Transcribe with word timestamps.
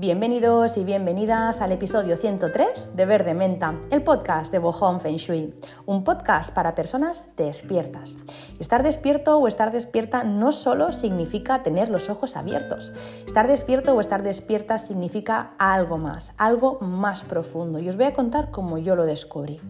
Bienvenidos 0.00 0.76
y 0.76 0.84
bienvenidas 0.84 1.60
al 1.60 1.72
episodio 1.72 2.16
103 2.16 2.94
de 2.94 3.04
Verde 3.04 3.34
Menta, 3.34 3.74
el 3.90 4.04
podcast 4.04 4.52
de 4.52 4.60
Bohong 4.60 5.00
Feng 5.00 5.16
Shui, 5.16 5.52
un 5.86 6.04
podcast 6.04 6.54
para 6.54 6.76
personas 6.76 7.34
despiertas. 7.36 8.16
Estar 8.60 8.84
despierto 8.84 9.36
o 9.38 9.48
estar 9.48 9.72
despierta 9.72 10.22
no 10.22 10.52
solo 10.52 10.92
significa 10.92 11.64
tener 11.64 11.88
los 11.88 12.10
ojos 12.10 12.36
abiertos. 12.36 12.92
Estar 13.26 13.48
despierto 13.48 13.92
o 13.96 14.00
estar 14.00 14.22
despierta 14.22 14.78
significa 14.78 15.54
algo 15.58 15.98
más, 15.98 16.32
algo 16.38 16.78
más 16.78 17.24
profundo. 17.24 17.80
Y 17.80 17.88
os 17.88 17.96
voy 17.96 18.04
a 18.04 18.12
contar 18.12 18.52
cómo 18.52 18.78
yo 18.78 18.94
lo 18.94 19.04
descubrí. 19.04 19.60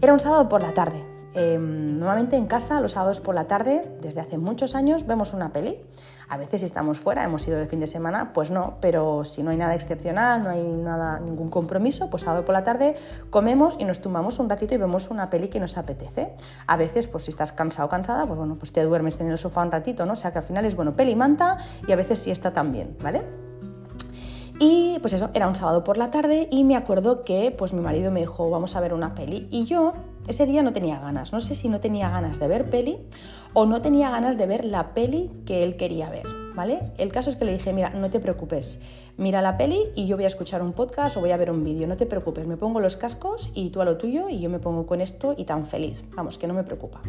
Era 0.00 0.12
un 0.12 0.20
sábado 0.20 0.48
por 0.48 0.62
la 0.62 0.72
tarde. 0.72 1.11
Em, 1.34 1.98
normalmente 1.98 2.36
en 2.36 2.46
casa, 2.46 2.80
los 2.80 2.92
sábados 2.92 3.20
por 3.20 3.34
la 3.34 3.46
tarde, 3.46 3.90
desde 4.02 4.20
hace 4.20 4.36
muchos 4.36 4.74
años, 4.74 5.06
vemos 5.06 5.32
una 5.32 5.52
peli. 5.52 5.78
A 6.28 6.36
veces 6.36 6.60
si 6.60 6.64
estamos 6.64 6.98
fuera, 6.98 7.24
hemos 7.24 7.46
ido 7.46 7.58
de 7.58 7.66
fin 7.66 7.80
de 7.80 7.86
semana, 7.86 8.32
pues 8.32 8.50
no, 8.50 8.78
pero 8.80 9.24
si 9.24 9.42
no 9.42 9.50
hay 9.50 9.56
nada 9.56 9.74
excepcional, 9.74 10.42
no 10.42 10.50
hay 10.50 10.62
nada, 10.62 11.20
ningún 11.20 11.50
compromiso, 11.50 12.08
pues 12.10 12.22
sábado 12.22 12.44
por 12.44 12.54
la 12.54 12.64
tarde 12.64 12.94
comemos 13.30 13.76
y 13.78 13.84
nos 13.84 14.00
tumbamos 14.00 14.38
un 14.38 14.48
ratito 14.48 14.74
y 14.74 14.78
vemos 14.78 15.10
una 15.10 15.28
peli 15.28 15.48
que 15.48 15.60
nos 15.60 15.76
apetece. 15.76 16.32
A 16.66 16.76
veces, 16.76 17.06
pues 17.06 17.24
si 17.24 17.30
estás 17.30 17.52
cansado 17.52 17.86
o 17.86 17.90
cansada, 17.90 18.26
pues 18.26 18.38
bueno, 18.38 18.56
pues 18.56 18.72
te 18.72 18.82
duermes 18.82 19.20
en 19.20 19.30
el 19.30 19.38
sofá 19.38 19.62
un 19.62 19.72
ratito, 19.72 20.06
¿no? 20.06 20.14
O 20.14 20.16
sea 20.16 20.32
que 20.32 20.38
al 20.38 20.44
final 20.44 20.64
es 20.64 20.74
bueno, 20.74 20.94
peli 20.94 21.16
manta 21.16 21.58
y 21.86 21.92
a 21.92 21.96
veces 21.96 22.18
sí 22.18 22.30
está 22.30 22.52
también, 22.52 22.96
¿vale? 23.02 23.22
Y 24.58 24.98
pues 25.00 25.12
eso, 25.12 25.30
era 25.34 25.48
un 25.48 25.54
sábado 25.54 25.82
por 25.82 25.96
la 25.96 26.10
tarde 26.10 26.48
y 26.50 26.64
me 26.64 26.76
acuerdo 26.76 27.24
que 27.24 27.54
pues 27.56 27.72
mi 27.72 27.80
marido 27.80 28.10
me 28.10 28.20
dijo, 28.20 28.48
vamos 28.48 28.76
a 28.76 28.80
ver 28.80 28.94
una 28.94 29.14
peli. 29.14 29.48
Y 29.50 29.64
yo 29.64 29.92
ese 30.26 30.46
día 30.46 30.62
no 30.62 30.72
tenía 30.72 31.00
ganas, 31.00 31.32
no 31.32 31.40
sé 31.40 31.54
si 31.54 31.68
no 31.68 31.80
tenía 31.80 32.08
ganas 32.08 32.38
de 32.38 32.48
ver 32.48 32.70
peli 32.70 32.98
o 33.54 33.66
no 33.66 33.82
tenía 33.82 34.10
ganas 34.10 34.38
de 34.38 34.46
ver 34.46 34.64
la 34.64 34.94
peli 34.94 35.30
que 35.46 35.62
él 35.62 35.76
quería 35.76 36.10
ver, 36.10 36.26
¿vale? 36.54 36.80
El 36.98 37.10
caso 37.12 37.30
es 37.30 37.36
que 37.36 37.44
le 37.44 37.52
dije, 37.52 37.72
mira, 37.72 37.90
no 37.90 38.10
te 38.10 38.20
preocupes, 38.20 38.80
mira 39.16 39.42
la 39.42 39.56
peli 39.56 39.80
y 39.94 40.06
yo 40.06 40.16
voy 40.16 40.24
a 40.24 40.28
escuchar 40.28 40.62
un 40.62 40.72
podcast 40.72 41.16
o 41.16 41.20
voy 41.20 41.32
a 41.32 41.36
ver 41.36 41.50
un 41.50 41.64
vídeo, 41.64 41.86
no 41.86 41.96
te 41.96 42.06
preocupes, 42.06 42.46
me 42.46 42.56
pongo 42.56 42.80
los 42.80 42.96
cascos 42.96 43.50
y 43.54 43.70
tú 43.70 43.80
a 43.80 43.84
lo 43.84 43.96
tuyo 43.96 44.28
y 44.28 44.40
yo 44.40 44.48
me 44.48 44.58
pongo 44.58 44.86
con 44.86 45.00
esto 45.00 45.34
y 45.36 45.44
tan 45.44 45.66
feliz, 45.66 46.04
vamos, 46.14 46.38
que 46.38 46.46
no 46.46 46.54
me 46.54 46.62
preocupa. 46.62 47.00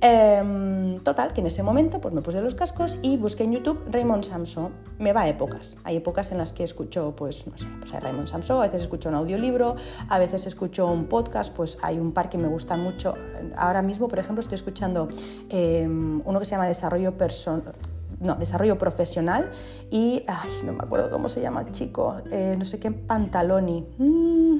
Em, 0.00 1.00
total, 1.00 1.32
que 1.32 1.40
en 1.40 1.48
ese 1.48 1.64
momento 1.64 2.00
pues 2.00 2.14
me 2.14 2.22
puse 2.22 2.40
los 2.40 2.54
cascos 2.54 2.98
y 3.02 3.16
busqué 3.16 3.44
en 3.44 3.52
YouTube 3.52 3.80
Raymond 3.90 4.22
Samson. 4.22 4.72
Me 4.98 5.12
va 5.12 5.22
a 5.22 5.28
épocas. 5.28 5.76
Hay 5.82 5.96
épocas 5.96 6.30
en 6.30 6.38
las 6.38 6.52
que 6.52 6.62
escucho, 6.62 7.14
pues 7.16 7.46
no 7.46 7.58
sé, 7.58 7.66
pues 7.80 7.92
a 7.94 8.00
Raymond 8.00 8.28
Samson, 8.28 8.58
a 8.58 8.62
veces 8.62 8.82
escucho 8.82 9.08
un 9.08 9.16
audiolibro, 9.16 9.74
a 10.08 10.18
veces 10.18 10.46
escucho 10.46 10.86
un 10.86 11.06
podcast, 11.06 11.54
pues 11.54 11.78
hay 11.82 11.98
un 11.98 12.12
par 12.12 12.28
que 12.28 12.38
me 12.38 12.48
gusta 12.48 12.76
mucho. 12.76 13.14
Ahora 13.56 13.82
mismo, 13.82 14.06
por 14.06 14.20
ejemplo, 14.20 14.40
estoy 14.40 14.54
escuchando 14.54 15.08
em, 15.48 16.22
uno 16.24 16.38
que 16.38 16.44
se 16.44 16.52
llama 16.52 16.66
Desarrollo 16.66 17.18
Personal 17.18 17.74
no, 18.20 18.34
desarrollo 18.34 18.78
profesional 18.78 19.50
y, 19.90 20.24
ay, 20.26 20.50
no 20.64 20.72
me 20.72 20.82
acuerdo 20.82 21.10
cómo 21.10 21.28
se 21.28 21.40
llama 21.40 21.62
el 21.62 21.70
chico, 21.70 22.16
eh, 22.30 22.56
no 22.58 22.64
sé 22.64 22.80
qué, 22.80 22.90
Pantaloni, 22.90 23.86
mm, 23.98 24.56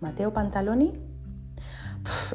Mateo 0.00 0.32
Pantaloni, 0.32 0.92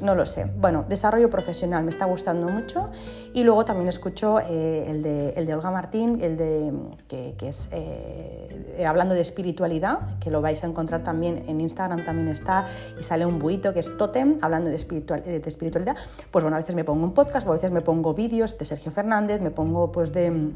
no 0.01 0.15
lo 0.15 0.25
sé. 0.25 0.45
Bueno, 0.57 0.85
desarrollo 0.87 1.29
profesional 1.29 1.83
me 1.83 1.89
está 1.89 2.05
gustando 2.05 2.47
mucho. 2.47 2.89
Y 3.33 3.43
luego 3.43 3.65
también 3.65 3.87
escucho 3.87 4.39
eh, 4.39 4.85
el, 4.87 5.03
de, 5.03 5.29
el, 5.35 5.45
de, 5.45 5.53
Olga 5.53 5.71
Martín, 5.71 6.19
el 6.21 6.37
de, 6.37 6.73
que, 7.07 7.35
es 7.47 7.69
eh, 7.71 8.85
hablando 8.87 9.13
de 9.13 9.21
espiritualidad, 9.21 10.17
que 10.19 10.31
lo 10.31 10.41
vais 10.41 10.63
a 10.63 10.67
encontrar 10.67 11.03
también 11.03 11.43
en 11.47 11.61
Instagram, 11.61 12.03
también 12.03 12.29
está, 12.29 12.65
y 12.99 13.03
sale 13.03 13.25
un 13.25 13.39
buito 13.39 13.73
que 13.73 13.79
es 13.79 13.97
Totem, 13.97 14.37
hablando 14.41 14.69
de, 14.69 14.75
espiritual, 14.75 15.23
de 15.23 15.41
espiritualidad. 15.45 15.95
Pues 16.31 16.43
bueno, 16.43 16.57
a 16.57 16.59
veces 16.59 16.75
me 16.75 16.83
pongo 16.83 17.03
un 17.03 17.13
podcast, 17.13 17.47
a 17.47 17.51
veces 17.51 17.71
me 17.71 17.81
pongo 17.81 18.13
vídeos 18.13 18.57
de 18.57 18.65
Sergio 18.65 18.91
Fernández, 18.91 19.41
me 19.41 19.51
pongo 19.51 19.91
pues 19.91 20.11
de 20.11 20.51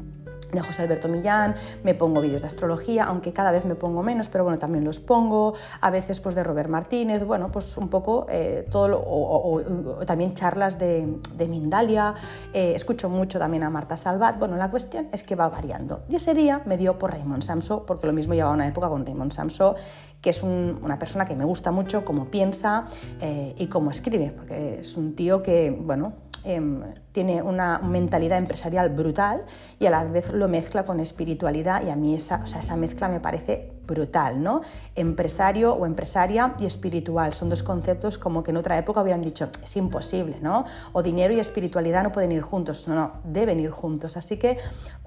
de 0.54 0.60
José 0.62 0.82
Alberto 0.82 1.08
Millán, 1.08 1.54
me 1.82 1.94
pongo 1.94 2.20
vídeos 2.20 2.42
de 2.42 2.46
astrología, 2.46 3.04
aunque 3.04 3.32
cada 3.32 3.50
vez 3.50 3.64
me 3.64 3.74
pongo 3.74 4.02
menos, 4.02 4.28
pero 4.28 4.44
bueno, 4.44 4.58
también 4.58 4.84
los 4.84 5.00
pongo, 5.00 5.54
a 5.80 5.90
veces 5.90 6.20
pues 6.20 6.34
de 6.34 6.42
Robert 6.42 6.68
Martínez, 6.68 7.24
bueno, 7.24 7.50
pues 7.50 7.76
un 7.76 7.88
poco 7.88 8.26
eh, 8.28 8.66
todo, 8.70 9.02
o, 9.06 9.60
también 10.06 10.34
charlas 10.34 10.78
de, 10.78 11.18
Mindalia, 11.48 12.14
eh, 12.52 12.72
escucho 12.74 13.08
mucho 13.08 13.38
también 13.38 13.62
a 13.62 13.70
Marta 13.70 13.96
Salvat, 13.96 14.38
bueno, 14.38 14.56
la 14.56 14.70
cuestión 14.70 15.08
es 15.12 15.22
que 15.22 15.34
va 15.36 15.48
variando. 15.48 16.02
Y 16.08 16.16
ese 16.16 16.34
día 16.34 16.62
me 16.64 16.76
dio 16.76 16.98
por 16.98 17.12
Raymond 17.12 17.42
Samso, 17.42 17.84
porque 17.84 18.06
lo 18.06 18.12
mismo 18.12 18.34
llevaba 18.34 18.54
una 18.54 18.66
época 18.66 18.88
con 18.88 19.04
Raymond 19.04 19.32
Samso, 19.32 19.74
que 20.20 20.30
es 20.30 20.42
una 20.42 20.98
persona 20.98 21.26
que 21.26 21.36
me 21.36 21.44
gusta 21.44 21.70
mucho, 21.70 22.04
cómo 22.04 22.30
piensa 22.30 22.86
eh, 23.20 23.54
y 23.58 23.66
cómo 23.66 23.90
escribe, 23.90 24.32
porque 24.34 24.80
es 24.80 24.96
un 24.96 25.14
tío 25.14 25.42
que, 25.42 25.70
bueno, 25.70 26.14
Em, 26.46 26.82
tiene 27.12 27.40
una 27.40 27.78
mentalidad 27.78 28.36
empresarial 28.36 28.90
brutal 28.90 29.44
y 29.78 29.86
a 29.86 29.90
la 29.90 30.04
vez 30.04 30.30
lo 30.30 30.46
mezcla 30.46 30.84
con 30.84 31.00
espiritualidad 31.00 31.82
y 31.86 31.88
a 31.88 31.96
mí 31.96 32.14
esa, 32.14 32.42
esa 32.44 32.76
mezcla 32.76 33.08
me 33.08 33.18
parece 33.18 33.72
brutal, 33.86 34.42
¿no? 34.42 34.60
Empresario 34.94 35.72
o 35.72 35.86
empresaria 35.86 36.54
y 36.58 36.66
espiritual 36.66 37.32
son 37.32 37.48
dos 37.48 37.62
conceptos 37.62 38.18
como 38.18 38.42
que 38.42 38.50
en 38.50 38.58
otra 38.58 38.76
época 38.76 39.00
hubieran 39.00 39.22
dicho 39.22 39.48
es 39.62 39.76
imposible, 39.78 40.36
¿no? 40.42 40.66
O 40.92 41.02
dinero 41.02 41.32
y 41.32 41.40
espiritualidad 41.40 42.02
no 42.02 42.12
pueden 42.12 42.30
ir 42.30 42.42
juntos, 42.42 42.88
no, 42.88 42.94
no, 42.94 43.12
deben 43.24 43.58
ir 43.58 43.70
juntos. 43.70 44.18
Así 44.18 44.36
que 44.36 44.58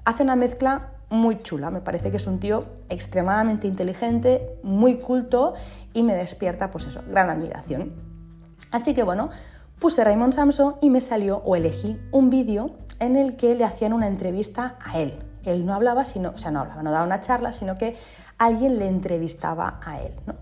hace 0.04 0.24
una 0.24 0.34
mezcla 0.34 0.94
muy 1.08 1.38
chula, 1.38 1.70
me 1.70 1.80
parece 1.80 2.10
que 2.10 2.16
es 2.16 2.26
un 2.26 2.40
tío 2.40 2.64
extremadamente 2.88 3.68
inteligente, 3.68 4.58
muy 4.64 4.96
culto 4.96 5.54
y 5.92 6.02
me 6.02 6.16
despierta, 6.16 6.72
pues 6.72 6.86
eso, 6.86 7.00
gran 7.08 7.30
admiración. 7.30 7.92
Así 8.70 8.92
que 8.92 9.02
bueno, 9.02 9.30
Puse 9.78 10.02
Raymond 10.02 10.32
Samson 10.32 10.74
y 10.80 10.90
me 10.90 11.00
salió 11.00 11.38
o 11.44 11.54
elegí 11.54 12.00
un 12.10 12.30
vídeo 12.30 12.70
en 12.98 13.14
el 13.14 13.36
que 13.36 13.54
le 13.54 13.64
hacían 13.64 13.92
una 13.92 14.08
entrevista 14.08 14.76
a 14.84 14.98
él. 14.98 15.14
Él 15.44 15.64
no 15.64 15.72
hablaba, 15.72 16.04
sino, 16.04 16.30
o 16.30 16.36
sea, 16.36 16.50
no 16.50 16.60
hablaba, 16.60 16.82
no 16.82 16.90
daba 16.90 17.06
una 17.06 17.20
charla, 17.20 17.52
sino 17.52 17.76
que 17.76 17.96
alguien 18.38 18.78
le 18.78 18.88
entrevistaba 18.88 19.78
a 19.84 20.00
él. 20.00 20.12
¿no? 20.26 20.34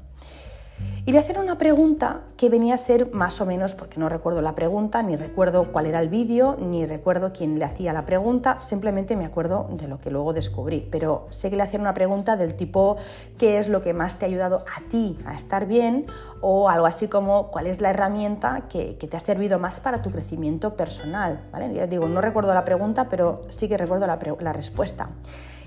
Y 1.08 1.12
le 1.12 1.20
hacían 1.20 1.38
una 1.38 1.56
pregunta 1.56 2.22
que 2.36 2.48
venía 2.48 2.74
a 2.74 2.78
ser 2.78 3.12
más 3.12 3.40
o 3.40 3.46
menos, 3.46 3.76
porque 3.76 4.00
no 4.00 4.08
recuerdo 4.08 4.42
la 4.42 4.56
pregunta, 4.56 5.04
ni 5.04 5.14
recuerdo 5.14 5.70
cuál 5.70 5.86
era 5.86 6.00
el 6.00 6.08
vídeo, 6.08 6.56
ni 6.58 6.84
recuerdo 6.84 7.32
quién 7.32 7.60
le 7.60 7.64
hacía 7.64 7.92
la 7.92 8.04
pregunta, 8.04 8.60
simplemente 8.60 9.14
me 9.14 9.24
acuerdo 9.24 9.68
de 9.70 9.86
lo 9.86 9.98
que 9.98 10.10
luego 10.10 10.32
descubrí. 10.32 10.88
Pero 10.90 11.28
sé 11.30 11.48
que 11.48 11.54
le 11.54 11.62
hacían 11.62 11.82
una 11.82 11.94
pregunta 11.94 12.34
del 12.34 12.54
tipo, 12.54 12.96
¿qué 13.38 13.58
es 13.58 13.68
lo 13.68 13.82
que 13.82 13.94
más 13.94 14.18
te 14.18 14.24
ha 14.24 14.28
ayudado 14.28 14.64
a 14.76 14.88
ti 14.88 15.16
a 15.24 15.36
estar 15.36 15.66
bien? 15.66 16.06
O 16.40 16.68
algo 16.68 16.86
así 16.86 17.06
como, 17.06 17.52
¿cuál 17.52 17.68
es 17.68 17.80
la 17.80 17.90
herramienta 17.90 18.62
que, 18.68 18.94
te 18.94 19.16
ha 19.16 19.20
servido 19.20 19.60
más 19.60 19.78
para 19.78 20.02
tu 20.02 20.10
crecimiento 20.10 20.74
personal? 20.74 21.40
¿Vale? 21.52 21.72
Ya 21.72 21.86
digo, 21.86 22.08
no 22.08 22.20
recuerdo 22.20 22.52
la 22.52 22.64
pregunta, 22.64 23.08
pero 23.08 23.42
sí 23.46 23.68
que 23.68 23.78
recuerdo 23.78 24.08
la, 24.08 24.18
la 24.40 24.52
respuesta. 24.52 25.10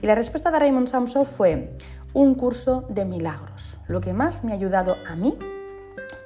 Y 0.01 0.07
la 0.07 0.15
respuesta 0.15 0.49
de 0.51 0.59
Raymond 0.59 0.87
Samson 0.87 1.25
fue, 1.25 1.75
un 2.13 2.35
curso 2.35 2.85
de 2.89 3.05
milagros. 3.05 3.77
Lo 3.87 4.01
que 4.01 4.13
más 4.13 4.43
me 4.43 4.51
ha 4.51 4.55
ayudado 4.55 4.95
a 5.07 5.15
mí 5.15 5.37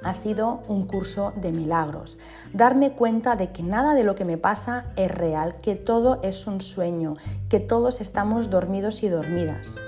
ha 0.02 0.14
sido 0.14 0.62
un 0.68 0.86
curso 0.86 1.32
de 1.36 1.50
milagros. 1.52 2.18
Darme 2.52 2.92
cuenta 2.92 3.36
de 3.36 3.52
que 3.52 3.62
nada 3.62 3.94
de 3.94 4.04
lo 4.04 4.14
que 4.14 4.24
me 4.24 4.38
pasa 4.38 4.86
es 4.96 5.10
real, 5.10 5.56
que 5.62 5.76
todo 5.76 6.20
es 6.22 6.46
un 6.46 6.60
sueño, 6.60 7.14
que 7.48 7.60
todos 7.60 8.00
estamos 8.00 8.50
dormidos 8.50 9.02
y 9.02 9.08
dormidas. 9.08 9.80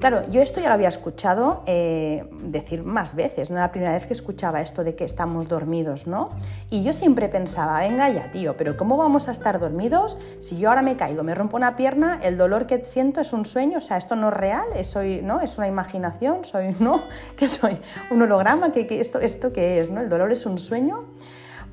Claro, 0.00 0.24
yo 0.30 0.40
esto 0.40 0.62
ya 0.62 0.68
lo 0.68 0.74
había 0.74 0.88
escuchado 0.88 1.62
eh, 1.66 2.24
decir 2.42 2.84
más 2.84 3.14
veces, 3.14 3.50
no 3.50 3.56
era 3.56 3.66
la 3.66 3.70
primera 3.70 3.92
vez 3.92 4.06
que 4.06 4.14
escuchaba 4.14 4.62
esto 4.62 4.82
de 4.82 4.94
que 4.94 5.04
estamos 5.04 5.46
dormidos, 5.46 6.06
¿no? 6.06 6.30
Y 6.70 6.82
yo 6.82 6.94
siempre 6.94 7.28
pensaba, 7.28 7.80
venga 7.80 8.08
ya, 8.08 8.30
tío, 8.30 8.56
pero 8.56 8.78
¿cómo 8.78 8.96
vamos 8.96 9.28
a 9.28 9.32
estar 9.32 9.60
dormidos 9.60 10.16
si 10.38 10.58
yo 10.58 10.70
ahora 10.70 10.80
me 10.80 10.96
caigo, 10.96 11.22
me 11.22 11.34
rompo 11.34 11.58
una 11.58 11.76
pierna, 11.76 12.18
el 12.22 12.38
dolor 12.38 12.66
que 12.66 12.82
siento 12.82 13.20
es 13.20 13.34
un 13.34 13.44
sueño, 13.44 13.76
o 13.76 13.82
sea, 13.82 13.98
esto 13.98 14.16
no 14.16 14.28
es 14.28 14.34
real, 14.34 14.64
es, 14.74 14.86
soy, 14.86 15.20
¿no? 15.22 15.42
es 15.42 15.58
una 15.58 15.68
imaginación, 15.68 16.46
soy, 16.46 16.74
¿no? 16.80 17.02
que 17.36 17.46
soy 17.46 17.78
un 18.10 18.22
holograma, 18.22 18.72
que, 18.72 18.86
esto, 18.98 19.20
esto 19.20 19.52
qué 19.52 19.80
es, 19.80 19.90
¿no? 19.90 20.00
El 20.00 20.08
dolor 20.08 20.32
es 20.32 20.46
un 20.46 20.56
sueño. 20.56 21.04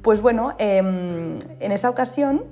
Pues 0.01 0.21
bueno, 0.21 0.53
em, 0.57 1.39
en 1.61 1.71
esa 1.71 1.89
ocasión 1.89 2.43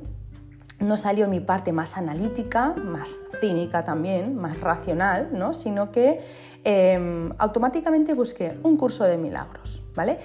no 0.87 0.97
salió 0.97 1.27
mi 1.27 1.39
parte 1.39 1.71
más 1.71 1.97
analítica, 1.97 2.73
más 2.73 3.19
cínica 3.39 3.83
también, 3.83 4.35
más 4.35 4.61
racional, 4.61 5.29
¿no? 5.31 5.53
sino 5.53 5.91
que 5.91 6.19
em, 6.63 7.31
automáticamente 7.37 8.13
busqué 8.13 8.57
un 8.63 8.77
curso 8.77 9.03
de 9.03 9.17
milagros. 9.17 9.83
¿vale? 9.95 10.19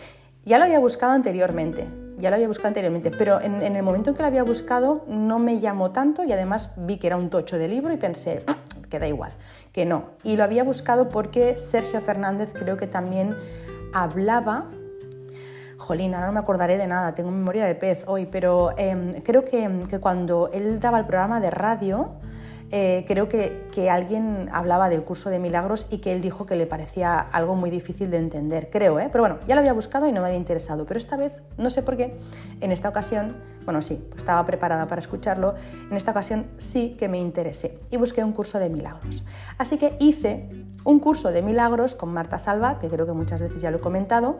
Ya 0.45 0.59
lo 0.59 0.65
había 0.65 0.81
buscado 0.81 1.12
anteriormente, 1.12 1.89
ya 2.19 2.31
lo 2.31 2.37
había 2.37 2.49
buscado 2.49 2.69
anteriormente, 2.69 3.11
pero 3.11 3.41
en, 3.41 3.62
el 3.62 3.83
momento 3.83 4.11
en 4.11 4.17
que 4.17 4.23
lo 4.23 4.29
había 4.29 4.43
buscado 4.43 5.05
no 5.09 5.39
me 5.39 5.61
llamó 5.61 5.91
tanto 5.91 6.25
y 6.25 6.33
además 6.33 6.73
vi 6.77 6.99
que 6.99 7.06
era 7.06 7.17
un 7.17 7.31
tocho 7.31 7.59
de 7.59 7.69
libro 7.69 7.93
y 7.93 7.97
pensé, 7.97 8.43
ah, 8.47 8.56
que 8.89 8.99
da 8.99 9.06
igual, 9.06 9.33
que 9.73 9.87
no. 9.87 10.11
Y 10.23 10.37
lo 10.37 10.45
había 10.45 10.65
buscado 10.65 11.09
porque 11.09 11.56
Sergio 11.56 12.01
Fernández 12.01 12.53
creo 12.53 12.77
que 12.77 12.87
también 12.87 13.37
hablaba 13.93 14.71
Jolina, 15.81 16.25
no 16.27 16.32
me 16.32 16.38
acordaré 16.38 16.77
de 16.77 16.87
nada, 16.87 17.15
tengo 17.15 17.31
memoria 17.31 17.65
de 17.65 17.75
pez 17.75 18.05
hoy, 18.06 18.27
pero 18.27 18.77
em, 18.77 19.23
creo 19.23 19.44
que, 19.44 19.88
cuando 19.99 20.50
él 20.53 20.79
daba 20.79 20.99
el 20.99 21.06
programa 21.06 21.41
de 21.41 21.50
radio, 21.50 22.11
eh, 22.71 23.05
creo 23.09 23.29
que, 23.29 23.67
que, 23.73 23.88
alguien 23.88 24.50
hablaba 24.53 24.91
del 24.91 25.03
curso 25.03 25.31
de 25.31 25.38
milagros 25.38 25.87
y 25.91 25.99
que 25.99 26.12
él 26.12 26.21
dijo 26.21 26.44
que 26.44 26.55
le 26.55 26.67
parecía 26.67 27.19
algo 27.19 27.56
muy 27.56 27.71
difícil 27.71 28.11
de 28.11 28.19
entender, 28.19 28.69
creo, 28.71 29.00
¿eh? 29.00 29.09
pero 29.11 29.23
bueno, 29.23 29.38
ya 29.49 29.55
lo 29.55 29.61
había 29.62 29.73
buscado 29.73 30.06
y 30.06 30.12
no 30.12 30.21
me 30.21 30.27
había 30.29 30.38
interesado, 30.38 30.85
pero 30.85 30.99
esta 30.99 31.17
vez, 31.17 31.43
no 31.56 31.71
sé 31.71 31.82
por 31.82 31.97
qué, 31.97 32.17
en 32.61 32.71
esta 32.73 32.91
ocasión, 32.91 33.37
bueno, 33.65 33.81
sí, 33.81 34.06
estaba 34.15 34.44
preparada 34.44 34.87
para 34.87 35.00
escucharlo, 35.00 35.55
en 35.91 35.97
esta 35.97 36.11
ocasión 36.11 36.47
sí 36.59 36.94
que 36.99 37.09
me 37.09 37.19
interesé 37.19 37.79
y 37.91 37.97
busqué 37.97 38.23
un 38.23 38.32
curso 38.32 38.59
de 38.59 38.69
milagros. 38.69 39.25
Así 39.56 39.79
que 39.79 39.97
hice 39.99 40.49
un 40.85 41.00
curso 41.00 41.32
de 41.32 41.41
milagros 41.43 41.94
con 41.94 42.12
Marta 42.12 42.38
Salva, 42.38 42.79
que 42.79 42.88
creo 42.88 43.06
que 43.06 43.12
muchas 43.12 43.41
veces 43.41 43.62
ya 43.62 43.71
lo 43.71 43.79
he 43.79 43.81
comentado, 43.81 44.38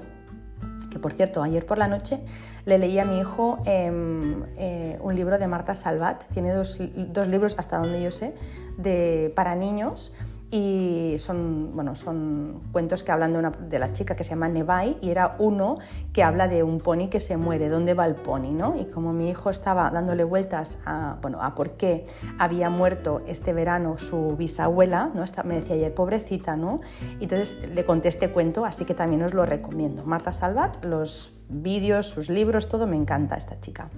que 0.91 0.99
por 0.99 1.13
cierto, 1.13 1.43
ayer 1.43 1.65
por 1.65 1.79
la 1.79 1.89
noche 1.89 2.21
le 2.67 2.79
leí 2.79 2.99
a 2.99 3.05
mi 3.05 3.21
hijo 3.21 3.59
em, 3.65 4.45
eh, 4.57 4.99
un 5.01 5.15
libro 5.15 5.39
de 5.39 5.47
Marta 5.47 5.75
Salvat, 5.75 6.25
tiene 6.33 6.53
dos, 6.53 6.79
dos, 6.95 7.29
libros, 7.29 7.55
hasta 7.59 7.79
donde 7.79 8.03
yo 8.03 8.11
sé, 8.11 8.35
de, 8.77 9.33
para 9.35 9.55
niños 9.55 10.13
y 10.51 11.15
son, 11.19 11.71
bueno, 11.75 11.95
son 11.95 12.63
cuentos 12.73 13.05
que 13.05 13.13
hablan 13.13 13.33
de, 13.33 13.39
una, 13.39 13.51
de 13.51 13.79
la 13.79 13.93
chica 13.93 14.17
que 14.17 14.25
se 14.25 14.31
llama 14.31 14.49
Nevai 14.49 14.99
y 15.01 15.11
era 15.11 15.37
uno 15.39 15.77
que 16.13 16.23
habla 16.23 16.49
de 16.49 16.63
un 16.63 16.81
pony 16.81 17.09
que 17.09 17.21
se 17.21 17.37
muere, 17.37 17.69
¿dónde 17.69 17.95
va 17.95 18.07
el 18.07 18.17
pony? 18.17 18.53
¿no? 18.53 18.77
Y 18.77 18.87
como 18.87 19.13
mi 19.13 19.31
hijo 19.31 19.51
estaba 19.51 19.91
dándole 19.91 20.25
vueltas 20.25 20.79
a, 20.85 21.19
bueno, 21.23 21.43
a 21.43 21.55
por 21.55 21.73
qué 21.73 22.07
había 22.39 22.69
muerto 22.69 23.23
este 23.27 23.53
verano 23.53 23.99
su 23.99 24.37
bisabuela, 24.37 25.11
¿no? 25.15 25.25
me 25.45 25.55
decía 25.57 25.77
ayer, 25.77 25.95
pobrecita, 25.95 26.57
¿no? 26.57 26.81
Entonces 27.21 27.59
le 27.73 27.85
conté 27.85 28.09
este 28.09 28.31
cuento, 28.31 28.65
así 28.65 28.85
que 28.85 28.95
también 28.95 29.23
os 29.23 29.35
lo 29.35 29.47
recomiendo. 29.47 30.05
Marta 30.05 30.33
Salvat, 30.33 30.85
los 30.85 31.33
vídeos, 31.49 32.09
sus 32.09 32.29
libros, 32.29 32.69
todo, 32.69 32.87
me 32.87 32.97
encanta 32.97 33.37
esta 33.37 33.61
chica. 33.61 33.89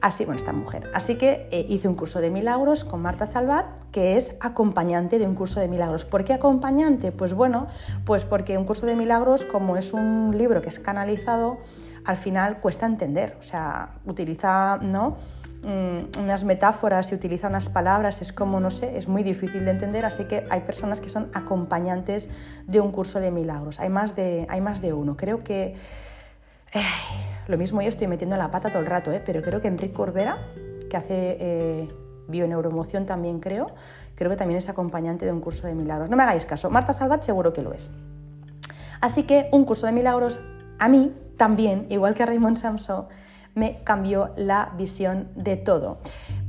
Así, 0.00 0.24
bueno, 0.24 0.38
esta 0.38 0.52
mujer. 0.52 0.90
Así 0.94 1.16
que 1.18 1.48
eh, 1.50 1.66
hice 1.68 1.88
un 1.88 1.94
curso 1.94 2.20
de 2.20 2.30
milagros 2.30 2.84
con 2.84 3.02
Marta 3.02 3.26
Salvat, 3.26 3.66
que 3.90 4.16
es 4.16 4.36
acompañante 4.40 5.18
de 5.18 5.26
un 5.26 5.34
curso 5.34 5.58
de 5.58 5.66
milagros. 5.66 6.04
¿Por 6.04 6.24
qué 6.24 6.34
acompañante? 6.34 7.10
Pues 7.10 7.34
bueno, 7.34 7.66
pues 8.04 8.24
porque 8.24 8.56
un 8.56 8.64
curso 8.64 8.86
de 8.86 8.94
milagros, 8.94 9.44
como 9.44 9.76
es 9.76 9.92
un 9.92 10.36
libro 10.38 10.62
que 10.62 10.68
es 10.68 10.78
canalizado, 10.78 11.58
al 12.04 12.16
final 12.16 12.60
cuesta 12.60 12.86
entender. 12.86 13.36
O 13.40 13.42
sea, 13.42 13.94
utiliza, 14.06 14.78
¿no? 14.78 15.16
Mm, 15.62 16.20
unas 16.20 16.44
metáforas 16.44 17.10
y 17.10 17.16
utiliza 17.16 17.48
unas 17.48 17.68
palabras, 17.68 18.22
es 18.22 18.32
como, 18.32 18.60
no 18.60 18.70
sé, 18.70 18.96
es 18.96 19.08
muy 19.08 19.24
difícil 19.24 19.64
de 19.64 19.72
entender, 19.72 20.04
así 20.04 20.26
que 20.26 20.46
hay 20.50 20.60
personas 20.60 21.00
que 21.00 21.08
son 21.08 21.28
acompañantes 21.34 22.30
de 22.68 22.78
un 22.78 22.92
curso 22.92 23.18
de 23.18 23.32
milagros. 23.32 23.80
Hay 23.80 23.88
más 23.88 24.14
de, 24.14 24.46
hay 24.48 24.60
más 24.60 24.80
de 24.80 24.92
uno. 24.92 25.16
Creo 25.16 25.40
que 25.40 25.74
lo 27.48 27.56
mismo 27.56 27.82
yo 27.82 27.88
estoy 27.88 28.06
metiendo 28.06 28.36
la 28.36 28.50
pata 28.50 28.68
todo 28.68 28.80
el 28.80 28.86
rato, 28.86 29.10
¿eh? 29.10 29.22
pero 29.24 29.42
creo 29.42 29.60
que 29.60 29.68
Enrique 29.68 29.94
Corbera, 29.94 30.38
que 30.88 30.96
hace 30.96 31.36
eh, 31.40 31.88
bioneuromoción 32.28 33.06
también 33.06 33.40
creo, 33.40 33.66
creo 34.14 34.30
que 34.30 34.36
también 34.36 34.58
es 34.58 34.68
acompañante 34.68 35.24
de 35.24 35.32
un 35.32 35.40
curso 35.40 35.66
de 35.66 35.74
milagros. 35.74 36.10
No 36.10 36.16
me 36.16 36.22
hagáis 36.22 36.44
caso, 36.44 36.70
Marta 36.70 36.92
Salvat 36.92 37.22
seguro 37.22 37.52
que 37.54 37.62
lo 37.62 37.72
es. 37.72 37.90
Así 39.00 39.22
que 39.22 39.48
un 39.50 39.64
curso 39.64 39.86
de 39.86 39.92
milagros 39.92 40.40
a 40.78 40.88
mí 40.88 41.14
también, 41.36 41.86
igual 41.88 42.14
que 42.14 42.22
a 42.22 42.26
Raymond 42.26 42.58
Samson, 42.58 43.06
me 43.54 43.82
cambió 43.82 44.30
la 44.36 44.74
visión 44.76 45.28
de 45.34 45.56
todo. 45.56 45.98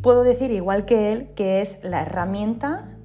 Puedo 0.02 0.24
decir, 0.24 0.52
igual 0.52 0.86
que 0.86 1.14
él, 1.14 1.30
que 1.34 1.62
es 1.62 1.82
la 1.84 2.02
herramienta 2.02 2.99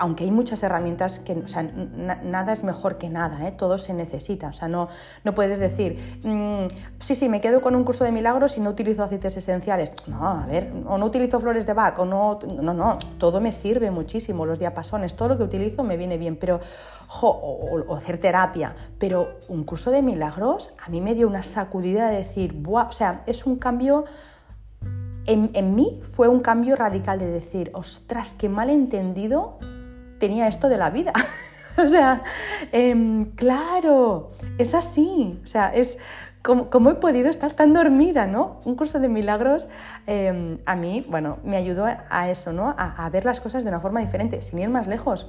aunque 0.00 0.24
hay 0.24 0.30
muchas 0.30 0.62
herramientas 0.62 1.20
que, 1.20 1.34
o 1.34 1.46
sea, 1.46 1.62
nada 1.62 2.52
es 2.52 2.64
mejor 2.64 2.96
que 2.96 3.10
nada, 3.10 3.46
¿eh? 3.46 3.52
todo 3.52 3.78
se 3.78 3.92
necesita, 3.92 4.48
o 4.48 4.52
sea, 4.54 4.66
no, 4.66 4.88
no 5.24 5.34
puedes 5.34 5.58
decir, 5.58 6.20
mm, 6.24 6.68
sí, 6.98 7.14
sí, 7.14 7.28
me 7.28 7.42
quedo 7.42 7.60
con 7.60 7.76
un 7.76 7.84
curso 7.84 8.02
de 8.04 8.10
milagros 8.10 8.56
y 8.56 8.60
no 8.60 8.70
utilizo 8.70 9.04
aceites 9.04 9.36
esenciales. 9.36 9.92
No, 10.06 10.26
a 10.26 10.46
ver, 10.46 10.72
o 10.86 10.96
no 10.96 11.04
utilizo 11.04 11.38
flores 11.38 11.66
de 11.66 11.74
Bach, 11.74 11.98
o 11.98 12.06
no, 12.06 12.38
no, 12.46 12.72
no, 12.72 12.98
todo 13.18 13.42
me 13.42 13.52
sirve 13.52 13.90
muchísimo, 13.90 14.46
los 14.46 14.58
diapasones, 14.58 15.14
todo 15.16 15.28
lo 15.28 15.36
que 15.36 15.44
utilizo 15.44 15.84
me 15.84 15.98
viene 15.98 16.16
bien, 16.16 16.36
pero, 16.36 16.60
o, 17.20 17.94
hacer 17.94 18.18
terapia, 18.18 18.74
pero 18.98 19.38
un 19.48 19.64
curso 19.64 19.90
de 19.90 20.00
milagros 20.00 20.72
a 20.82 20.88
mí 20.88 21.02
me 21.02 21.14
dio 21.14 21.28
una 21.28 21.42
sacudida 21.42 22.08
de 22.08 22.16
decir, 22.16 22.54
Buah, 22.54 22.88
o 22.88 22.92
sea, 22.92 23.22
es 23.26 23.44
un 23.44 23.56
cambio... 23.56 24.04
En, 25.26 25.50
en 25.52 25.74
mí 25.74 26.00
fue 26.02 26.28
un 26.28 26.40
cambio 26.40 26.74
radical 26.74 27.18
de 27.18 27.26
decir, 27.26 27.70
ostras, 27.74 28.34
qué 28.34 28.48
mal 28.48 28.70
entendido 28.70 29.58
tenía 30.20 30.46
esto 30.46 30.68
de 30.68 30.78
la 30.78 30.90
vida. 30.90 31.12
o 31.76 31.88
sea, 31.88 32.22
em, 32.70 33.24
claro, 33.32 34.28
es 34.58 34.74
así. 34.74 35.40
O 35.42 35.46
sea, 35.48 35.74
es 35.74 35.98
como, 36.42 36.90
he 36.90 36.94
podido 36.94 37.28
estar 37.28 37.52
tan 37.52 37.74
dormida, 37.74 38.26
¿no? 38.26 38.60
Un 38.64 38.76
curso 38.76 39.00
de 39.00 39.08
milagros 39.08 39.68
em, 40.06 40.58
a 40.64 40.76
mí, 40.76 41.04
bueno, 41.08 41.38
me 41.42 41.56
ayudó 41.56 41.86
a 41.86 42.30
eso, 42.30 42.52
¿no? 42.52 42.74
A, 42.78 43.04
a 43.04 43.10
ver 43.10 43.24
las 43.24 43.40
cosas 43.40 43.64
de 43.64 43.70
una 43.70 43.80
forma 43.80 44.00
diferente, 44.00 44.40
sin 44.40 44.60
ir 44.60 44.68
más 44.70 44.86
lejos. 44.86 45.26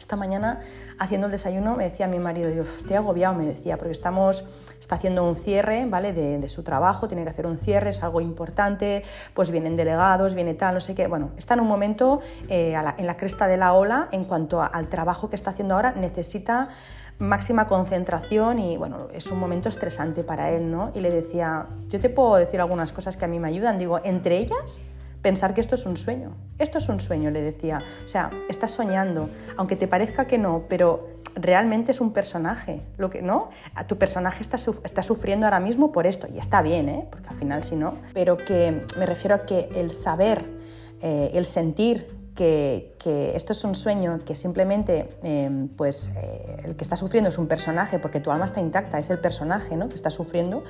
Esta 0.00 0.16
mañana 0.16 0.60
haciendo 0.98 1.26
el 1.26 1.30
desayuno 1.30 1.76
me 1.76 1.84
decía 1.84 2.08
mi 2.08 2.18
marido, 2.18 2.50
Dios, 2.50 2.78
estoy 2.78 2.96
agobiado, 2.96 3.34
me 3.34 3.44
decía, 3.44 3.76
porque 3.76 3.92
estamos, 3.92 4.46
está 4.80 4.94
haciendo 4.94 5.28
un 5.28 5.36
cierre, 5.36 5.84
¿vale? 5.86 6.14
De, 6.14 6.48
su 6.48 6.62
trabajo, 6.62 7.06
tiene 7.06 7.22
que 7.22 7.30
hacer 7.30 7.46
un 7.46 7.58
cierre, 7.58 7.90
es 7.90 8.02
algo 8.02 8.22
importante, 8.22 9.04
pues 9.34 9.50
vienen 9.50 9.76
delegados, 9.76 10.34
viene 10.34 10.54
tal, 10.54 10.74
no 10.74 10.80
sé 10.80 10.94
qué. 10.94 11.06
Bueno, 11.06 11.32
está 11.36 11.52
en 11.52 11.60
un 11.60 11.68
momento 11.68 12.20
eh, 12.48 12.74
en 12.96 13.06
la 13.06 13.16
cresta 13.18 13.46
de 13.46 13.58
la 13.58 13.74
ola 13.74 14.08
en 14.10 14.24
cuanto 14.24 14.62
al 14.62 14.88
trabajo 14.88 15.28
que 15.28 15.36
está 15.36 15.50
haciendo 15.50 15.74
ahora, 15.74 15.92
necesita 15.92 16.70
máxima 17.18 17.66
concentración 17.66 18.58
y 18.58 18.78
bueno, 18.78 19.08
es 19.12 19.30
un 19.30 19.38
momento 19.38 19.68
estresante 19.68 20.24
para 20.24 20.50
él, 20.50 20.70
¿no? 20.70 20.92
Y 20.94 21.00
le 21.00 21.10
decía, 21.10 21.66
yo 21.88 22.00
te 22.00 22.08
puedo 22.08 22.36
decir 22.36 22.58
algunas 22.58 22.92
cosas 22.92 23.18
que 23.18 23.26
a 23.26 23.28
mí 23.28 23.38
me 23.38 23.48
ayudan, 23.48 23.76
digo, 23.76 24.00
entre 24.02 24.38
ellas 24.38 24.80
pensar 25.22 25.54
que 25.54 25.60
esto 25.60 25.74
es 25.74 25.86
un 25.86 25.96
sueño. 25.96 26.36
Esto 26.58 26.78
es 26.78 26.88
un 26.88 27.00
sueño, 27.00 27.30
le 27.30 27.42
decía. 27.42 27.82
O 28.04 28.08
sea, 28.08 28.30
estás 28.48 28.70
soñando, 28.70 29.28
aunque 29.56 29.76
te 29.76 29.86
parezca 29.86 30.26
que 30.26 30.38
no, 30.38 30.64
pero 30.68 31.20
realmente 31.34 31.92
es 31.92 32.00
un 32.00 32.12
personaje. 32.12 32.82
Lo 32.96 33.10
que 33.10 33.22
no, 33.22 33.50
tu 33.86 33.98
personaje 33.98 34.42
está, 34.42 34.56
está 34.84 35.02
sufriendo 35.02 35.46
ahora 35.46 35.60
mismo 35.60 35.92
por 35.92 36.06
esto 36.06 36.26
y 36.32 36.38
está 36.38 36.62
bien, 36.62 36.88
¿eh? 36.88 37.06
porque 37.10 37.28
al 37.28 37.36
final 37.36 37.64
si 37.64 37.76
no. 37.76 37.94
Pero 38.14 38.36
que 38.36 38.84
me 38.98 39.06
refiero 39.06 39.36
a 39.36 39.40
que 39.40 39.68
el 39.74 39.90
saber, 39.90 40.44
eh, 41.00 41.30
el 41.34 41.46
sentir 41.46 42.20
que, 42.34 43.32
esto 43.34 43.52
es 43.52 43.64
un 43.64 43.74
sueño, 43.74 44.18
que 44.24 44.34
simplemente 44.34 45.08
em, 45.22 45.68
pues, 45.68 46.12
eh, 46.16 46.62
el 46.64 46.76
que 46.76 46.84
está 46.84 46.96
sufriendo 46.96 47.28
es 47.28 47.36
un 47.36 47.46
personaje, 47.46 47.98
porque 47.98 48.20
tu 48.20 48.30
alma 48.30 48.46
está 48.46 48.60
intacta, 48.60 48.98
es 48.98 49.10
el 49.10 49.18
personaje 49.18 49.76
¿no? 49.76 49.88
que 49.88 49.94
está 49.94 50.10
sufriendo, 50.10 50.64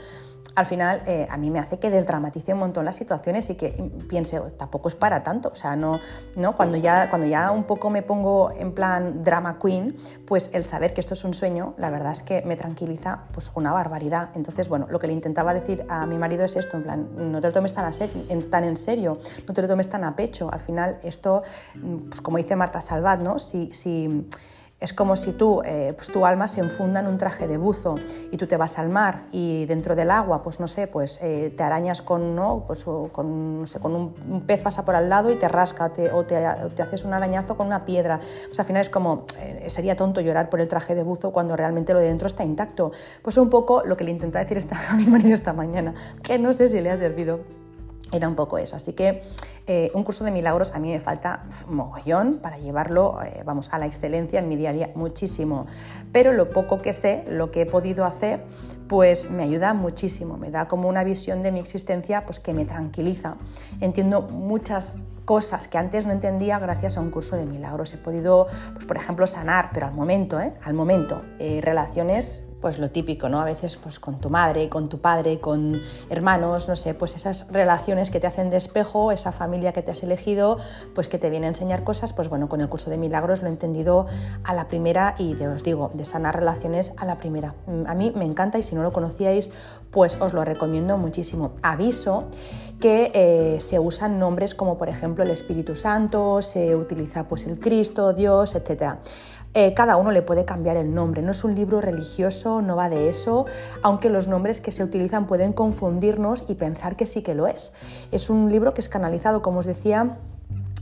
al 0.55 0.67
final 0.67 1.03
eh, 1.07 1.27
a 1.31 1.37
mí 1.37 1.51
me 1.51 1.59
hace 1.59 1.79
que 1.79 1.91
desdramatice 1.91 2.53
un 2.53 2.61
montón 2.61 2.85
las 2.85 2.97
situaciones 2.97 3.49
y 3.51 3.55
que 3.55 3.91
piense, 4.09 4.39
oh, 4.39 4.51
tampoco 4.51 4.89
es 4.89 4.95
para 4.95 5.23
tanto. 5.23 5.51
O 5.51 5.55
sea, 5.55 5.77
no, 5.77 5.99
no, 6.37 6.57
cuando, 6.57 6.77
ya, 6.77 7.09
cuando 7.09 7.27
ya 7.27 7.51
un 7.51 7.65
poco 7.65 7.89
me 7.91 8.03
pongo 8.03 8.51
en 8.57 8.73
plan 8.73 9.23
drama 9.23 9.59
queen, 9.59 9.97
pues 10.27 10.51
el 10.53 10.65
saber 10.65 10.93
que 10.93 11.01
esto 11.01 11.15
es 11.15 11.25
un 11.25 11.35
sueño, 11.35 11.75
la 11.79 11.91
verdad 11.91 12.13
es 12.13 12.23
que 12.23 12.43
me 12.43 12.57
tranquiliza 12.57 13.25
pues 13.33 13.53
una 13.55 13.73
barbaridad. 13.73 14.31
Entonces, 14.35 14.69
bueno, 14.69 14.87
lo 14.91 14.99
que 14.99 15.07
le 15.07 15.13
intentaba 15.13 15.55
decir 15.55 15.85
a 15.89 16.05
mi 16.07 16.19
marido 16.19 16.45
es 16.45 16.57
esto, 16.57 16.77
en 16.77 16.83
plan, 16.83 17.33
no 17.33 17.41
te 17.41 17.47
lo 17.47 17.53
tomes 17.53 17.73
tan, 17.73 17.85
a 17.85 17.91
tan 18.51 18.65
en 18.65 18.77
serio, 18.77 19.19
no 19.47 19.55
te 19.55 19.63
lo 19.63 19.69
tomes 19.69 19.89
tan 19.89 20.05
a 20.05 20.17
pecho. 20.17 20.53
Al 20.53 20.61
final 20.61 20.99
esto, 21.03 21.43
pues 22.09 22.21
como 22.21 22.37
dice 22.39 22.57
Marta 22.57 22.81
Salvat, 22.81 23.21
¿no? 23.23 23.39
si, 23.39 23.73
si 23.73 24.27
es 24.81 24.95
como 24.95 25.15
si 25.15 25.33
tú, 25.33 25.61
eh, 25.65 25.93
pues 25.95 26.09
tu 26.09 26.25
alma 26.25 26.49
se 26.49 26.61
enfunda 26.61 27.01
en 27.01 27.07
un 27.07 27.19
traje 27.19 27.47
de 27.47 27.59
buzo 27.59 27.97
y 28.31 28.39
tú 28.39 28.47
te 28.47 28.57
vas 28.57 28.79
al 28.79 28.89
mar 28.89 29.25
y 29.31 29.67
dentro 29.67 29.95
del 29.95 30.11
agua, 30.11 30.43
pues 30.43 30.59
no 30.59 30.69
sé, 30.69 30.87
pues 30.87 31.21
eh, 31.23 31.53
te 31.55 31.63
arañas 31.63 32.01
con, 32.01 32.35
¿no? 32.35 32.65
Pues, 32.67 32.85
con, 32.85 33.61
no 33.61 33.67
sé, 33.67 33.79
con 33.79 33.95
un, 33.95 34.43
pez 34.47 34.63
pasa 34.63 34.85
por 34.85 34.95
al 34.95 35.11
lado 35.11 35.31
y 35.31 35.37
te 35.37 35.49
rasca 35.49 35.93
o, 36.15 36.25
te, 36.25 36.37
haces 36.47 37.05
un 37.05 37.13
arañazo 37.13 37.57
con 37.57 37.67
una 37.67 37.85
piedra. 37.85 38.21
Pues 38.47 38.59
al 38.59 38.65
final 38.65 38.81
es 38.81 38.91
como, 38.91 39.25
eh, 39.39 39.67
sería 39.69 39.97
tonto 39.97 40.23
llorar 40.23 40.49
por 40.49 40.61
el 40.61 40.69
traje 40.69 40.95
de 40.95 41.03
buzo 41.03 41.31
cuando 41.31 41.57
realmente 41.57 41.93
lo 41.93 41.99
de 41.99 42.07
dentro 42.07 42.27
está 42.27 42.43
intacto. 42.43 42.91
Pues 43.23 43.37
un 43.37 43.51
poco 43.51 43.83
lo 43.85 43.99
que 43.99 44.05
le 44.05 44.13
intenté 44.13 44.39
decir 44.39 44.57
esta, 44.57 44.77
a 44.91 44.97
mi 44.97 45.05
marido 45.05 45.35
esta 45.35 45.53
mañana, 45.53 45.95
que 46.23 46.39
no 46.39 46.55
sé 46.55 46.69
si 46.69 46.81
le 46.81 46.91
ha 46.91 46.97
servido 46.97 47.41
era 48.13 48.29
un 48.29 48.35
poco 48.35 48.59
eso. 48.59 48.77
Así 48.77 48.93
que 48.93 49.23
eh, 49.67 49.91
un 49.95 50.05
curso 50.05 50.25
de 50.25 50.31
milagros 50.31 50.73
a 50.75 50.79
mí 50.79 50.91
me 50.91 51.01
falta 51.01 51.45
mogollón 51.69 52.39
para 52.39 52.59
llevarlo, 52.59 53.19
eh, 53.25 53.43
vamos, 53.45 53.69
a 53.73 53.79
la 53.79 53.87
excelencia 53.87 54.41
en 54.41 54.49
mi 54.49 54.57
día 54.57 54.71
a 54.71 54.73
día, 54.73 54.91
muchísimo. 54.95 55.67
Pero 56.13 56.33
lo 56.33 56.51
poco 56.51 56.83
que 56.83 56.93
sé, 56.93 57.25
lo 57.29 57.51
que 57.51 57.63
he 57.63 57.67
podido 57.67 58.05
hacer, 58.05 58.45
pues 58.89 59.31
me 59.31 59.45
ayuda 59.45 59.73
muchísimo, 59.73 60.37
me 60.37 60.51
da 60.51 60.67
como 60.67 60.89
una 60.89 61.05
visión 61.05 61.45
de 61.45 61.53
mi 61.53 61.61
existencia 61.61 62.25
pues 62.27 62.41
que 62.41 62.53
me 62.53 62.65
tranquiliza. 62.65 63.35
Entiendo 63.81 64.23
muchas 64.23 64.95
cosas 65.25 65.69
que 65.69 65.79
antes 65.79 66.07
no 66.07 66.13
entendía 66.13 66.59
gracias 66.59 66.97
a 66.97 67.01
un 67.01 67.13
curso 67.13 67.37
de 67.37 67.47
milagros. 67.47 67.95
He 67.95 67.99
podido, 67.99 68.49
pues, 68.73 68.85
por 68.87 68.97
ejemplo, 68.97 69.29
sanar, 69.29 69.71
pero 69.73 69.87
al 69.87 69.95
momento, 69.95 70.41
¿eh? 70.41 70.55
al 70.65 70.75
momento, 70.75 71.23
eh, 71.39 71.61
relaciones 71.63 72.50
pues 72.61 72.79
lo 72.79 72.91
típico, 72.91 73.29
¿no? 73.29 73.41
A 73.41 73.45
veces 73.45 73.77
pues 73.77 73.99
con 73.99 74.21
tu 74.21 74.31
madre, 74.31 74.69
con 74.69 74.89
tu 74.89 74.99
padre, 74.99 75.41
con 75.41 75.81
hermanos, 76.09 76.69
no 76.69 76.77
sé, 76.77 76.95
pues 76.95 77.15
esas 77.15 77.47
relaciones 77.51 78.11
que 78.11 78.21
te 78.21 78.27
hacen 78.27 78.51
de 78.51 78.57
espejo, 78.57 79.13
esa 79.13 79.33
familia 79.33 79.73
que 79.73 79.83
te 79.83 79.91
has 79.91 80.03
elegido, 80.03 80.59
pues 80.95 81.09
que 81.09 81.19
te 81.19 81.31
viene 81.31 81.47
a 81.47 81.51
enseñar 81.51 81.85
cosas, 81.85 82.13
pues 82.13 82.29
bueno, 82.29 82.49
con 82.49 82.61
el 82.61 82.69
curso 82.69 82.91
de 82.91 82.99
milagros 82.99 83.43
lo 83.43 83.49
he 83.49 83.51
entendido 83.51 84.07
a 84.45 84.55
la 84.55 84.69
primera 84.69 85.15
y 85.19 85.35
te 85.35 85.49
os 85.49 85.63
digo, 85.63 85.91
de 85.95 86.05
sanar 86.05 86.37
relaciones 86.37 86.93
a 86.97 87.05
la 87.05 87.19
primera. 87.19 87.55
A 87.87 87.95
mí 87.95 88.13
me 88.15 88.25
encanta 88.25 88.59
y 88.59 88.63
si 88.63 88.75
no 88.75 88.83
lo 88.83 88.93
conocíais, 88.93 89.51
pues 89.91 90.21
os 90.21 90.33
lo 90.33 90.45
recomiendo 90.45 90.97
muchísimo. 90.97 91.53
Aviso 91.63 92.25
que 92.81 93.11
eh, 93.15 93.61
se 93.61 93.79
usan 93.79 94.19
nombres 94.19 94.55
como 94.55 94.79
por 94.79 94.89
ejemplo 94.89 95.23
el 95.23 95.31
Espíritu 95.31 95.77
Santo, 95.77 96.41
se 96.41 96.75
utiliza 96.75 97.29
pues 97.29 97.47
el 97.47 97.61
Cristo, 97.61 98.15
Dios, 98.15 98.55
etc. 98.55 98.97
Eh, 99.55 99.75
cada 99.75 99.97
uno 99.97 100.13
le 100.13 100.23
puede 100.23 100.45
cambiar 100.45 100.77
el 100.77 100.95
nombre, 100.95 101.23
no 101.23 101.33
es 101.33 101.43
un 101.43 101.57
libro 101.57 101.81
religioso, 101.81 102.63
no 102.63 102.77
va 102.77 102.89
de 102.89 103.09
eso, 103.09 103.47
aunque 103.83 104.09
los 104.09 104.29
nombres 104.29 104.61
que 104.61 104.71
se 104.71 104.85
utilizan 104.85 105.27
pueden 105.27 105.53
confundirnos 105.53 106.45
y 106.47 106.55
pensar 106.55 106.95
que 106.95 107.07
sí 107.07 107.23
que 107.23 107.35
lo 107.35 107.49
es. 107.49 107.73
Es 108.13 108.31
un 108.31 108.51
libro 108.51 108.75
que 108.75 108.81
es 108.81 108.89
canalizado, 108.89 109.43
como 109.43 109.59
os 109.59 109.67
decía, 109.67 110.19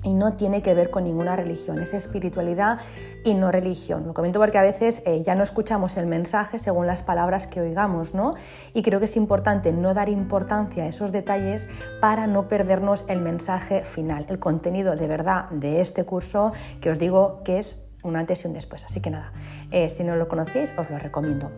y 0.05 0.15
no 0.15 0.35
tiene 0.35 0.63
que 0.63 0.75
ver 0.75 0.91
con 0.91 1.05
ninguna 1.05 1.35
religión, 1.35 1.81
es 1.81 1.93
espiritualidad 1.93 2.79
y 3.25 3.35
no 3.35 3.51
religión. 3.51 4.07
Lo 4.07 4.15
comento 4.15 4.39
porque 4.39 4.59
a 4.59 4.63
veces 4.63 5.03
eh, 5.07 5.23
ya 5.23 5.35
no 5.35 5.43
escuchamos 5.43 5.97
el 5.97 6.07
mensaje 6.07 6.59
según 6.59 6.87
las 6.87 7.03
palabras 7.03 7.47
que 7.47 7.61
oigamos, 7.61 8.15
¿no? 8.15 8.35
Y 8.75 8.83
creo 8.83 9.01
que 9.01 9.07
es 9.07 9.17
importante 9.17 9.73
no 9.73 9.95
dar 9.95 10.09
importancia 10.09 10.85
a 10.85 10.89
esos 10.89 11.11
detalles 11.11 11.69
para 12.01 12.27
no 12.27 12.49
perdernos 12.49 13.07
el 13.09 13.21
mensaje 13.21 13.83
final, 13.83 14.27
el 14.29 14.39
contenido 14.39 14.95
de 14.95 15.09
verdad 15.09 15.49
de 15.51 15.81
este 15.81 16.05
curso 16.05 16.53
que 16.81 16.91
os 16.91 16.99
digo 16.99 17.43
que 17.45 17.59
es 17.59 17.88
un 18.05 18.17
antes 18.17 18.45
y 18.45 18.49
un 18.49 18.55
después. 18.55 18.85
Así 18.85 19.01
que 19.01 19.11
nada, 19.11 19.33
eh, 19.71 19.89
si 19.89 20.05
no 20.05 20.17
lo 20.17 20.29
conocéis, 20.29 20.75
os 20.79 20.89
lo 20.91 20.99
recomiendo. 20.99 21.51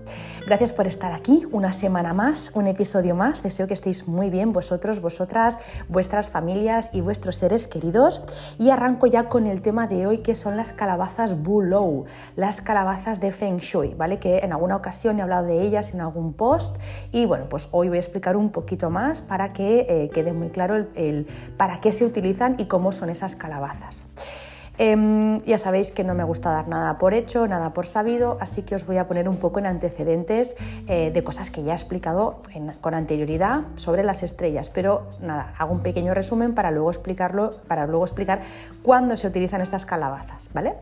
Gracias 0.46 0.72
por 0.72 0.86
estar 0.86 1.12
aquí, 1.12 1.46
una 1.52 1.72
semana 1.72 2.14
más, 2.14 2.50
un 2.54 2.66
episodio 2.66 3.14
más. 3.14 3.42
Deseo 3.42 3.66
que 3.66 3.74
estéis 3.74 4.08
muy 4.08 4.30
bien 4.30 4.52
vosotros, 4.52 5.00
vosotras, 5.00 5.58
vuestras 5.88 6.30
familias 6.30 6.90
y 6.92 7.00
vuestros 7.02 7.36
seres 7.36 7.68
queridos. 7.68 8.22
Y 8.58 8.70
arranco 8.70 9.06
ya 9.06 9.28
con 9.28 9.46
el 9.46 9.60
tema 9.60 9.86
de 9.86 10.06
hoy, 10.06 10.18
que 10.18 10.34
son 10.34 10.56
las 10.56 10.72
calabazas 10.72 11.42
Bulou, 11.42 12.06
las 12.36 12.62
calabazas 12.62 13.20
de 13.20 13.32
Feng 13.32 13.58
Shui, 13.58 13.94
¿vale? 13.94 14.18
Que 14.18 14.38
en 14.38 14.52
alguna 14.52 14.76
ocasión 14.76 15.18
he 15.18 15.22
hablado 15.22 15.46
de 15.46 15.62
ellas 15.62 15.92
en 15.94 16.00
algún 16.00 16.32
post. 16.32 16.76
Y 17.12 17.26
bueno, 17.26 17.46
pues 17.48 17.68
hoy 17.72 17.88
voy 17.88 17.98
a 17.98 18.00
explicar 18.00 18.36
un 18.36 18.50
poquito 18.50 18.90
más 18.90 19.20
para 19.20 19.52
que 19.52 19.86
eh, 19.88 20.10
quede 20.12 20.32
muy 20.32 20.48
claro 20.48 20.86
el 20.94 21.26
para 21.56 21.80
qué 21.80 21.92
se 21.92 22.04
utilizan 22.04 22.56
y 22.58 22.64
cómo 22.64 22.92
son 22.92 23.10
esas 23.10 23.36
calabazas. 23.36 24.04
Em, 24.82 25.40
ya 25.44 25.58
sabéis 25.58 25.90
que 25.90 26.04
no 26.04 26.14
me 26.14 26.24
gusta 26.24 26.48
dar 26.48 26.66
nada 26.66 26.96
por 26.96 27.12
hecho, 27.12 27.46
nada 27.46 27.74
por 27.74 27.84
sabido, 27.84 28.38
así 28.40 28.62
que 28.62 28.74
os 28.74 28.86
voy 28.86 28.96
a 28.96 29.06
poner 29.06 29.28
un 29.28 29.36
poco 29.36 29.58
en 29.58 29.66
antecedentes 29.66 30.56
eh, 30.88 31.10
de 31.10 31.22
cosas 31.22 31.50
que 31.50 31.62
ya 31.62 31.72
he 31.72 31.74
explicado 31.74 32.40
con 32.80 32.94
anterioridad 32.94 33.64
sobre 33.74 34.02
las 34.04 34.22
estrellas, 34.22 34.70
pero 34.70 35.06
nada, 35.20 35.52
hago 35.58 35.74
un 35.74 35.80
pequeño 35.80 36.14
resumen 36.14 36.54
para 36.54 36.70
luego 36.70 36.88
explicarlo, 36.88 37.52
para 37.68 37.86
luego 37.86 38.04
explicar 38.06 38.40
cuándo 38.82 39.18
se 39.18 39.26
utilizan 39.26 39.60
estas 39.60 39.84
calabazas, 39.84 40.48
¿vale? 40.54 40.76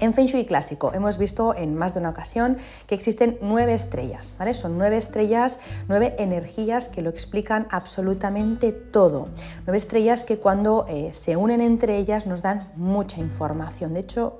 En 0.00 0.14
Feng 0.14 0.26
Shui 0.26 0.44
clásico 0.44 0.92
hemos 0.94 1.18
visto 1.18 1.56
en 1.56 1.74
más 1.74 1.92
de 1.92 2.00
una 2.00 2.10
ocasión 2.10 2.56
que 2.86 2.94
existen 2.94 3.36
nueve 3.40 3.74
estrellas, 3.74 4.36
¿vale? 4.38 4.54
Son 4.54 4.78
nueve 4.78 4.96
estrellas, 4.96 5.58
nueve 5.88 6.14
energías 6.18 6.88
que 6.88 7.02
lo 7.02 7.10
explican 7.10 7.66
absolutamente 7.70 8.70
todo. 8.70 9.28
Nueve 9.66 9.78
estrellas 9.78 10.24
que 10.24 10.38
cuando 10.38 10.86
eh, 10.88 11.10
se 11.12 11.36
unen 11.36 11.60
entre 11.60 11.98
ellas 11.98 12.26
nos 12.26 12.42
dan 12.42 12.70
mucha 12.76 13.20
información. 13.20 13.92
De 13.92 14.00
hecho, 14.00 14.38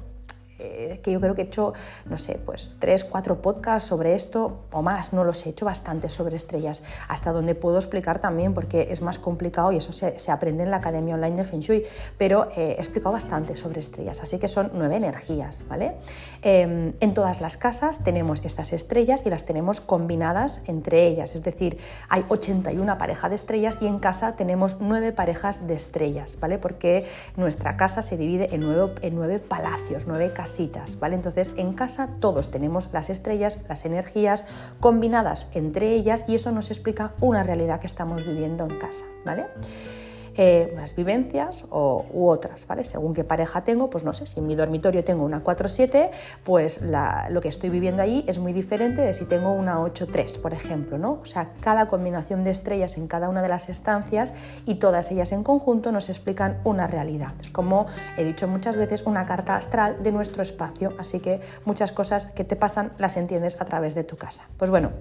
eh, 0.58 0.98
que 1.02 1.12
yo 1.12 1.20
creo 1.20 1.34
que 1.34 1.42
he 1.42 1.44
hecho, 1.44 1.72
no 2.06 2.18
sé, 2.18 2.40
pues 2.44 2.74
tres, 2.80 3.04
cuatro 3.04 3.40
podcasts 3.40 3.88
sobre 3.88 4.14
esto 4.14 4.64
o 4.72 4.82
más, 4.82 5.12
no 5.12 5.22
los 5.22 5.46
he 5.46 5.50
hecho 5.50 5.64
bastante 5.64 6.08
sobre 6.08 6.36
estrellas, 6.36 6.82
hasta 7.06 7.32
donde 7.32 7.54
puedo 7.54 7.76
explicar 7.76 8.18
también, 8.18 8.54
porque 8.54 8.88
es 8.90 9.00
más 9.00 9.20
complicado 9.20 9.70
y 9.70 9.76
eso 9.76 9.92
se, 9.92 10.32
aprende 10.32 10.64
en 10.64 10.70
la 10.70 10.78
Academia 10.78 11.14
Online 11.14 11.36
de 11.36 11.44
Feng 11.44 11.62
pero 12.16 12.50
eh, 12.56 12.74
he 12.76 12.80
explicado 12.80 13.12
bastante 13.12 13.54
sobre 13.54 13.80
estrellas, 13.80 14.20
así 14.20 14.38
que 14.38 14.48
son 14.48 14.72
nueve 14.74 14.96
energías, 14.96 15.62
¿vale? 15.68 15.94
Em, 16.42 16.92
en 17.00 17.14
todas 17.14 17.40
las 17.40 17.56
casas 17.56 18.02
tenemos 18.02 18.44
estas 18.44 18.72
estrellas 18.72 19.24
y 19.26 19.30
las 19.30 19.44
tenemos 19.44 19.80
combinadas 19.80 20.62
entre 20.66 21.06
ellas, 21.06 21.34
es 21.34 21.42
decir, 21.42 21.78
hay 22.08 22.24
81 22.28 22.98
parejas 22.98 23.30
de 23.30 23.36
estrellas 23.36 23.78
y 23.80 23.86
en 23.86 24.00
casa 24.00 24.34
tenemos 24.34 24.78
nueve 24.80 25.12
parejas 25.12 25.66
de 25.68 25.74
estrellas, 25.74 26.38
¿vale? 26.40 26.58
Porque 26.58 27.06
nuestra 27.36 27.76
casa 27.76 28.02
se 28.02 28.16
divide 28.16 28.54
en 28.54 28.62
nueve, 28.62 28.94
en 29.02 29.14
nueve 29.14 29.38
palacios, 29.38 30.06
nueve 30.06 30.32
casas 30.32 30.47
¿vale? 30.98 31.14
Entonces, 31.14 31.52
en 31.56 31.72
casa 31.72 32.08
todos 32.20 32.50
tenemos 32.50 32.88
las 32.92 33.10
estrellas, 33.10 33.60
las 33.68 33.84
energías 33.84 34.44
combinadas 34.80 35.48
entre 35.52 35.92
ellas 35.92 36.24
y 36.28 36.34
eso 36.34 36.52
nos 36.52 36.70
explica 36.70 37.12
una 37.20 37.42
realidad 37.42 37.80
que 37.80 37.86
estamos 37.86 38.24
viviendo 38.24 38.64
en 38.64 38.78
casa, 38.78 39.04
¿vale? 39.24 39.46
Eh, 40.40 40.70
unas 40.72 40.94
vivencias 40.94 41.66
o, 41.68 42.06
u 42.12 42.28
otras, 42.28 42.64
¿vale? 42.68 42.84
Según 42.84 43.12
qué 43.12 43.24
pareja 43.24 43.64
tengo, 43.64 43.90
pues 43.90 44.04
no 44.04 44.12
sé, 44.12 44.24
si 44.24 44.38
en 44.38 44.46
mi 44.46 44.54
dormitorio 44.54 45.02
tengo 45.02 45.24
una 45.24 45.42
4-7, 45.42 46.10
pues 46.44 46.80
lo 46.80 47.40
que 47.40 47.48
estoy 47.48 47.70
viviendo 47.70 48.04
ahí 48.04 48.24
es 48.28 48.38
muy 48.38 48.52
diferente 48.52 49.00
de 49.00 49.14
si 49.14 49.24
tengo 49.24 49.50
una 49.50 49.78
8-3, 49.78 50.40
por 50.40 50.54
ejemplo, 50.54 50.96
¿no? 50.96 51.18
O 51.20 51.24
sea, 51.24 51.50
cada 51.60 51.88
combinación 51.88 52.44
de 52.44 52.52
estrellas 52.52 52.98
en 52.98 53.08
cada 53.08 53.28
una 53.28 53.42
de 53.42 53.48
las 53.48 53.68
estancias 53.68 54.32
y 54.64 54.76
todas 54.76 55.10
ellas 55.10 55.32
en 55.32 55.42
conjunto 55.42 55.90
nos 55.90 56.08
explican 56.08 56.60
una 56.62 56.86
realidad. 56.86 57.32
Es 57.40 57.50
como 57.50 57.86
he 58.16 58.22
dicho 58.22 58.46
muchas 58.46 58.76
veces, 58.76 59.02
una 59.06 59.26
carta 59.26 59.56
astral 59.56 60.04
de 60.04 60.12
nuestro 60.12 60.42
espacio, 60.42 60.94
así 61.00 61.18
que 61.18 61.40
muchas 61.64 61.90
cosas 61.90 62.26
que 62.26 62.44
te 62.44 62.54
pasan 62.54 62.92
las 62.98 63.16
entiendes 63.16 63.60
a 63.60 63.64
través 63.64 63.96
de 63.96 64.04
tu 64.04 64.14
casa. 64.14 64.44
Pues 64.56 64.70
bueno, 64.70 64.92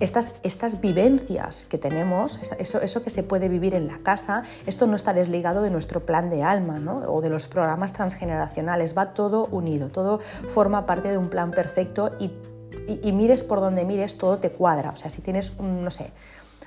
estas, 0.00 0.34
estas 0.42 0.80
vivencias 0.80 1.66
que 1.66 1.78
tenemos, 1.78 2.38
eso, 2.58 2.80
eso 2.80 3.02
que 3.02 3.10
se 3.10 3.22
puede 3.22 3.48
vivir 3.48 3.74
en 3.74 3.86
la 3.86 3.98
casa, 3.98 4.42
esto 4.66 4.86
no 4.86 4.96
está 4.96 5.12
desligado 5.12 5.62
de 5.62 5.70
nuestro 5.70 6.04
plan 6.04 6.28
de 6.28 6.42
alma 6.42 6.80
o 7.08 7.20
de 7.20 7.30
los 7.30 7.48
programas 7.48 7.92
transgeneracionales, 7.92 8.96
va 8.96 9.14
todo 9.14 9.46
unido, 9.46 9.88
todo 9.88 10.20
forma 10.48 10.86
parte 10.86 11.08
de 11.08 11.18
un 11.18 11.28
plan 11.28 11.50
perfecto 11.50 12.12
y, 12.18 12.30
y, 12.86 13.00
y 13.02 13.12
mires 13.12 13.42
por 13.42 13.60
donde 13.60 13.84
mires, 13.84 14.18
todo 14.18 14.38
te 14.38 14.50
cuadra. 14.50 14.90
O 14.90 14.96
sea, 14.96 15.10
si 15.10 15.22
tienes, 15.22 15.58
no 15.60 15.90
sé, 15.90 16.10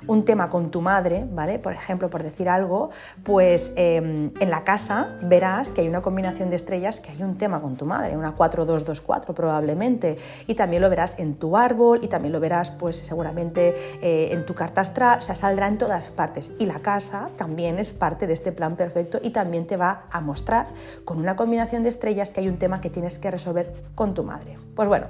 un 0.06 0.26
tema 0.26 0.50
con 0.50 0.72
tu 0.72 0.82
madre, 0.82 1.26
¿vale? 1.32 1.60
Por 1.60 1.74
ejemplo, 1.74 2.10
por 2.10 2.24
decir 2.24 2.50
algo, 2.50 2.90
pues 3.24 3.74
em, 3.76 4.30
en 4.40 4.50
la 4.50 4.64
casa 4.64 5.16
verás 5.22 5.72
que 5.72 5.82
hay 5.82 5.88
una 5.88 6.02
combinación 6.02 6.50
de 6.50 6.56
estrellas 6.56 7.00
que 7.00 7.12
hay 7.12 7.24
un 7.24 7.38
tema 7.38 7.62
con 7.62 7.76
tu 7.76 7.86
madre, 7.86 8.16
una 8.18 8.36
4-2-2-4 8.36 9.34
probablemente, 9.34 10.18
y 10.46 10.56
también 10.56 10.82
lo 10.82 10.90
verás 10.90 11.20
en 11.20 11.36
tu 11.36 11.58
árbol 11.58 12.00
y 12.04 12.08
también 12.08 12.34
lo 12.34 12.40
verás 12.40 12.72
pues 12.72 12.98
seguramente 12.98 13.76
eh, 14.02 14.30
en 14.32 14.46
tu 14.46 14.54
carta 14.54 14.82
astral, 14.82 15.20
o 15.20 15.22
sea, 15.22 15.36
saldrá 15.36 15.68
en 15.68 15.78
todas 15.78 16.10
partes. 16.12 16.52
Y 16.60 16.66
la 16.66 16.80
casa 16.80 17.30
también 17.38 17.80
es 17.80 17.94
parte 17.94 18.28
de 18.28 18.34
este 18.34 18.52
plan 18.52 18.76
perfecto 18.76 19.20
y 19.22 19.32
también 19.32 19.66
te 19.66 19.78
va 19.78 20.06
a 20.12 20.22
mostrar 20.22 20.68
con 21.06 21.20
una 21.20 21.36
combinación 21.36 21.84
de 21.84 21.90
estrellas 21.90 22.32
que 22.32 22.42
hay 22.42 22.50
un 22.50 22.58
tema 22.58 22.82
que 22.82 22.90
tienes 22.90 23.20
que 23.20 23.32
resolver 23.32 23.84
con 23.96 24.14
tu 24.14 24.24
madre. 24.24 24.58
Pues 24.76 24.88
bueno, 24.88 25.08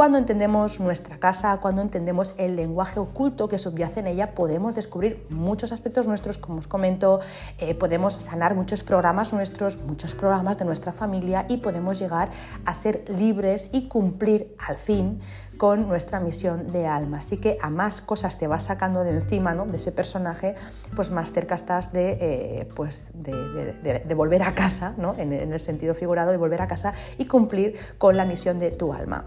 cuando 0.00 0.16
entendemos 0.16 0.80
nuestra 0.80 1.18
casa, 1.18 1.58
cuando 1.58 1.82
entendemos 1.82 2.34
el 2.38 2.56
lenguaje 2.56 2.98
oculto 2.98 3.48
que 3.48 3.58
subyace 3.58 4.00
en 4.00 4.06
ella, 4.06 4.34
podemos 4.34 4.74
descubrir 4.74 5.26
muchos 5.28 5.72
aspectos 5.72 6.08
nuestros, 6.08 6.38
como 6.38 6.58
os 6.58 6.66
comento, 6.66 7.20
eh, 7.58 7.74
podemos 7.74 8.14
sanar 8.14 8.54
muchos 8.54 8.82
programas 8.82 9.34
nuestros, 9.34 9.76
muchos 9.76 10.14
programas 10.14 10.56
de 10.56 10.64
nuestra 10.64 10.92
familia 10.92 11.44
y 11.50 11.58
podemos 11.58 11.98
llegar 11.98 12.30
a 12.64 12.72
ser 12.72 13.04
libres 13.10 13.68
y 13.72 13.88
cumplir 13.88 14.54
al 14.66 14.78
fin 14.78 15.20
con 15.58 15.86
nuestra 15.86 16.18
misión 16.18 16.72
de 16.72 16.86
alma. 16.86 17.18
Así 17.18 17.36
que 17.36 17.58
a 17.60 17.68
más 17.68 18.00
cosas 18.00 18.38
te 18.38 18.46
vas 18.46 18.64
sacando 18.64 19.04
de 19.04 19.10
encima 19.10 19.52
¿no? 19.52 19.66
de 19.66 19.76
ese 19.76 19.92
personaje, 19.92 20.54
pues 20.96 21.10
más 21.10 21.30
cerca 21.30 21.56
estás 21.56 21.92
de, 21.92 22.16
eh, 22.18 22.68
pues 22.74 23.12
de, 23.12 24.14
volver 24.14 24.44
a 24.44 24.54
casa, 24.54 24.94
¿no? 24.96 25.14
en 25.18 25.30
el 25.32 25.60
sentido 25.60 25.92
figurado 25.92 26.30
de 26.30 26.38
volver 26.38 26.62
a 26.62 26.68
casa 26.68 26.94
y 27.18 27.26
cumplir 27.26 27.78
con 27.98 28.16
la 28.16 28.24
misión 28.24 28.58
de 28.58 28.70
tu 28.70 28.94
alma. 28.94 29.26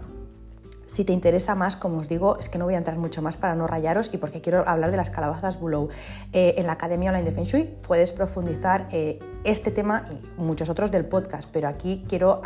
Si 0.94 1.04
te 1.04 1.12
interesa 1.12 1.56
más, 1.56 1.74
como 1.74 1.98
os 1.98 2.08
digo, 2.08 2.38
es 2.38 2.48
que 2.48 2.56
no 2.56 2.66
voy 2.66 2.74
a 2.74 2.78
entrar 2.78 2.96
mucho 2.98 3.20
más 3.20 3.36
para 3.36 3.56
no 3.56 3.66
rayaros 3.66 4.14
y 4.14 4.18
porque 4.18 4.40
quiero 4.40 4.62
hablar 4.68 4.92
de 4.92 4.96
las 4.96 5.10
calabazas 5.10 5.58
Bulou. 5.58 5.88
Eh, 6.32 6.54
en 6.56 6.68
la 6.68 6.74
Academia 6.74 7.10
Online 7.10 7.24
de 7.24 7.32
Feng 7.32 7.46
Shui 7.46 7.64
puedes 7.64 8.12
profundizar 8.12 8.86
eh, 8.92 9.18
este 9.42 9.72
tema 9.72 10.08
y 10.12 10.40
muchos 10.40 10.68
otros 10.68 10.92
del 10.92 11.04
podcast, 11.04 11.48
pero 11.52 11.66
aquí 11.66 12.04
quiero 12.08 12.42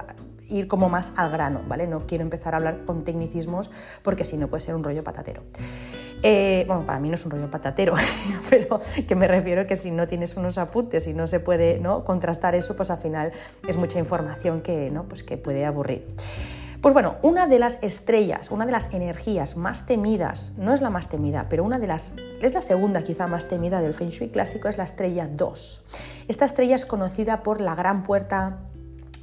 ir 0.49 0.67
como 0.67 0.89
más 0.89 1.13
al 1.17 1.31
grano, 1.31 1.61
¿vale? 1.69 1.87
No 1.87 2.07
quiero 2.07 2.25
empezar 2.25 2.55
a 2.55 2.57
hablar 2.57 2.85
con 2.87 3.05
tecnicismos 3.05 3.71
porque 4.03 4.25
si 4.25 4.39
no 4.39 4.49
puede 4.49 4.63
ser 4.63 4.75
un 4.75 4.83
rollo 4.83 5.05
patatero. 5.05 5.43
Eh, 6.23 6.65
bueno, 6.67 6.87
para 6.87 7.01
mí 7.01 7.11
no 7.11 7.17
es 7.17 7.25
un 7.27 7.31
rollo 7.31 7.51
patatero, 7.51 7.97
pero 8.49 8.81
que 9.07 9.15
me 9.15 9.29
refiero 9.29 9.67
que 9.67 9.77
si 9.77 9.91
no 9.91 10.07
tienes 10.09 10.39
unos 10.39 10.57
apuntes 10.57 11.07
y 11.07 11.13
no 11.13 11.27
se 11.27 11.39
puede 11.39 11.81
¿no? 11.81 12.03
contrastar 12.03 12.55
eso, 12.55 12.77
pues 12.77 12.91
al 12.91 12.99
final 12.99 13.31
es 13.69 13.77
mucha 13.77 13.99
información 13.99 14.63
que, 14.63 14.91
¿no? 14.91 15.05
pues 15.05 15.23
que 15.23 15.37
puede 15.37 15.67
aburrir. 15.67 16.07
Pues 16.81 16.95
bueno, 16.95 17.17
una 17.23 17.49
de 17.49 17.59
las 17.59 17.83
estrellas, 17.83 18.53
una 18.53 18.65
de 18.65 18.71
las 18.71 18.95
energías 18.95 19.57
más 19.57 19.85
temidas, 19.85 20.53
no 20.57 20.73
es 20.73 20.81
la 20.81 20.91
más 20.91 21.09
temida, 21.09 21.47
pero 21.51 21.65
una 21.65 21.81
de 21.81 21.89
las, 21.89 22.15
es 22.41 22.55
la 22.55 22.63
segunda 22.63 23.03
quizá 23.03 23.27
más 23.27 23.49
temida 23.49 23.81
del 23.81 23.95
Feng 23.95 24.11
Shui 24.11 24.29
clásico, 24.29 24.69
es 24.69 24.79
la 24.79 24.85
estrella 24.85 25.27
2. 25.27 25.85
Esta 26.29 26.45
estrella 26.45 26.77
es 26.77 26.87
conocida 26.87 27.43
por 27.43 27.61
la 27.61 27.75
gran 27.75 28.05
puerta, 28.05 28.59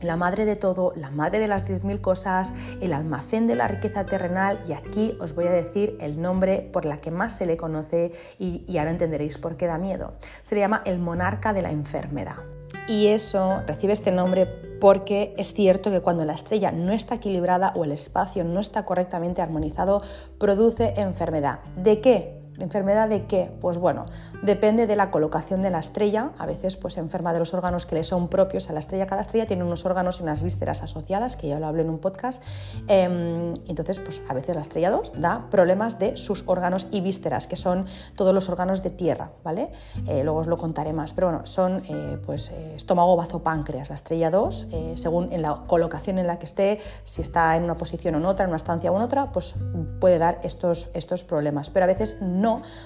la 0.01 0.17
madre 0.17 0.43
de 0.43 0.57
todo, 0.57 0.91
la 0.97 1.12
madre 1.12 1.39
de 1.39 1.47
las 1.47 1.65
10.000 1.65 2.01
cosas, 2.01 2.53
el 2.81 2.91
almacén 2.91 3.45
de 3.45 3.55
la 3.55 3.69
riqueza 3.69 4.05
terrenal 4.05 4.59
y 4.67 4.74
aquí 4.74 5.17
os 5.21 5.33
voy 5.33 5.45
a 5.45 5.51
decir 5.51 5.97
el 6.01 6.21
nombre 6.21 6.69
por 6.74 6.83
la 6.83 7.00
que 7.00 7.09
más 7.09 7.38
se 7.38 7.45
le 7.45 7.55
conoce 7.55 8.12
y, 8.38 8.65
y 8.67 8.79
ahora 8.79 8.91
entenderéis 8.91 9.38
por 9.38 9.55
qué 9.55 9.65
da 9.65 9.77
miedo. 9.77 10.15
Se 10.43 10.55
le 10.55 10.62
llama 10.62 10.81
el 10.83 11.00
monarca 11.00 11.53
de 11.53 11.62
la 11.62 11.71
enfermedad 11.71 12.54
y 12.87 13.07
eso 13.07 13.61
recibe 13.67 13.93
este 13.93 14.11
nombre 14.11 14.45
porque 14.79 15.33
es 15.37 15.53
cierto 15.53 15.89
que 15.89 16.01
cuando 16.01 16.25
la 16.25 16.33
estrella 16.33 16.71
no 16.71 16.91
está 16.91 17.15
equilibrada 17.15 17.73
o 17.75 17.83
el 17.83 17.91
espacio 17.91 18.43
no 18.43 18.59
está 18.59 18.85
correctamente 18.85 19.41
armonizado, 19.41 20.01
produce 20.37 20.93
enfermedad. 20.97 21.59
¿De 21.75 22.01
qué? 22.01 22.44
¿Enfermedad 22.59 23.09
de 23.09 23.25
qué? 23.25 23.51
Pues 23.59 23.77
bueno, 23.77 24.05
depende 24.41 24.88
de 24.88 24.95
la 24.95 25.12
colocación 25.12 25.62
de 25.62 25.69
la 25.69 25.79
estrella. 25.79 26.31
A 26.38 26.45
veces 26.45 26.77
pues 26.77 26.97
enferma 26.97 27.33
de 27.33 27.39
los 27.39 27.53
órganos 27.53 27.85
que 27.85 27.95
le 27.95 28.03
son 28.03 28.27
propios 28.29 28.69
a 28.69 28.74
la 28.74 28.79
estrella. 28.79 29.07
Cada 29.07 29.21
estrella 29.21 29.45
tiene 29.45 29.63
unos 29.63 29.85
órganos 29.85 30.19
y 30.19 30.24
unas 30.24 30.41
vísceras 30.41 30.81
asociadas, 30.81 31.35
que 31.35 31.47
ya 31.50 31.59
lo 31.59 31.67
hablé 31.67 31.81
en 31.83 31.89
un 31.89 32.00
podcast. 32.00 32.41
Em, 32.88 33.53
entonces, 33.67 34.00
pues 34.00 34.21
a 34.27 34.33
veces 34.33 34.55
la 34.55 34.62
estrella 34.62 34.89
2 34.91 35.13
da 35.17 35.47
problemas 35.50 36.00
de 36.00 36.17
sus 36.17 36.43
órganos 36.47 36.88
y 36.91 37.01
vísceras, 37.01 37.47
que 37.47 37.55
son 37.55 37.85
todos 38.15 38.33
los 38.33 38.47
órganos 38.50 38.83
de 38.83 38.89
tierra, 38.89 39.31
¿vale? 39.43 39.71
Eh, 40.07 40.24
luego 40.24 40.39
os 40.39 40.47
lo 40.47 40.57
contaré 40.57 40.93
más. 40.93 41.13
Pero 41.13 41.27
bueno, 41.27 41.45
son 41.45 41.83
eh, 41.89 42.17
pues 42.25 42.51
eh, 42.51 42.75
estómago, 42.75 43.15
bazo, 43.15 43.43
páncreas. 43.43 43.89
La 43.89 43.95
estrella 43.95 44.31
2, 44.31 44.67
según 44.95 45.31
en 45.31 45.41
la 45.41 45.63
colocación 45.67 46.19
en 46.19 46.27
la 46.27 46.39
que 46.39 46.45
esté, 46.45 46.79
si 47.03 47.21
está 47.21 47.55
en 47.55 47.63
una 47.63 47.75
posición 47.75 48.15
o 48.15 48.17
en 48.19 48.25
otra, 48.25 48.45
en 48.45 48.50
una 48.50 48.57
estancia 48.57 48.91
o 48.91 48.95
en 48.95 49.01
otra, 49.01 49.31
pues 49.31 49.55
puede 50.00 50.17
dar 50.17 50.39
estos, 50.43 50.89
estos 50.93 51.24
problemas. 51.24 51.69
Pero 51.69 51.83
a 51.83 51.88
veces 51.88 52.17
no 52.21 52.44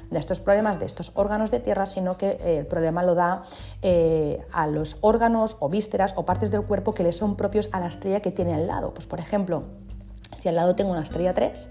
de 0.10 0.20
estos 0.20 0.40
problemas 0.40 0.80
de 0.80 0.86
estos 0.86 1.12
órganos 1.16 1.52
de 1.52 1.60
tierra, 1.60 1.86
sino 1.86 2.18
que 2.18 2.30
eh, 2.42 2.60
el 2.60 2.66
problema 2.66 3.04
lo 3.04 3.16
da 3.16 3.44
eh, 3.82 4.42
a 4.54 4.68
los 4.68 4.98
órganos 5.02 5.58
o 5.60 5.70
vísceras 5.70 6.14
o 6.16 6.26
partes 6.26 6.52
del 6.52 6.64
cuerpo 6.64 6.94
que 6.94 7.04
le 7.04 7.12
son 7.12 7.36
propios 7.36 7.70
a 7.72 7.80
la 7.80 7.88
estrella 7.88 8.22
que 8.22 8.32
tiene 8.32 8.54
al 8.54 8.68
lado. 8.68 8.94
Pues 8.94 9.06
por 9.06 9.20
ejemplo, 9.20 9.64
si 10.34 10.48
al 10.48 10.56
lado 10.56 10.76
tengo 10.76 10.92
una 10.92 11.04
estrella 11.04 11.34
3, 11.34 11.70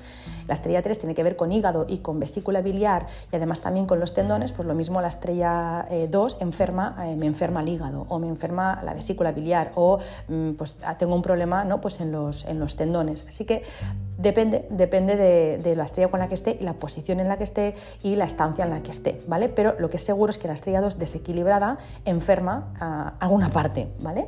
la 0.49 0.55
estrella 0.55 0.83
3 0.83 0.99
tiene 0.99 1.15
que 1.15 1.23
ver 1.23 1.37
con 1.37 1.53
hígado 1.53 1.87
y 1.89 1.99
con 1.99 2.19
vesícula 2.19 2.61
biliar 2.63 3.07
y 3.31 3.37
además 3.37 3.61
también 3.61 3.87
con 3.87 4.01
los 4.01 4.15
tendones, 4.15 4.53
pues 4.53 4.67
lo 4.67 4.75
mismo 4.75 5.01
la 5.01 5.09
estrella 5.09 5.87
2 6.09 6.35
eh, 6.35 6.37
enferma, 6.41 6.97
eh, 7.07 7.17
me 7.17 7.27
enferma 7.27 7.61
el 7.61 7.69
hígado 7.69 8.07
o 8.09 8.19
me 8.19 8.29
enferma 8.29 8.81
la 8.83 8.95
vesícula 8.95 9.31
biliar 9.31 9.73
o 9.77 9.99
mm, 10.29 10.53
pues 10.53 10.77
ah, 10.85 10.97
tengo 10.97 11.15
un 11.15 11.23
problema 11.23 11.65
¿no? 11.65 11.81
pues 11.81 12.01
en, 12.01 12.11
los, 12.11 12.45
en 12.47 12.59
los 12.59 12.75
tendones. 12.75 13.25
Así 13.29 13.45
que 13.45 13.63
depende, 14.17 14.67
depende 14.71 15.17
de, 15.17 15.77
la 15.77 15.85
estrella 15.85 16.09
con 16.09 16.21
la 16.21 16.29
que 16.29 16.35
esté, 16.35 16.59
la 16.61 16.75
posición 16.75 17.21
en 17.21 17.29
la 17.29 17.39
que 17.39 17.45
esté 17.45 17.75
y 18.03 18.17
la 18.17 18.25
estancia 18.25 18.65
en 18.65 18.71
la 18.71 18.83
que 18.83 18.91
esté, 18.91 19.21
¿vale? 19.27 19.49
Pero 19.49 19.77
lo 19.79 19.89
que 19.89 19.97
es 19.97 20.05
seguro 20.05 20.31
es 20.31 20.39
que 20.39 20.49
la 20.49 20.55
estrella 20.55 20.81
2 20.81 20.99
desequilibrada 20.99 21.79
enferma 22.05 22.73
a 22.81 23.15
alguna 23.21 23.51
parte, 23.51 23.89
¿vale? 24.01 24.27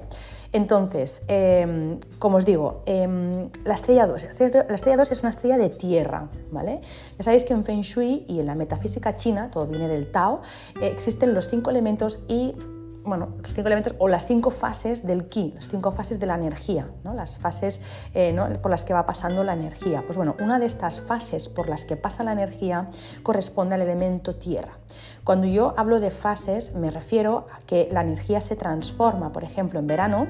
Entonces, 0.52 1.22
em, 1.28 1.98
como 2.18 2.36
os 2.36 2.44
digo, 2.44 2.82
em, 2.86 3.48
la, 3.64 3.74
estrella 3.74 4.06
2, 4.06 4.24
la 4.24 4.74
estrella 4.74 4.96
2 4.96 5.12
es 5.12 5.20
una 5.20 5.30
estrella 5.30 5.56
de 5.56 5.70
tierra, 5.70 6.28
¿vale? 6.50 6.80
Ya 7.18 7.22
sabéis 7.24 7.44
que 7.44 7.52
en 7.52 7.62
Feng 7.62 7.82
Shui 7.82 8.24
y 8.26 8.40
en 8.40 8.46
la 8.46 8.56
metafísica 8.56 9.14
china, 9.14 9.50
todo 9.52 9.66
viene 9.66 9.86
del 9.86 10.10
Tao, 10.10 10.40
eh, 10.80 10.88
existen 10.88 11.34
los 11.34 11.48
cinco 11.48 11.70
elementos 11.70 12.18
y 12.26 12.54
bueno, 13.10 13.34
los 13.38 13.52
cinco 13.52 13.66
elementos 13.66 13.94
o 13.98 14.08
las 14.08 14.26
cinco 14.26 14.50
fases 14.50 15.04
del 15.04 15.26
ki, 15.26 15.52
las 15.56 15.68
cinco 15.68 15.90
fases 15.90 16.20
de 16.20 16.26
la 16.26 16.36
energía, 16.36 16.88
¿no? 17.02 17.12
las 17.12 17.38
fases 17.38 17.80
eh, 18.14 18.34
por 18.62 18.70
las 18.70 18.84
que 18.84 18.94
va 18.94 19.04
pasando 19.04 19.42
la 19.44 19.52
energía. 19.52 20.02
Pues 20.06 20.16
bueno, 20.16 20.36
una 20.40 20.60
de 20.60 20.66
estas 20.66 21.00
fases 21.00 21.48
por 21.48 21.68
las 21.68 21.84
que 21.84 21.96
pasa 21.96 22.22
la 22.22 22.32
energía 22.32 22.88
corresponde 23.24 23.74
al 23.74 23.82
elemento 23.82 24.36
tierra. 24.36 24.78
Cuando 25.24 25.48
yo 25.48 25.74
hablo 25.76 25.98
de 25.98 26.12
fases 26.12 26.76
me 26.76 26.90
refiero 26.90 27.46
a 27.52 27.58
que 27.66 27.88
la 27.90 28.02
energía 28.02 28.40
se 28.40 28.54
transforma, 28.54 29.32
por 29.32 29.42
ejemplo, 29.42 29.80
en 29.80 29.88
verano 29.88 30.28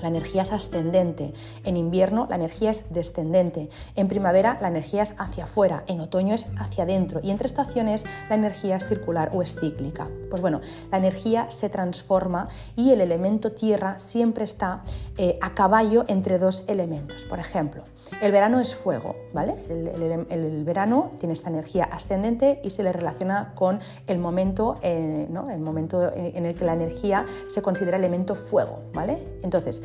la 0.00 0.08
energía 0.08 0.42
es 0.42 0.52
ascendente, 0.52 1.32
en 1.64 1.76
invierno 1.76 2.26
la 2.28 2.36
energía 2.36 2.70
es 2.70 2.84
descendente, 2.90 3.68
en 3.94 4.08
primavera 4.08 4.58
la 4.60 4.68
energía 4.68 5.02
es 5.02 5.14
hacia 5.18 5.44
afuera, 5.44 5.84
en 5.86 6.00
otoño 6.00 6.34
es 6.34 6.46
hacia 6.58 6.84
adentro 6.84 7.20
y 7.22 7.30
entre 7.30 7.46
estaciones 7.46 8.04
la 8.28 8.36
energía 8.36 8.76
es 8.76 8.86
circular 8.86 9.30
o 9.32 9.42
es 9.42 9.58
cíclica. 9.58 10.08
Pues 10.30 10.42
bueno, 10.42 10.60
la 10.90 10.98
energía 10.98 11.50
se 11.50 11.68
transforma 11.68 12.48
y 12.76 12.90
el 12.90 13.00
elemento 13.00 13.52
tierra 13.52 13.98
siempre 13.98 14.44
está 14.44 14.82
eh, 15.16 15.38
a 15.40 15.54
caballo 15.54 16.04
entre 16.08 16.38
dos 16.38 16.64
elementos. 16.68 17.24
Por 17.24 17.38
ejemplo, 17.38 17.82
el 18.22 18.32
verano 18.32 18.60
es 18.60 18.74
fuego, 18.74 19.16
¿vale? 19.32 19.54
El, 19.68 20.64
verano 20.64 21.12
tiene 21.18 21.32
esta 21.32 21.50
energía 21.50 21.84
ascendente 21.84 22.60
y 22.62 22.70
se 22.70 22.82
le 22.82 22.92
relaciona 22.92 23.52
con 23.54 23.80
el 24.06 24.18
momento, 24.18 24.78
eh, 24.82 25.28
el 25.28 25.60
momento 25.60 26.12
en 26.14 26.44
el 26.44 26.54
que 26.54 26.64
la 26.64 26.72
energía 26.72 27.26
se 27.48 27.62
considera 27.62 27.96
elemento 27.96 28.34
fuego, 28.34 28.80
¿vale? 28.92 29.18
Entonces, 29.42 29.82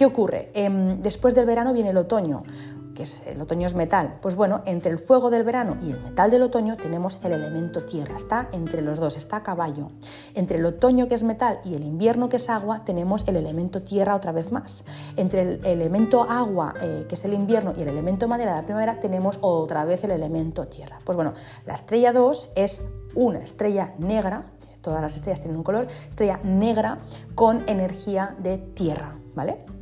¿Qué 0.00 0.06
ocurre? 0.06 0.48
Em, 0.54 1.02
después 1.02 1.34
del 1.34 1.44
verano 1.44 1.74
viene 1.74 1.90
el 1.90 1.98
otoño, 1.98 2.42
que 2.94 3.02
es, 3.02 3.26
el 3.26 3.40
otoño 3.40 3.66
es 3.66 3.74
metal. 3.74 4.18
Pues 4.20 4.34
bueno, 4.34 4.62
entre 4.66 4.90
el 4.90 4.98
fuego 4.98 5.30
del 5.30 5.44
verano 5.44 5.76
y 5.82 5.90
el 5.90 6.00
metal 6.00 6.30
del 6.30 6.42
otoño 6.42 6.76
tenemos 6.76 7.20
el 7.22 7.32
elemento 7.32 7.84
tierra, 7.84 8.16
está 8.16 8.48
entre 8.52 8.82
los 8.82 8.98
dos, 8.98 9.16
está 9.16 9.36
a 9.36 9.42
caballo. 9.42 9.88
Entre 10.34 10.58
el 10.58 10.64
otoño 10.64 11.08
que 11.08 11.14
es 11.14 11.22
metal 11.22 11.60
y 11.64 11.74
el 11.74 11.84
invierno 11.84 12.28
que 12.28 12.36
es 12.36 12.50
agua 12.50 12.84
tenemos 12.84 13.26
el 13.28 13.36
elemento 13.36 13.82
tierra 13.82 14.14
otra 14.14 14.32
vez 14.32 14.52
más. 14.52 14.84
Entre 15.16 15.42
el 15.42 15.64
elemento 15.64 16.22
agua, 16.22 16.74
eh, 16.80 17.06
que 17.08 17.14
es 17.14 17.24
el 17.24 17.34
invierno, 17.34 17.72
y 17.76 17.82
el 17.82 17.88
elemento 17.88 18.28
madera 18.28 18.52
de 18.52 18.60
la 18.60 18.64
primavera 18.64 19.00
tenemos 19.00 19.38
otra 19.40 19.84
vez 19.84 20.04
el 20.04 20.12
elemento 20.12 20.66
tierra. 20.66 20.98
Pues 21.04 21.16
bueno, 21.16 21.34
la 21.66 21.74
estrella 21.74 22.12
2 22.12 22.50
es 22.56 22.82
una 23.14 23.40
estrella 23.40 23.94
negra, 23.98 24.52
todas 24.82 25.02
las 25.02 25.16
estrellas 25.16 25.40
tienen 25.40 25.56
un 25.56 25.64
color, 25.64 25.86
estrella 26.08 26.40
negra 26.42 26.98
con 27.34 27.68
energía 27.68 28.36
de 28.38 28.58
tierra, 28.58 29.16
¿vale? 29.34 29.79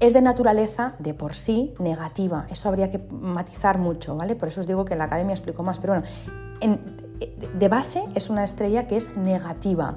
Es 0.00 0.12
de 0.12 0.22
naturaleza 0.22 0.94
de 0.98 1.14
por 1.14 1.34
sí 1.34 1.74
negativa. 1.78 2.46
Eso 2.50 2.68
habría 2.68 2.90
que 2.90 2.98
matizar 2.98 3.78
mucho, 3.78 4.16
¿vale? 4.16 4.36
Por 4.36 4.48
eso 4.48 4.60
os 4.60 4.66
digo 4.66 4.84
que 4.84 4.94
en 4.94 4.98
la 4.98 5.04
academia 5.04 5.34
explico 5.34 5.62
más, 5.62 5.78
pero 5.78 5.94
bueno, 5.94 6.82
de 7.54 7.68
base 7.68 8.04
es 8.14 8.30
una 8.30 8.44
estrella 8.44 8.86
que 8.86 8.96
es 8.96 9.16
negativa 9.16 9.96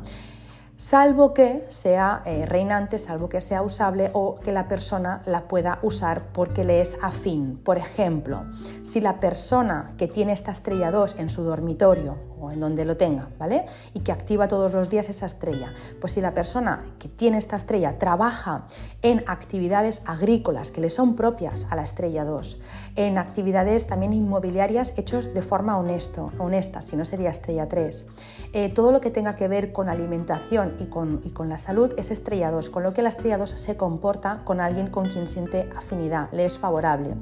salvo 0.79 1.33
que 1.33 1.65
sea 1.67 2.21
eh, 2.25 2.45
reinante, 2.45 2.99
salvo 2.99 3.27
que 3.27 3.41
sea 3.41 3.61
usable 3.61 4.11
o 4.13 4.39
que 4.39 4.53
la 4.53 4.69
persona 4.69 5.21
la 5.25 5.45
pueda 5.49 5.79
usar 5.81 6.31
porque 6.31 6.63
le 6.63 6.79
es 6.79 6.97
afín. 7.01 7.57
Por 7.57 7.77
ejemplo, 7.77 8.45
si 8.81 9.01
la 9.01 9.19
persona 9.19 9.93
que 9.97 10.07
tiene 10.07 10.31
esta 10.31 10.53
estrella 10.53 10.89
2 10.89 11.17
en 11.19 11.29
su 11.29 11.43
dormitorio 11.43 12.15
o 12.39 12.51
en 12.51 12.59
donde 12.59 12.85
lo 12.85 12.97
tenga, 12.97 13.29
¿vale? 13.37 13.65
Y 13.93 13.99
que 13.99 14.11
activa 14.11 14.47
todos 14.47 14.73
los 14.73 14.89
días 14.89 15.09
esa 15.09 15.25
estrella, 15.25 15.73
pues 15.99 16.13
si 16.13 16.21
la 16.21 16.33
persona 16.33 16.83
que 16.99 17.07
tiene 17.07 17.37
esta 17.37 17.55
estrella 17.55 17.97
trabaja 17.97 18.67
en 19.01 19.23
actividades 19.27 20.01
agrícolas 20.05 20.71
que 20.71 20.81
le 20.81 20.89
son 20.89 21.15
propias 21.15 21.67
a 21.69 21.75
la 21.75 21.83
estrella 21.83 22.25
2, 22.25 22.59
en 22.95 23.17
actividades 23.17 23.87
también 23.87 24.13
inmobiliarias 24.13 24.93
hechos 24.97 25.33
de 25.33 25.41
forma 25.41 25.77
honesto, 25.77 26.31
honesta, 26.37 26.81
si 26.81 26.95
no 26.95 27.05
sería 27.05 27.29
estrella 27.29 27.67
3, 27.67 28.05
eh, 28.53 28.69
todo 28.69 28.91
lo 28.91 28.99
que 28.99 29.11
tenga 29.11 29.35
que 29.35 29.47
ver 29.47 29.71
con 29.71 29.89
alimentación 29.89 30.75
y 30.79 30.85
con, 30.85 31.49
la 31.49 31.57
salud 31.57 31.93
es 31.97 32.11
estrella 32.11 32.51
2, 32.51 32.69
con 32.69 32.83
lo 32.83 32.93
que 32.93 33.01
la 33.01 33.09
estrella 33.09 33.37
2 33.37 33.49
se 33.49 33.77
comporta 33.77 34.41
con 34.43 34.59
alguien 34.59 34.87
con 34.87 35.07
quien 35.07 35.27
siente 35.27 35.69
afinidad, 35.75 36.29
le 36.31 36.45
es 36.45 36.57
favorable. 36.57 37.15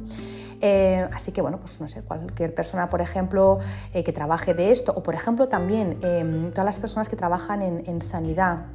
Eh, 0.61 1.07
así 1.13 1.31
que, 1.31 1.41
bueno, 1.41 1.59
pues 1.59 1.79
no 1.79 1.87
sé, 1.87 2.01
cualquier 2.01 2.53
persona, 2.55 2.89
por 2.89 3.01
ejemplo, 3.01 3.59
eh, 3.93 4.03
que 4.03 4.11
trabaje 4.11 4.53
de 4.53 4.71
esto, 4.71 4.93
o 4.95 5.03
por 5.07 5.15
ejemplo 5.15 5.47
también 5.47 5.99
em, 6.01 6.51
todas 6.51 6.65
las 6.65 6.79
personas 6.81 7.07
que 7.07 7.15
trabajan 7.15 7.61
en, 7.61 7.81
en 7.87 8.01
sanidad, 8.01 8.65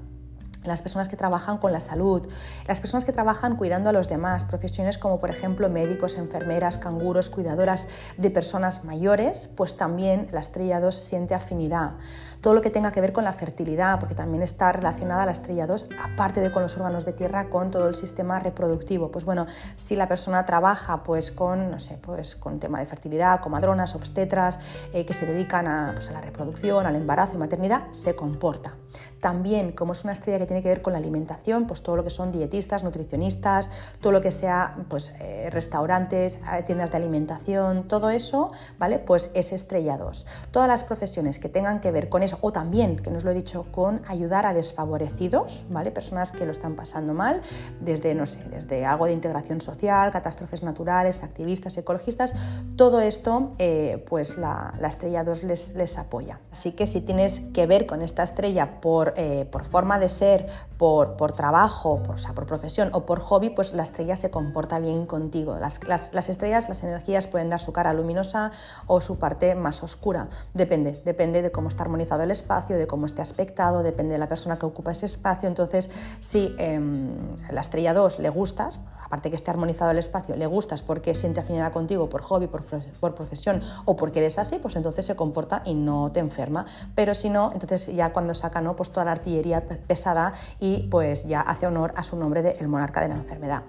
las 0.64 0.81
personas 0.81 1.11
que 1.11 1.16
trabajan 1.18 1.59
con 1.59 1.73
la 1.73 1.81
salud, 1.81 2.27
las 2.66 2.81
personas 2.81 3.05
que 3.05 3.12
trabajan 3.12 3.55
cuidando 3.55 3.90
a 3.90 3.92
los 3.92 4.09
demás, 4.09 4.47
profesiones 4.47 4.97
como 4.97 5.21
por 5.21 5.29
ejemplo 5.29 5.68
médicos, 5.68 6.16
enfermeras, 6.16 6.79
canguros, 6.79 7.29
cuidadoras 7.29 7.87
de 8.16 8.31
personas 8.31 8.83
mayores, 8.83 9.51
pues 9.59 9.77
también 9.77 10.29
la 10.33 10.40
estrella 10.40 10.81
2 10.81 10.95
siente 10.97 11.35
afinidad 11.35 11.97
todo 12.42 12.55
lo 12.55 12.61
que 12.61 12.70
tenga 12.70 12.90
que 12.90 13.00
ver 13.00 13.12
con 13.12 13.24
la 13.24 13.33
fertilidad, 13.33 13.98
porque 14.00 14.14
también 14.14 14.42
está 14.42 14.72
relacionada 14.72 15.24
la 15.24 15.33
estrella 15.33 15.66
2, 15.66 15.88
aparte 16.02 16.40
de 16.40 16.50
con 16.50 16.62
los 16.62 16.76
órganos 16.76 17.05
de 17.07 17.12
tierra, 17.12 17.48
con 17.48 17.70
todo 17.70 17.88
el 17.88 17.94
sistema 17.94 18.40
reproductivo. 18.40 19.11
Pues 19.11 19.24
bueno, 19.24 19.46
si 19.76 19.94
la 19.96 20.09
persona 20.09 20.44
trabaja 20.44 21.05
pues 21.05 21.31
con, 21.31 21.70
no 21.70 21.78
sé, 21.78 21.98
pues 22.02 22.35
con 22.35 22.59
tema 22.59 22.81
de 22.81 22.87
fertilidad, 22.87 23.40
comadronas, 23.40 23.94
obstetras, 23.94 24.59
eh, 24.92 25.07
que 25.07 25.14
se 25.14 25.24
dedican 25.24 25.68
a, 25.68 25.92
pues, 25.94 26.11
a 26.11 26.12
la 26.12 26.20
reproducción, 26.20 26.85
al 26.85 26.96
embarazo 26.96 27.37
y 27.37 27.38
maternidad, 27.38 27.85
se 27.92 28.16
comporta. 28.16 28.74
También, 29.20 29.70
como 29.70 29.92
es 29.92 30.02
una 30.02 30.12
estrella 30.12 30.40
que 30.40 30.46
tiene 30.46 30.62
que 30.62 30.68
ver 30.68 30.83
con 30.83 30.94
la 30.94 30.98
alimentación, 30.98 31.68
pues 31.68 31.83
todo 31.83 31.94
lo 31.94 32.02
que 32.02 32.11
son 32.11 32.33
dietistas, 32.33 32.83
nutricionistas, 32.83 33.70
todo 34.00 34.12
lo 34.12 34.20
que 34.20 34.33
sea 34.33 34.76
pues, 34.88 35.14
eh, 35.20 35.48
restaurantes, 35.50 36.40
eh, 36.52 36.62
tiendas 36.64 36.90
de 36.90 36.96
alimentación, 36.96 37.87
todo 37.87 38.11
eso, 38.11 38.50
¿vale? 38.81 38.98
Pues 38.98 39.31
es 39.35 39.52
estrella 39.52 39.96
2. 39.96 40.26
Todas 40.50 40.66
las 40.66 40.83
profesiones 40.83 41.38
que 41.38 41.48
tengan 41.48 41.81
que 41.81 41.92
ver 41.92 42.09
con 42.09 42.24
eso, 42.24 42.32
o 42.40 42.53
también, 42.53 42.97
que 42.97 43.11
nos 43.11 43.25
lo 43.25 43.31
he 43.31 43.35
dicho, 43.35 43.66
con 43.71 44.03
ayudar 44.09 44.47
a 44.47 44.55
desfavorecidos, 44.55 45.64
¿vale? 45.71 45.90
Personas 45.90 46.33
que 46.33 46.45
lo 46.45 46.53
están 46.53 46.75
pasando 46.75 47.14
mal, 47.14 47.42
desde, 47.81 48.14
no 48.14 48.27
sé, 48.27 48.42
desde 48.51 48.85
algo 48.85 49.07
de 49.07 49.12
integración 49.12 49.61
social, 49.61 50.11
catástrofes 50.11 50.62
naturales, 50.62 51.23
activistas, 51.23 51.77
ecologistas, 51.79 52.35
todo 52.77 53.01
esto, 53.01 53.53
eh, 53.59 54.05
pues 54.09 54.38
la, 54.38 54.75
estrella 54.83 55.25
2 55.25 55.45
les, 55.45 55.75
les 55.75 55.99
apoya. 55.99 56.40
Así 56.51 56.73
que 56.73 56.87
si 56.87 57.01
tienes 57.01 57.40
que 57.53 57.66
ver 57.66 57.87
con 57.87 58.03
esta 58.03 58.23
estrella 58.23 58.81
por 58.81 59.12
eh, 59.16 59.47
por, 59.51 59.64
forma 59.64 59.99
de 59.99 60.09
ser, 60.09 60.49
por, 60.79 61.16
por 61.16 61.33
trabajo, 61.33 62.03
por, 62.03 62.16
por 62.35 62.47
profesión 62.47 62.90
o 62.92 63.07
por 63.07 63.21
hobby, 63.21 63.51
pues 63.51 63.73
la 63.73 63.83
estrella 63.83 64.16
se 64.16 64.31
comporta 64.31 64.79
bien 64.79 65.07
contigo. 65.07 65.57
Las, 65.59 65.81
las, 65.87 66.29
estrellas, 66.29 66.68
las 66.68 66.83
energías 66.83 67.27
pueden 67.27 67.51
dar 67.51 67.61
su 67.61 67.73
cara 67.73 67.92
luminosa 67.92 68.53
o 68.87 69.01
su 69.01 69.18
parte 69.18 69.55
más 69.55 69.83
oscura. 69.83 70.29
Depende, 70.55 71.01
depende 71.05 71.42
de 71.42 71.51
cómo 71.51 71.68
está 71.68 71.85
armonizado 71.85 72.22
el 72.23 72.31
espacio, 72.31 72.77
de 72.77 72.87
cómo 72.87 73.07
esté 73.07 73.23
aspectado, 73.23 73.83
depende 73.83 74.13
de 74.13 74.19
la 74.19 74.29
persona 74.29 74.59
que 74.59 74.67
ocupa 74.67 74.93
ese 74.93 75.07
espacio. 75.07 75.49
Entonces, 75.49 75.91
si 76.21 76.55
em, 76.59 77.37
la 77.51 77.61
estrella 77.61 77.95
2 77.95 78.19
le 78.19 78.31
gustas, 78.31 78.81
aparte 79.05 79.29
que 79.29 79.37
esté 79.37 79.51
armonizado 79.51 79.91
el 79.91 79.99
espacio, 79.99 80.37
le 80.37 80.47
gustas 80.47 80.83
porque 80.83 81.15
siente 81.15 81.41
afinidad 81.41 81.71
contigo 81.71 82.09
por 82.09 82.23
hobby, 82.23 82.47
por, 82.47 82.63
por 82.65 83.15
profesión 83.15 83.61
o 83.85 83.95
porque 83.95 84.21
eres 84.21 84.39
así, 84.39 84.59
pues 84.59 84.75
entonces 84.77 85.05
se 85.05 85.17
comporta 85.17 85.63
y 85.67 85.75
no 85.75 86.11
te 86.13 86.21
enferma. 86.21 86.65
Pero 86.95 87.15
si 87.15 87.29
no, 87.29 87.51
entonces 87.53 87.87
ya 87.95 88.13
cuando 88.13 88.35
saca 88.35 88.63
¿no? 88.63 88.75
pues 88.75 88.91
toda 88.91 89.05
la 89.05 89.13
artillería 89.13 89.63
pesada 89.87 90.33
y 90.61 90.89
pues 90.91 91.27
ya 91.27 91.43
hace 91.43 91.67
honor 91.67 91.93
a 91.97 92.03
su 92.03 92.17
nombre 92.17 92.43
de 92.43 92.53
el 92.53 92.69
monarca 92.69 93.03
de 93.03 93.09
la 93.09 93.17
enfermedad. 93.17 93.65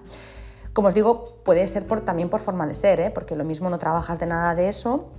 Como 0.72 0.88
os 0.88 0.94
digo, 0.94 1.36
puede 1.44 1.68
ser 1.68 1.84
también 2.04 2.30
por 2.30 2.40
forma 2.40 2.66
de 2.66 2.74
ser, 2.74 3.00
¿eh? 3.00 3.10
porque 3.10 3.36
lo 3.36 3.44
mismo 3.44 3.68
no 3.68 3.78
trabajas 3.78 4.18
de 4.18 4.26
nada 4.26 4.54
de 4.54 4.68
eso 4.68 5.10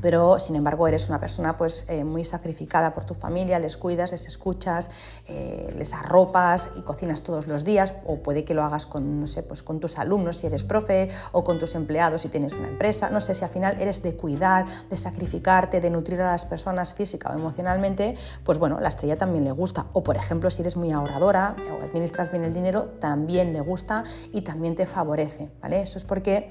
pero 0.00 0.38
sin 0.38 0.56
embargo 0.56 0.86
eres 0.88 1.08
una 1.08 1.20
persona 1.20 1.56
pues, 1.56 1.86
eh, 1.88 2.04
muy 2.04 2.24
sacrificada 2.24 2.94
por 2.94 3.04
tu 3.04 3.14
familia, 3.14 3.58
les 3.58 3.76
cuidas, 3.76 4.12
les 4.12 4.26
escuchas, 4.26 4.90
eh, 5.26 5.74
les 5.76 5.94
arropas 5.94 6.70
y 6.76 6.80
cocinas 6.82 7.22
todos 7.22 7.46
los 7.46 7.64
días, 7.64 7.94
o 8.04 8.16
puede 8.16 8.44
que 8.44 8.54
lo 8.54 8.62
hagas 8.62 8.86
con, 8.86 9.20
no 9.20 9.26
sé, 9.26 9.42
pues 9.42 9.62
con 9.62 9.80
tus 9.80 9.98
alumnos 9.98 10.38
si 10.38 10.46
eres 10.46 10.64
profe, 10.64 11.08
o 11.32 11.44
con 11.44 11.58
tus 11.58 11.74
empleados 11.74 12.22
si 12.22 12.28
tienes 12.28 12.52
una 12.54 12.68
empresa, 12.68 13.10
no 13.10 13.20
sé 13.20 13.34
si 13.34 13.44
al 13.44 13.50
final 13.50 13.80
eres 13.80 14.02
de 14.02 14.16
cuidar, 14.16 14.66
de 14.88 14.96
sacrificarte, 14.96 15.80
de 15.80 15.90
nutrir 15.90 16.20
a 16.20 16.32
las 16.32 16.44
personas 16.44 16.94
física 16.94 17.30
o 17.30 17.34
emocionalmente, 17.34 18.16
pues 18.44 18.58
bueno, 18.58 18.80
la 18.80 18.88
estrella 18.88 19.16
también 19.16 19.44
le 19.44 19.52
gusta, 19.52 19.86
o 19.92 20.02
por 20.02 20.16
ejemplo 20.16 20.50
si 20.50 20.62
eres 20.62 20.76
muy 20.76 20.92
ahorradora 20.92 21.56
o 21.70 21.84
administras 21.84 22.30
bien 22.30 22.44
el 22.44 22.52
dinero, 22.52 22.84
también 23.00 23.52
le 23.52 23.60
gusta 23.60 24.04
y 24.32 24.42
también 24.42 24.74
te 24.74 24.86
favorece, 24.86 25.50
¿vale? 25.60 25.80
Eso 25.80 25.98
es 25.98 26.04
porque 26.04 26.50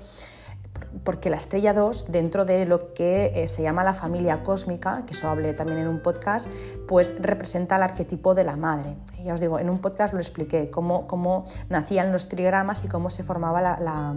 porque 1.03 1.29
la 1.29 1.37
estrella 1.37 1.73
2, 1.73 2.11
dentro 2.11 2.45
de 2.45 2.65
lo 2.65 2.93
que 2.93 3.31
eh, 3.35 3.47
se 3.47 3.61
llama 3.61 3.83
la 3.83 3.93
familia 3.93 4.43
cósmica, 4.43 5.03
que 5.05 5.13
eso 5.13 5.29
hablé 5.29 5.53
también 5.53 5.79
en 5.79 5.87
un 5.87 5.99
podcast, 5.99 6.49
pues 6.87 7.15
representa 7.19 7.75
el 7.75 7.83
arquetipo 7.83 8.33
de 8.35 8.43
la 8.43 8.55
madre. 8.55 8.95
ya 9.23 9.33
os 9.33 9.39
digo, 9.39 9.59
en 9.59 9.69
un 9.69 9.79
podcast 9.79 10.13
lo 10.13 10.19
expliqué, 10.19 10.69
cómo, 10.69 11.07
cómo 11.07 11.45
nacían 11.69 12.11
los 12.11 12.27
trigramas 12.27 12.83
y 12.83 12.87
cómo 12.87 13.09
se 13.09 13.23
formaba 13.23 13.61
la 13.61 14.15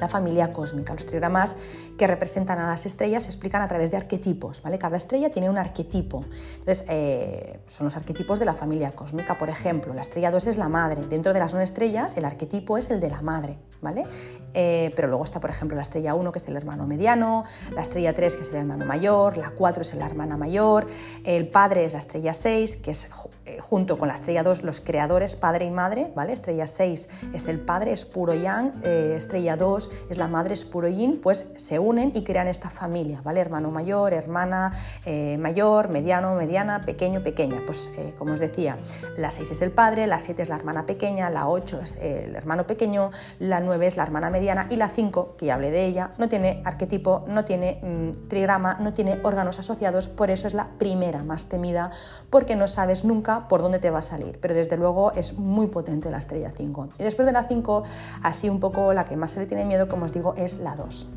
la 0.00 0.08
familia 0.08 0.52
cósmica. 0.52 0.92
Los 0.92 1.06
trigramas 1.06 1.56
que 1.96 2.06
representan 2.06 2.58
a 2.58 2.66
las 2.66 2.86
estrellas 2.86 3.24
se 3.24 3.30
explican 3.30 3.62
a 3.62 3.68
través 3.68 3.90
de 3.90 3.96
arquetipos. 3.96 4.62
¿vale? 4.62 4.78
Cada 4.78 4.96
estrella 4.96 5.30
tiene 5.30 5.50
un 5.50 5.58
arquetipo. 5.58 6.24
Entonces, 6.58 6.84
eh, 6.88 7.60
son 7.66 7.86
los 7.86 7.96
arquetipos 7.96 8.38
de 8.38 8.44
la 8.44 8.54
familia 8.54 8.92
cósmica. 8.92 9.38
Por 9.38 9.48
ejemplo, 9.48 9.94
la 9.94 10.00
estrella 10.00 10.30
2 10.30 10.46
es 10.48 10.56
la 10.56 10.68
madre. 10.68 11.02
Dentro 11.06 11.32
de 11.32 11.38
las 11.38 11.52
nueve 11.52 11.64
estrellas, 11.64 12.16
el 12.16 12.24
arquetipo 12.24 12.78
es 12.78 12.90
el 12.90 13.00
de 13.00 13.10
la 13.10 13.22
madre. 13.22 13.58
¿vale? 13.80 14.06
Eh, 14.54 14.92
pero 14.94 15.08
luego 15.08 15.24
está, 15.24 15.40
por 15.40 15.50
ejemplo, 15.50 15.76
la 15.76 15.82
estrella 15.82 16.14
1, 16.14 16.32
que 16.32 16.38
es 16.38 16.48
el 16.48 16.56
hermano 16.56 16.86
mediano, 16.86 17.44
la 17.72 17.82
estrella 17.82 18.14
3, 18.14 18.36
que 18.36 18.42
es 18.42 18.48
el 18.50 18.56
hermano 18.56 18.86
mayor, 18.86 19.36
la 19.36 19.50
4 19.50 19.82
es 19.82 19.94
la 19.94 20.06
hermana 20.06 20.36
mayor, 20.36 20.86
el 21.24 21.48
padre 21.48 21.84
es 21.84 21.92
la 21.92 21.98
estrella 21.98 22.32
6, 22.32 22.76
que 22.76 22.92
es 22.92 23.10
eh, 23.44 23.58
junto 23.60 23.98
con 23.98 24.08
la 24.08 24.14
estrella 24.14 24.42
2 24.42 24.62
los 24.62 24.80
creadores, 24.80 25.36
padre 25.36 25.66
y 25.66 25.70
madre. 25.70 26.12
¿vale? 26.14 26.32
Estrella 26.32 26.66
6 26.66 27.08
es 27.34 27.48
el 27.48 27.60
padre, 27.60 27.92
es 27.92 28.04
puro 28.04 28.34
yang. 28.34 28.82
estrella 28.84 29.56
2 29.56 29.71
es 29.78 30.18
la 30.18 30.28
madre, 30.28 30.54
es 30.54 30.64
puro 30.64 30.88
yin, 30.88 31.20
pues 31.20 31.52
se 31.56 31.78
unen 31.78 32.12
y 32.14 32.24
crean 32.24 32.48
esta 32.48 32.70
familia, 32.70 33.20
¿vale? 33.22 33.40
Hermano 33.40 33.70
mayor, 33.70 34.12
hermana 34.12 34.72
eh, 35.04 35.36
mayor, 35.38 35.88
mediano, 35.88 36.34
mediana, 36.34 36.80
pequeño, 36.80 37.22
pequeña. 37.22 37.60
Pues 37.66 37.88
eh, 37.96 38.14
como 38.18 38.32
os 38.32 38.40
decía, 38.40 38.78
la 39.16 39.30
6 39.30 39.50
es 39.50 39.62
el 39.62 39.70
padre, 39.70 40.06
la 40.06 40.18
7 40.18 40.42
es 40.42 40.48
la 40.48 40.56
hermana 40.56 40.86
pequeña, 40.86 41.30
la 41.30 41.48
8 41.48 41.80
es 41.82 41.96
el 42.00 42.34
hermano 42.34 42.66
pequeño, 42.66 43.10
la 43.38 43.60
9 43.60 43.86
es 43.86 43.96
la 43.96 44.02
hermana 44.02 44.30
mediana 44.30 44.66
y 44.70 44.76
la 44.76 44.88
5, 44.88 45.36
que 45.36 45.46
ya 45.46 45.54
hablé 45.54 45.70
de 45.70 45.86
ella, 45.86 46.12
no 46.18 46.28
tiene 46.28 46.62
arquetipo, 46.64 47.24
no 47.28 47.44
tiene 47.44 47.80
mm, 47.82 48.28
trigrama, 48.28 48.78
no 48.80 48.92
tiene 48.92 49.18
órganos 49.22 49.58
asociados, 49.58 50.08
por 50.08 50.30
eso 50.30 50.46
es 50.46 50.54
la 50.54 50.68
primera 50.78 51.22
más 51.22 51.48
temida, 51.48 51.90
porque 52.30 52.56
no 52.56 52.68
sabes 52.68 53.04
nunca 53.04 53.48
por 53.48 53.62
dónde 53.62 53.78
te 53.78 53.90
va 53.90 53.98
a 53.98 54.02
salir, 54.02 54.38
pero 54.40 54.54
desde 54.54 54.76
luego 54.76 55.12
es 55.12 55.38
muy 55.38 55.66
potente 55.66 56.10
la 56.10 56.18
estrella 56.18 56.52
5. 56.56 56.88
Y 56.98 57.02
después 57.02 57.26
de 57.26 57.32
la 57.32 57.44
5, 57.44 57.82
así 58.22 58.48
un 58.48 58.60
poco 58.60 58.92
la 58.92 59.04
que 59.04 59.16
más 59.16 59.32
se 59.32 59.40
le 59.40 59.46
tiene 59.46 59.61
miedo, 59.64 59.88
como 59.88 60.04
os 60.06 60.12
digo, 60.12 60.34
es 60.36 60.58
la 60.58 60.76
2. 60.76 61.08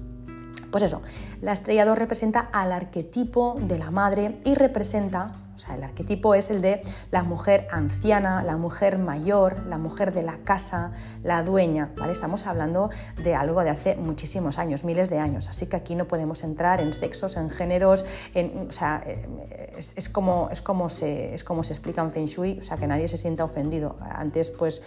Pues 0.71 0.83
eso, 0.83 1.01
la 1.41 1.53
estrella 1.53 1.85
2 1.85 1.97
representa 1.97 2.49
al 2.51 2.71
arquetipo 2.71 3.55
de 3.61 3.77
la 3.77 3.91
madre 3.91 4.41
y 4.43 4.55
representa 4.55 5.31
o 5.55 5.57
sea, 5.57 5.75
el 5.75 5.83
arquetipo 5.83 6.35
es 6.35 6.51
el 6.51 6.61
de 6.61 6.81
la 7.11 7.23
mujer 7.23 7.67
anciana, 7.71 8.43
la 8.43 8.57
mujer 8.57 8.97
mayor, 8.97 9.65
la 9.67 9.77
mujer 9.77 10.13
de 10.13 10.21
la 10.21 10.37
casa, 10.39 10.91
la 11.23 11.43
dueña. 11.43 11.91
¿vale? 11.97 12.11
Estamos 12.11 12.45
hablando 12.45 12.89
de 13.23 13.35
algo 13.35 13.63
de 13.63 13.69
hace 13.69 13.95
muchísimos 13.95 14.59
años, 14.59 14.83
miles 14.83 15.09
de 15.09 15.19
años. 15.19 15.47
Así 15.47 15.67
que 15.67 15.77
aquí 15.77 15.95
no 15.95 16.05
podemos 16.05 16.43
entrar 16.43 16.81
en 16.81 16.91
sexos, 16.91 17.37
en 17.37 17.49
géneros, 17.49 18.05
en, 18.33 18.67
o 18.69 18.71
sea, 18.71 19.01
eh, 19.05 19.73
es, 19.77 20.09
como, 20.09 20.49
es, 20.51 20.61
como 20.61 20.89
se, 20.89 21.33
es 21.33 21.43
como 21.43 21.63
se 21.63 21.73
explica 21.73 22.01
en 22.01 22.11
Feng 22.11 22.25
Shui, 22.25 22.59
o 22.59 22.63
sea, 22.63 22.77
que 22.77 22.87
nadie 22.87 23.07
se 23.07 23.17
sienta 23.17 23.43
ofendido. 23.45 23.95
Antes, 24.01 24.51
pues, 24.51 24.81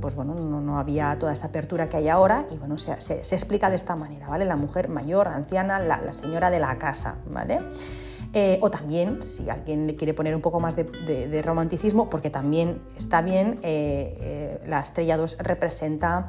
pues 0.00 0.14
bueno, 0.16 0.34
no, 0.34 0.78
había 0.78 1.16
toda 1.18 1.32
esa 1.32 1.48
apertura 1.48 1.88
que 1.88 1.96
hay 1.96 2.08
ahora 2.08 2.46
y 2.50 2.56
bueno, 2.56 2.76
se, 2.76 3.00
se, 3.00 3.34
explica 3.34 3.70
de 3.70 3.76
esta 3.76 3.94
manera, 3.94 4.28
¿vale? 4.28 4.44
La 4.44 4.56
mujer 4.56 4.88
mayor, 4.88 5.28
anciana, 5.28 5.78
la, 5.78 6.00
la 6.00 6.12
señora 6.12 6.50
de 6.50 6.58
la 6.58 6.76
casa, 6.78 7.16
¿vale? 7.30 7.60
Eh, 8.34 8.58
o 8.60 8.70
también, 8.70 9.22
si 9.22 9.48
alguien 9.48 9.86
le 9.86 9.96
quiere 9.96 10.14
poner 10.14 10.34
un 10.34 10.42
poco 10.42 10.60
más 10.60 10.76
de, 10.76 11.42
romanticismo, 11.42 12.10
porque 12.10 12.30
también 12.30 12.80
está 12.96 13.22
bien, 13.22 13.58
eh, 13.62 14.16
eh, 14.20 14.60
la 14.66 14.80
estrella 14.80 15.16
2 15.16 15.38
representa... 15.40 16.28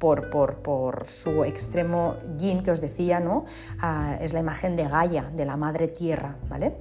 Por, 0.00 1.04
su 1.04 1.44
extremo 1.44 2.16
yin 2.38 2.62
que 2.62 2.70
os 2.70 2.80
decía, 2.80 3.20
¿no? 3.20 3.44
Ah, 3.82 4.16
es 4.18 4.32
la 4.32 4.40
imagen 4.40 4.74
de 4.74 4.88
Gaia, 4.88 5.24
de 5.24 5.44
la 5.44 5.58
madre 5.58 5.88
tierra, 5.88 6.38
¿vale? 6.48 6.72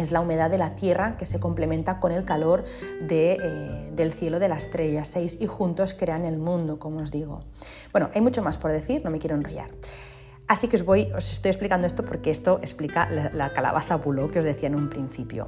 es 0.00 0.10
la 0.10 0.20
humedad 0.20 0.50
de 0.50 0.58
la 0.58 0.74
tierra 0.74 1.16
que 1.16 1.26
se 1.26 1.38
complementa 1.38 2.00
con 2.00 2.10
el 2.10 2.24
calor 2.24 2.64
del 3.02 4.12
cielo 4.12 4.40
de 4.40 4.48
la 4.48 4.56
estrella 4.56 5.04
6 5.04 5.38
y 5.40 5.46
juntos 5.46 5.94
crean 5.94 6.24
el 6.24 6.38
mundo, 6.38 6.78
como 6.78 7.00
os 7.00 7.10
digo. 7.10 7.40
Bueno, 7.92 8.10
hay 8.14 8.20
mucho 8.20 8.42
más 8.42 8.58
por 8.58 8.72
decir, 8.72 9.04
no 9.04 9.10
me 9.10 9.18
quiero 9.18 9.36
enrollar. 9.36 9.70
Así 10.50 10.66
que 10.66 10.74
os 10.74 10.84
voy, 10.84 11.06
os 11.14 11.30
estoy 11.30 11.50
explicando 11.50 11.86
esto 11.86 12.04
porque 12.04 12.32
esto 12.32 12.58
explica 12.60 13.08
la, 13.08 13.52
calabaza 13.52 13.94
buló 13.94 14.32
que 14.32 14.40
os 14.40 14.44
decía 14.44 14.66
en 14.66 14.74
un 14.74 14.90
principio. 14.90 15.46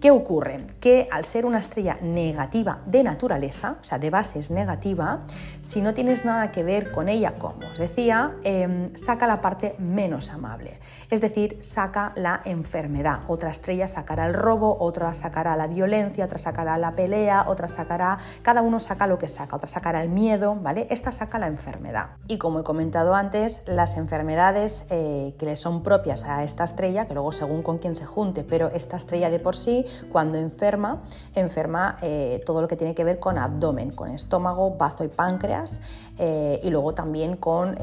¿Qué 0.00 0.10
ocurre? 0.10 0.66
Que 0.80 1.06
al 1.12 1.24
ser 1.24 1.46
una 1.46 1.60
estrella 1.60 1.98
negativa 2.02 2.82
de 2.84 3.04
naturaleza, 3.04 3.76
o 3.80 3.84
sea, 3.84 4.00
de 4.00 4.10
base 4.10 4.40
es 4.40 4.50
negativa, 4.50 5.22
si 5.60 5.80
no 5.80 5.94
tienes 5.94 6.24
nada 6.24 6.50
que 6.50 6.64
ver 6.64 6.90
con 6.90 7.08
ella, 7.08 7.38
como 7.38 7.64
os 7.70 7.78
decía, 7.78 8.34
em, 8.42 8.92
saca 8.96 9.28
la 9.28 9.40
parte 9.40 9.76
menos 9.78 10.30
amable. 10.32 10.80
Es 11.10 11.20
decir, 11.20 11.58
saca 11.60 12.12
la 12.14 12.40
enfermedad. 12.44 13.22
Otra 13.26 13.50
estrella 13.50 13.88
sacará 13.88 14.26
el 14.26 14.34
robo, 14.34 14.76
otra 14.78 15.12
sacará 15.12 15.56
la 15.56 15.66
violencia, 15.66 16.24
otra 16.24 16.38
sacará 16.38 16.78
la 16.78 16.94
pelea, 16.94 17.46
otra 17.48 17.66
sacará, 17.66 18.18
cada 18.42 18.62
uno 18.62 18.78
saca 18.78 19.08
lo 19.08 19.18
que 19.18 19.26
saca, 19.26 19.56
otra 19.56 19.66
sacará 19.66 20.04
el 20.04 20.08
miedo, 20.08 20.54
¿vale? 20.54 20.86
Esta 20.88 21.10
saca 21.10 21.40
la 21.40 21.48
enfermedad. 21.48 22.10
Y 22.28 22.38
como 22.38 22.60
he 22.60 22.62
comentado 22.62 23.16
antes, 23.16 23.64
las 23.66 23.96
enfermedades 23.96 24.86
eh, 24.90 25.34
que 25.36 25.46
le 25.46 25.56
son 25.56 25.82
propias 25.82 26.22
a 26.22 26.44
esta 26.44 26.62
estrella, 26.62 27.08
que 27.08 27.14
luego 27.14 27.32
según 27.32 27.62
con 27.62 27.78
quién 27.78 27.96
se 27.96 28.06
junte, 28.06 28.44
pero 28.44 28.68
esta 28.68 28.96
estrella 28.96 29.30
de 29.30 29.40
por 29.40 29.56
sí, 29.56 29.84
cuando 30.12 30.38
enferma, 30.38 31.02
enferma 31.34 31.98
eh, 32.02 32.40
todo 32.46 32.62
lo 32.62 32.68
que 32.68 32.76
tiene 32.76 32.94
que 32.94 33.02
ver 33.02 33.18
con 33.18 33.36
abdomen, 33.36 33.90
con 33.90 34.10
estómago, 34.10 34.76
bazo 34.76 35.02
y 35.02 35.08
páncreas, 35.08 35.80
eh, 36.18 36.60
y 36.62 36.70
luego 36.70 36.94
también 36.94 37.36
con, 37.36 37.76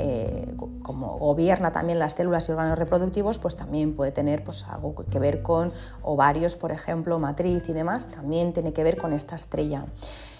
como 0.81 1.17
gobierna 1.17 1.73
también 1.73 1.99
las 1.99 2.13
células 2.13 2.47
y 2.47 2.53
órganos 2.53 2.77
reproductivos, 2.77 3.16
pues 3.37 3.55
también 3.55 3.95
puede 3.95 4.11
tener 4.11 4.43
pues, 4.43 4.65
algo 4.65 4.95
que 5.09 5.19
ver 5.19 5.41
con 5.41 5.71
ovarios, 6.01 6.55
por 6.55 6.71
ejemplo, 6.71 7.19
matriz 7.19 7.67
y 7.69 7.73
demás, 7.73 8.07
también 8.07 8.53
tiene 8.53 8.73
que 8.73 8.83
ver 8.83 8.97
con 8.97 9.13
esta 9.13 9.35
estrella. 9.35 9.85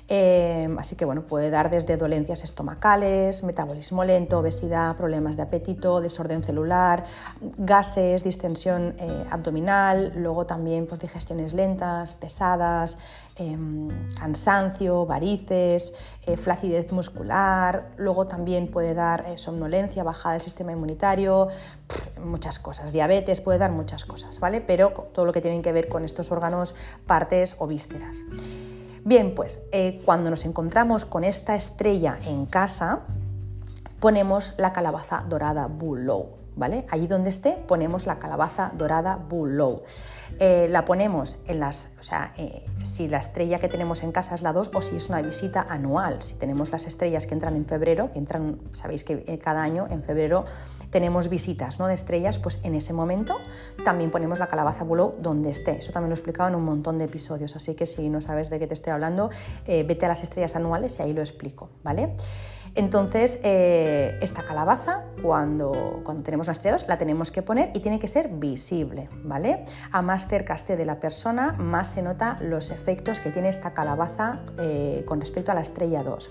Eh, 0.10 0.74
así 0.78 0.96
que 0.96 1.04
bueno, 1.04 1.24
puede 1.24 1.50
dar 1.50 1.70
desde 1.70 1.98
dolencias 1.98 2.44
estomacales, 2.44 3.44
metabolismo 3.44 4.06
lento, 4.06 4.40
obesidad, 4.40 4.96
problemas 4.96 5.36
de 5.36 5.44
apetito, 5.44 6.00
desorden 6.00 6.44
celular, 6.44 7.04
gases, 7.58 8.24
distensión 8.24 8.96
eh, 9.00 9.26
abdominal, 9.30 10.14
luego 10.16 10.46
también 10.46 10.88
pues, 10.88 11.02
digestiones 11.02 11.54
lentas, 11.54 12.14
pesadas, 12.14 12.98
em, 13.38 13.90
cansancio, 14.18 15.06
varices, 15.06 15.94
eh, 16.26 16.38
flacidez 16.38 16.92
muscular, 16.92 17.92
luego 17.98 18.28
también 18.28 18.70
puede 18.70 18.94
dar 18.94 19.38
somnolencia, 19.38 20.04
bajada 20.04 20.34
del 20.34 20.42
sistema 20.42 20.72
inmunitario, 20.72 21.48
muchas 22.24 22.60
cosas, 22.60 22.92
diabetes, 22.92 23.42
puede 23.42 23.60
dar 23.60 23.72
muchas 23.72 24.06
cosas, 24.06 24.40
¿vale? 24.40 24.62
Pero 24.62 24.90
todo 25.14 25.26
lo 25.26 25.34
que 25.34 25.42
tiene 25.42 25.62
que 25.62 25.72
ver 25.72 25.88
con 25.88 26.06
estos 26.06 26.32
órganos, 26.32 26.76
partes 27.06 27.56
o 27.60 27.68
vísceras. 27.68 28.24
Bien, 29.04 29.34
pues 29.36 29.66
eh, 29.72 30.02
cuando 30.04 30.30
nos 30.30 30.44
encontramos 30.44 31.06
con 31.06 31.24
esta 31.24 31.56
estrella 31.56 32.20
en 32.26 32.46
casa, 32.46 33.04
ponemos 34.00 34.54
la 34.58 34.74
calabaza 34.74 35.24
dorada 35.30 35.68
Bulow. 35.68 36.47
¿Vale? 36.58 36.86
Allí 36.90 37.08
donde 37.08 37.30
esté 37.30 37.52
ponemos 37.52 38.06
la 38.06 38.20
calabaza 38.20 38.72
dorada 38.76 39.16
Bulow. 39.16 39.84
Eh, 40.40 40.68
la 40.70 40.86
ponemos 40.86 41.38
en 41.48 41.60
las, 41.60 41.92
o 42.00 42.04
sea, 42.04 42.34
eh, 42.38 42.66
si 42.82 43.08
la 43.08 43.18
estrella 43.18 43.60
que 43.60 43.70
tenemos 43.70 44.04
en 44.04 44.12
casa 44.12 44.36
es 44.36 44.42
la 44.42 44.54
2 44.54 44.72
o 44.74 44.82
si 44.82 44.98
es 44.98 45.10
una 45.10 45.22
visita 45.22 45.66
anual. 45.70 46.22
Si 46.22 46.36
tenemos 46.36 46.72
las 46.72 46.86
estrellas 46.86 47.26
que 47.26 47.34
entran 47.34 47.56
en 47.56 47.66
febrero, 47.66 48.12
que 48.12 48.20
entran, 48.20 48.60
sabéis 48.74 49.04
que 49.04 49.24
eh, 49.28 49.40
cada 49.40 49.64
año 49.64 49.88
en 49.90 50.04
febrero 50.04 50.44
tenemos 50.90 51.30
visitas 51.30 51.80
¿no? 51.80 51.88
de 51.88 51.94
estrellas, 51.94 52.40
pues 52.40 52.60
en 52.64 52.76
ese 52.76 52.94
momento 52.94 53.38
también 53.84 54.12
ponemos 54.12 54.40
la 54.40 54.48
calabaza 54.48 54.84
Bulow 54.84 55.16
donde 55.20 55.50
esté. 55.50 55.78
Eso 55.78 55.92
también 55.92 56.10
lo 56.10 56.16
he 56.16 56.20
explicado 56.20 56.50
en 56.50 56.56
un 56.56 56.66
montón 56.66 56.98
de 56.98 57.06
episodios, 57.06 57.56
así 57.56 57.76
que 57.76 57.86
si 57.86 58.10
no 58.10 58.22
sabes 58.22 58.50
de 58.50 58.60
qué 58.60 58.68
te 58.68 58.74
estoy 58.74 58.94
hablando, 58.94 59.30
vete 59.66 60.06
a 60.06 60.10
las 60.10 60.24
estrellas 60.24 60.56
anuales 60.56 61.00
y 61.00 61.04
ahí 61.04 61.14
lo 61.14 61.22
explico, 61.22 61.70
¿vale? 61.84 62.16
Entonces, 62.78 63.40
eh, 63.44 64.20
esta 64.22 64.44
calabaza, 64.44 65.06
cuando, 65.24 66.02
cuando 66.04 66.22
tenemos 66.22 66.46
las 66.46 66.60
estrella 66.60 66.86
la 66.88 67.00
tenemos 67.00 67.32
que 67.32 67.42
poner 67.42 67.72
y 67.74 67.80
tiene 67.80 67.98
que 67.98 68.08
ser 68.08 68.30
visible, 68.30 69.10
¿vale? 69.24 69.66
A 69.92 70.04
más 70.04 70.28
cerca 70.28 70.54
esté 70.54 70.78
de 70.78 70.86
la 70.86 71.00
persona, 71.00 71.54
más 71.54 71.88
se 71.88 72.04
nota 72.04 72.36
los 72.40 72.70
efectos 72.70 73.20
que 73.20 73.32
tiene 73.32 73.50
esta 73.50 73.74
calabaza 73.74 74.42
eh, 74.60 75.04
con 75.08 75.20
respecto 75.20 75.52
a 75.52 75.56
la 75.56 75.62
estrella 75.62 76.04
2. 76.04 76.30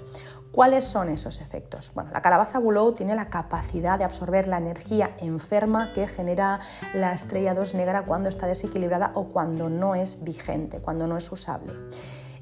¿Cuáles 0.52 0.84
son 0.84 1.10
esos 1.10 1.40
efectos? 1.40 1.92
Bueno, 1.94 2.10
la 2.12 2.22
calabaza 2.22 2.58
Bulow 2.58 2.92
tiene 2.92 3.14
la 3.14 3.28
capacidad 3.28 3.98
de 3.98 4.04
absorber 4.04 4.48
la 4.48 4.56
energía 4.56 5.16
enferma 5.18 5.92
que 5.92 6.08
genera 6.08 6.60
la 6.94 7.12
estrella 7.12 7.54
2 7.54 7.74
negra 7.74 8.04
cuando 8.04 8.28
está 8.28 8.46
desequilibrada 8.46 9.12
o 9.14 9.24
cuando 9.24 9.68
no 9.68 9.94
es 9.94 10.24
vigente, 10.24 10.78
cuando 10.78 11.06
no 11.06 11.16
es 11.16 11.30
usable. 11.30 11.72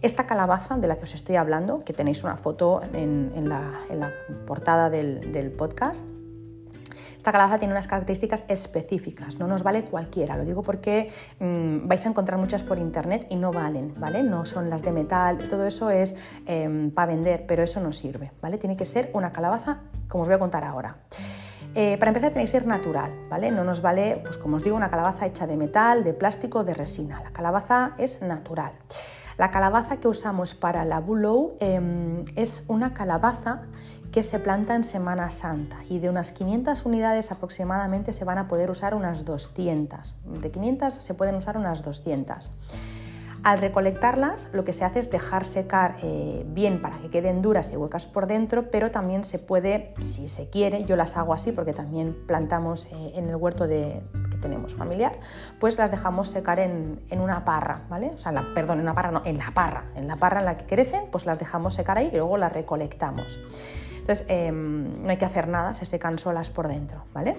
Esta 0.04 0.26
calabaza 0.26 0.76
de 0.76 0.86
la 0.86 0.96
que 0.96 1.04
os 1.04 1.14
estoy 1.14 1.36
hablando, 1.36 1.80
que 1.80 1.94
tenéis 1.94 2.24
una 2.24 2.36
foto 2.36 2.82
en, 2.92 3.48
la, 3.48 3.72
portada 4.46 4.90
del, 4.90 5.54
podcast, 5.56 6.04
esta 7.24 7.32
calabaza 7.32 7.58
tiene 7.58 7.72
unas 7.72 7.86
características 7.86 8.44
específicas, 8.48 9.38
no 9.38 9.46
nos 9.46 9.62
vale 9.62 9.84
cualquiera, 9.84 10.36
lo 10.36 10.44
digo 10.44 10.62
porque 10.62 11.10
mm, 11.40 11.88
vais 11.88 12.04
a 12.04 12.10
encontrar 12.10 12.38
muchas 12.38 12.62
por 12.62 12.76
internet 12.76 13.26
y 13.30 13.36
no 13.36 13.50
valen, 13.50 13.94
¿vale? 13.96 14.22
No 14.22 14.44
son 14.44 14.68
las 14.68 14.82
de 14.82 14.92
metal, 14.92 15.38
todo 15.48 15.66
eso 15.66 15.88
es 15.88 16.16
em, 16.44 16.90
para 16.90 17.06
vender, 17.06 17.46
pero 17.46 17.62
eso 17.62 17.80
no 17.80 17.94
sirve, 17.94 18.32
¿vale? 18.42 18.58
Tiene 18.58 18.76
que 18.76 18.84
ser 18.84 19.08
una 19.14 19.32
calabaza 19.32 19.78
como 20.06 20.20
os 20.20 20.28
voy 20.28 20.34
a 20.34 20.38
contar 20.38 20.64
ahora. 20.64 20.98
Eh, 21.74 21.96
para 21.96 22.10
empezar 22.10 22.32
tiene 22.32 22.44
que 22.44 22.50
ser 22.50 22.66
natural, 22.66 23.10
¿vale? 23.30 23.50
No 23.50 23.64
nos 23.64 23.80
vale, 23.80 24.20
pues 24.22 24.36
como 24.36 24.56
os 24.56 24.62
digo, 24.62 24.76
una 24.76 24.90
calabaza 24.90 25.24
hecha 25.24 25.46
de 25.46 25.56
metal, 25.56 26.04
de 26.04 26.12
plástico, 26.12 26.62
de 26.62 26.74
resina. 26.74 27.22
La 27.22 27.32
calabaza 27.32 27.94
es 27.96 28.20
natural. 28.20 28.72
La 29.36 29.50
calabaza 29.50 29.96
que 29.96 30.08
usamos 30.08 30.54
para 30.54 30.84
la 30.84 31.00
Bulow 31.00 31.56
em, 31.58 32.24
es 32.36 32.64
una 32.68 32.92
calabaza 32.94 33.62
que 34.14 34.22
se 34.22 34.38
planta 34.38 34.76
en 34.76 34.84
Semana 34.84 35.28
Santa 35.28 35.78
y 35.88 35.98
de 35.98 36.08
unas 36.08 36.30
500 36.30 36.86
unidades 36.86 37.32
aproximadamente 37.32 38.12
se 38.12 38.24
van 38.24 38.38
a 38.38 38.46
poder 38.46 38.70
usar 38.70 38.94
unas 38.94 39.24
200. 39.24 40.14
De 40.40 40.52
500 40.52 40.94
se 40.94 41.14
pueden 41.14 41.34
usar 41.34 41.56
unas 41.58 41.82
200. 41.82 42.52
Al 43.42 43.58
recolectarlas, 43.58 44.50
lo 44.52 44.64
que 44.64 44.72
se 44.72 44.84
hace 44.84 45.00
es 45.00 45.10
dejar 45.10 45.44
secar 45.44 45.96
eh, 46.04 46.46
bien 46.46 46.80
para 46.80 46.98
que 46.98 47.10
queden 47.10 47.42
duras 47.42 47.72
y 47.72 47.76
huecas 47.76 48.06
por 48.06 48.28
dentro, 48.28 48.70
pero 48.70 48.92
también 48.92 49.24
se 49.24 49.40
puede, 49.40 49.92
si 49.98 50.28
se 50.28 50.48
quiere, 50.48 50.84
yo 50.84 50.94
las 50.94 51.16
hago 51.16 51.34
así 51.34 51.50
porque 51.50 51.72
también 51.72 52.16
plantamos 52.28 52.86
eh, 52.86 53.14
en 53.16 53.28
el 53.28 53.34
huerto 53.34 53.66
de, 53.66 54.00
que 54.30 54.36
tenemos 54.36 54.76
familiar, 54.76 55.18
pues 55.58 55.76
las 55.76 55.90
dejamos 55.90 56.28
secar 56.28 56.60
en, 56.60 57.00
una 57.10 57.44
parra, 57.44 57.82
¿vale? 57.88 58.12
O 58.14 58.18
sea, 58.18 58.32
perdón, 58.54 58.78
en 58.78 58.84
una 58.84 58.94
parra, 58.94 59.10
no, 59.10 59.22
en 59.24 59.38
la 59.38 59.50
parra, 59.52 59.86
en 59.96 60.06
la 60.06 60.14
parra 60.14 60.38
en 60.38 60.46
la 60.46 60.56
que 60.56 60.66
crecen, 60.66 61.06
pues 61.10 61.26
las 61.26 61.36
dejamos 61.40 61.74
secar 61.74 61.98
ahí 61.98 62.10
y 62.12 62.16
luego 62.16 62.36
las 62.36 62.52
recolectamos. 62.52 63.40
Entonces, 64.04 64.26
em, 64.28 65.02
no 65.02 65.08
hay 65.08 65.16
que 65.16 65.24
hacer 65.24 65.48
nada, 65.48 65.74
se 65.74 65.86
secan 65.86 66.18
solas 66.18 66.50
por 66.50 66.68
dentro, 66.68 67.04
¿vale? 67.14 67.38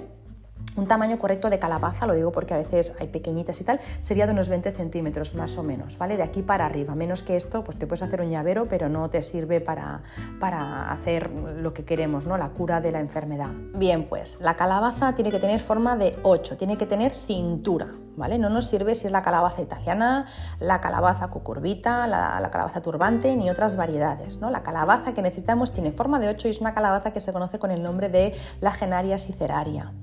Un 0.76 0.88
tamaño 0.88 1.18
correcto 1.18 1.50
de 1.50 1.58
calabaza, 1.58 2.06
lo 2.06 2.14
digo 2.14 2.32
porque 2.32 2.54
a 2.54 2.58
veces 2.58 2.94
hay 3.00 3.08
pequeñitas 3.08 3.62
y 3.62 3.64
tal, 3.64 3.80
sería 4.02 4.26
de 4.26 4.34
unos 4.34 4.50
20 4.50 4.74
centímetros 4.74 5.34
más 5.34 5.58
o 5.58 5.64
menos, 5.64 5.98
¿vale? 5.98 6.18
De 6.18 6.24
aquí 6.24 6.42
para 6.42 6.66
arriba. 6.66 6.96
Menos 6.96 7.24
que 7.24 7.38
esto, 7.38 7.64
pues 7.64 7.80
te 7.80 7.88
puedes 7.88 8.02
hacer 8.02 8.20
un 8.22 8.30
llavero, 8.30 8.68
pero 8.68 8.90
no 8.90 9.10
te 9.10 9.22
sirve 9.22 9.62
para, 9.62 10.02
para 10.40 10.92
hacer 10.92 11.30
lo 11.32 11.74
que 11.74 11.86
queremos, 11.86 12.26
¿no? 12.26 12.38
La 12.38 12.50
cura 12.50 12.82
de 12.82 12.92
la 12.92 13.00
enfermedad. 13.00 13.52
Bien, 13.74 14.08
pues 14.10 14.40
la 14.42 14.56
calabaza 14.56 15.16
tiene 15.16 15.32
que 15.32 15.40
tener 15.40 15.60
forma 15.60 15.96
de 15.96 16.20
8, 16.24 16.58
tiene 16.58 16.78
que 16.78 16.86
tener 16.86 17.14
cintura, 17.14 17.94
¿vale? 18.18 18.38
No 18.38 18.50
nos 18.50 18.68
sirve 18.68 18.96
si 18.96 19.08
es 19.08 19.14
la 19.14 19.22
calabaza 19.22 19.62
italiana, 19.62 20.26
la 20.60 20.82
calabaza 20.82 21.30
cucurbita, 21.30 22.06
la, 22.08 22.40
la, 22.42 22.52
calabaza 22.52 22.82
turbante, 22.82 23.36
ni 23.36 23.50
otras 23.50 23.76
variedades, 23.76 24.40
¿no? 24.42 24.50
La 24.50 24.62
calabaza 24.64 25.14
que 25.14 25.22
necesitamos 25.22 25.72
tiene 25.72 25.92
forma 25.92 26.20
de 26.20 26.30
8 26.30 26.48
y 26.50 26.52
es 26.52 26.62
una 26.62 26.74
calabaza 26.74 27.14
que 27.14 27.22
se 27.22 27.32
conoce 27.32 27.60
con 27.60 27.72
el 27.72 27.82
nombre 27.82 28.10
de 28.10 28.34
la 28.62 28.72
genaria 28.72 29.18
siceraria. 29.18 29.94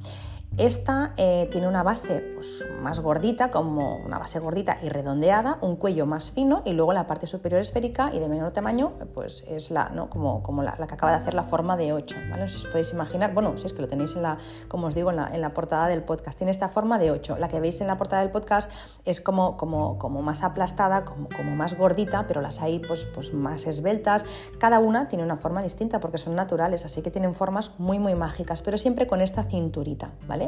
Esta 0.59 1.15
eh, 1.17 1.49
tiene 1.51 1.67
una 1.67 1.83
base 1.83 2.19
pues, 2.35 2.67
más 2.83 3.01
gordita, 3.01 3.51
como 3.51 3.97
una 3.97 4.19
base 4.19 4.39
gordita 4.39 4.77
y 4.83 4.91
redondeada, 4.91 5.57
un 5.63 5.77
cuello 5.77 6.05
más 6.05 6.31
fino 6.31 6.61
y 6.67 6.73
luego 6.73 6.93
la 6.93 7.07
parte 7.07 7.27
superior 7.27 7.63
esférica 7.63 8.11
y 8.13 8.19
de 8.19 8.29
menor 8.29 8.53
tamaño, 8.53 8.93
pues 9.15 9.45
es 9.49 9.71
la, 9.71 9.89
¿no? 9.89 10.11
como, 10.11 10.43
como 10.43 10.63
la, 10.63 10.73
que 10.77 10.83
acaba 10.83 11.13
de 11.13 11.19
hacer 11.19 11.33
la 11.33 11.43
forma 11.43 11.79
de 11.79 11.95
8. 11.95 12.17
¿vale? 12.31 12.51
si 12.51 12.59
os 12.59 12.67
podéis 12.67 12.93
imaginar, 12.93 13.33
bueno, 13.33 13.57
si 13.57 13.67
es 13.67 13.73
que 13.73 13.81
lo 13.81 13.89
tenéis 13.89 14.15
en 14.15 14.23
la, 14.23 14.37
como 14.69 14.89
os 14.89 14.95
digo, 14.95 15.09
en 15.09 15.17
la, 15.17 15.35
en 15.35 15.41
la, 15.41 15.55
portada 15.55 15.89
del 15.89 16.03
podcast. 16.03 16.37
Tiene 16.37 16.51
esta 16.51 16.69
forma 16.69 16.99
de 16.99 17.13
8. 17.13 17.39
La 17.39 17.49
que 17.49 17.59
veis 17.59 17.81
en 17.81 17.87
la 17.87 17.97
portada 17.97 18.21
del 18.21 18.31
podcast 18.31 18.71
es 19.07 19.23
como, 19.23 19.57
como, 19.57 19.99
como 19.99 20.21
más 20.21 20.43
aplastada, 20.43 21.07
como, 21.07 21.31
como 21.35 21.57
más 21.57 21.79
gordita, 21.79 22.27
pero 22.27 22.43
las 22.43 22.61
hay 22.61 22.79
pues, 22.79 23.07
pues 23.07 23.33
más 23.33 23.67
esbeltas. 23.67 24.27
Cada 24.59 24.81
una 24.81 25.09
tiene 25.09 25.25
una 25.25 25.37
forma 25.37 25.63
distinta 25.63 25.99
porque 25.99 26.19
son 26.19 26.37
naturales, 26.37 26.85
así 26.85 27.01
que 27.01 27.11
tienen 27.11 27.35
formas 27.35 27.71
muy, 27.79 27.99
muy 27.99 28.15
mágicas, 28.15 28.61
pero 28.61 28.77
siempre 28.77 29.07
con 29.07 29.23
esta 29.23 29.45
cinturita, 29.45 30.11
¿vale? 30.29 30.42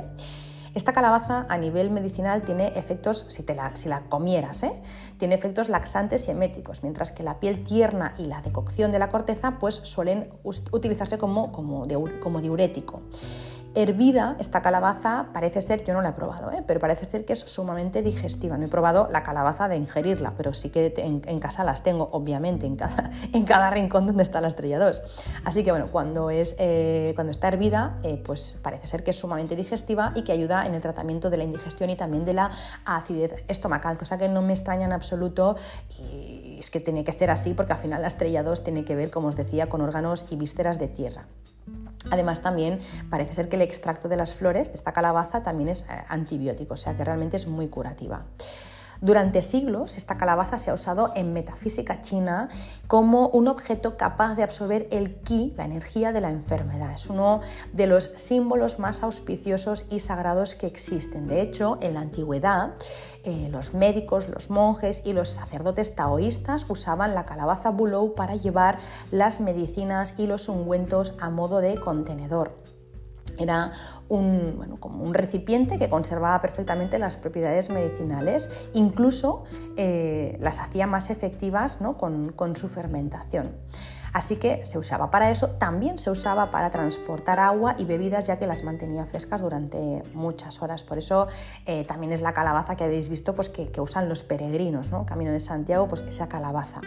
Esta 0.74 0.92
calabaza 0.92 1.46
a 1.48 1.56
nivel 1.56 1.90
medicinal 1.90 2.42
tiene 2.42 2.72
efectos, 2.74 3.26
si, 3.28 3.44
te 3.44 3.54
la, 3.54 3.76
si 3.76 3.88
la 3.88 4.00
comieras, 4.08 4.64
¿eh? 4.64 4.72
tiene 5.18 5.36
efectos 5.36 5.68
laxantes 5.68 6.26
y 6.26 6.32
eméticos, 6.32 6.82
mientras 6.82 7.12
que 7.12 7.22
la 7.22 7.38
piel 7.38 7.62
tierna 7.62 8.14
y 8.18 8.24
la 8.24 8.40
decocción 8.42 8.90
de 8.90 8.98
la 8.98 9.08
corteza 9.08 9.58
pues, 9.60 9.76
suelen 9.76 10.30
utilizarse 10.42 11.16
como, 11.16 11.52
como, 11.52 11.84
como 12.20 12.40
diurético. 12.40 13.02
Hervida, 13.76 14.36
esta 14.38 14.62
calabaza 14.62 15.26
parece 15.32 15.60
ser, 15.60 15.84
yo 15.84 15.94
no 15.94 16.00
la 16.00 16.10
he 16.10 16.12
probado, 16.12 16.52
¿eh? 16.52 16.62
pero 16.66 16.78
parece 16.78 17.04
ser 17.06 17.24
que 17.24 17.32
es 17.32 17.40
sumamente 17.40 18.02
digestiva. 18.02 18.56
No 18.56 18.66
he 18.66 18.68
probado 18.68 19.08
la 19.10 19.22
calabaza 19.22 19.68
de 19.68 19.76
ingerirla, 19.76 20.34
pero 20.36 20.54
sí 20.54 20.70
que 20.70 20.94
en, 20.96 21.40
casa 21.40 21.64
las 21.64 21.82
tengo, 21.82 22.08
obviamente, 22.12 22.66
en 22.66 22.76
cada, 22.76 23.10
en 23.32 23.44
cada, 23.44 23.70
rincón 23.70 24.06
donde 24.06 24.22
está 24.22 24.40
la 24.40 24.48
estrella 24.48 24.78
2. 24.78 25.02
Así 25.44 25.64
que 25.64 25.72
bueno, 25.72 25.88
cuando, 25.90 26.30
es, 26.30 26.54
eh, 26.58 27.12
cuando 27.16 27.32
está 27.32 27.48
hervida, 27.48 27.98
eh, 28.04 28.22
pues 28.24 28.58
parece 28.62 28.86
ser 28.86 29.02
que 29.02 29.10
es 29.10 29.18
sumamente 29.18 29.56
digestiva 29.56 30.12
y 30.14 30.22
que 30.22 30.32
ayuda 30.32 30.66
en 30.66 30.74
el 30.74 30.82
tratamiento 30.82 31.28
de 31.28 31.38
la 31.38 31.44
indigestión 31.44 31.90
y 31.90 31.96
también 31.96 32.24
de 32.24 32.34
la 32.34 32.50
acidez 32.84 33.44
estomacal, 33.48 33.98
cosa 33.98 34.18
que 34.18 34.28
no 34.28 34.42
me 34.42 34.52
extraña 34.52 34.86
en 34.86 34.92
absoluto 34.92 35.56
y 35.98 36.56
es 36.58 36.70
que 36.70 36.80
tiene 36.80 37.04
que 37.04 37.12
ser 37.12 37.30
así 37.30 37.54
porque 37.54 37.72
al 37.72 37.78
final 37.78 38.02
la 38.02 38.08
estrella 38.08 38.42
2 38.42 38.62
tiene 38.62 38.84
que 38.84 38.94
ver, 38.94 39.10
como 39.10 39.28
os 39.28 39.36
decía, 39.36 39.68
con 39.68 39.80
órganos 39.80 40.26
y 40.30 40.36
vísceras 40.36 40.78
de 40.78 40.88
tierra. 40.88 41.26
Además 42.10 42.40
también 42.40 42.80
parece 43.10 43.34
ser 43.34 43.48
que 43.48 43.56
el 43.56 43.62
extracto 43.62 44.08
de 44.08 44.16
las 44.16 44.34
flores 44.34 44.68
de 44.68 44.74
esta 44.74 44.92
calabaza 44.92 45.42
también 45.42 45.68
es 45.70 45.82
eh, 45.82 46.04
antibiótico, 46.08 46.74
o 46.74 46.76
sea 46.76 46.96
que 46.96 47.04
realmente 47.04 47.36
es 47.36 47.46
muy 47.46 47.68
curativa. 47.68 48.24
Durante 49.00 49.42
siglos, 49.42 49.98
esta 49.98 50.16
calabaza 50.16 50.58
se 50.58 50.70
ha 50.70 50.74
usado 50.74 51.12
en 51.14 51.34
metafísica 51.34 52.00
china 52.00 52.48
como 52.86 53.28
un 53.28 53.48
objeto 53.48 53.98
capaz 53.98 54.34
de 54.34 54.42
absorber 54.42 54.88
el 54.90 55.16
ki, 55.16 55.52
la 55.58 55.66
energía 55.66 56.10
de 56.12 56.22
la 56.22 56.30
enfermedad. 56.30 56.92
Es 56.94 57.06
uno 57.06 57.40
de 57.72 57.86
los 57.86 58.12
símbolos 58.14 58.78
más 58.78 59.02
auspiciosos 59.02 59.86
y 59.90 60.00
sagrados 60.00 60.54
que 60.54 60.66
existen. 60.66 61.28
De 61.28 61.42
hecho, 61.42 61.76
en 61.82 61.92
la 61.92 62.00
antigüedad, 62.00 62.72
eh, 63.24 63.48
los 63.50 63.74
médicos, 63.74 64.28
los 64.28 64.50
monjes 64.50 65.06
y 65.06 65.12
los 65.12 65.30
sacerdotes 65.30 65.94
taoístas 65.94 66.66
usaban 66.68 67.14
la 67.14 67.24
calabaza 67.24 67.70
bulow 67.70 68.14
para 68.14 68.36
llevar 68.36 68.78
las 69.10 69.40
medicinas 69.40 70.14
y 70.18 70.26
los 70.26 70.48
ungüentos 70.48 71.14
a 71.20 71.30
modo 71.30 71.60
de 71.60 71.80
contenedor. 71.80 72.52
Era 73.38 73.72
un, 74.08 74.76
como 74.78 75.02
un 75.02 75.14
recipiente 75.14 75.78
que 75.78 75.88
conservaba 75.88 76.40
perfectamente 76.40 76.98
las 76.98 77.16
propiedades 77.16 77.70
medicinales, 77.70 78.48
incluso 78.74 79.44
eh, 79.76 80.36
las 80.40 80.60
hacía 80.60 80.86
más 80.86 81.10
efectivas 81.10 81.78
con 81.96 82.56
su 82.56 82.68
fermentación. 82.68 83.56
Así 84.14 84.36
que 84.36 84.64
se 84.64 84.78
usaba 84.78 85.10
para 85.10 85.32
eso, 85.32 85.48
también 85.48 85.98
se 85.98 86.08
usaba 86.08 86.52
para 86.52 86.70
transportar 86.70 87.40
agua 87.40 87.74
y 87.78 87.84
bebidas 87.84 88.28
ya 88.28 88.38
que 88.38 88.46
las 88.46 88.62
mantenía 88.62 89.04
frescas 89.06 89.42
durante 89.42 90.04
muchas 90.14 90.62
horas. 90.62 90.84
Por 90.84 90.98
eso 90.98 91.26
eh, 91.66 91.84
también 91.84 92.12
es 92.12 92.22
la 92.22 92.32
calabaza 92.32 92.76
que 92.76 92.84
habéis 92.84 93.08
visto 93.08 93.34
pues, 93.34 93.50
que, 93.50 93.68
usan 93.80 94.08
los 94.08 94.22
peregrinos, 94.22 94.92
¿no? 94.92 95.04
Camino 95.04 95.32
de 95.32 95.40
Santiago, 95.40 95.88
pues 95.88 96.02
esa 96.02 96.28
calabaza. 96.28 96.80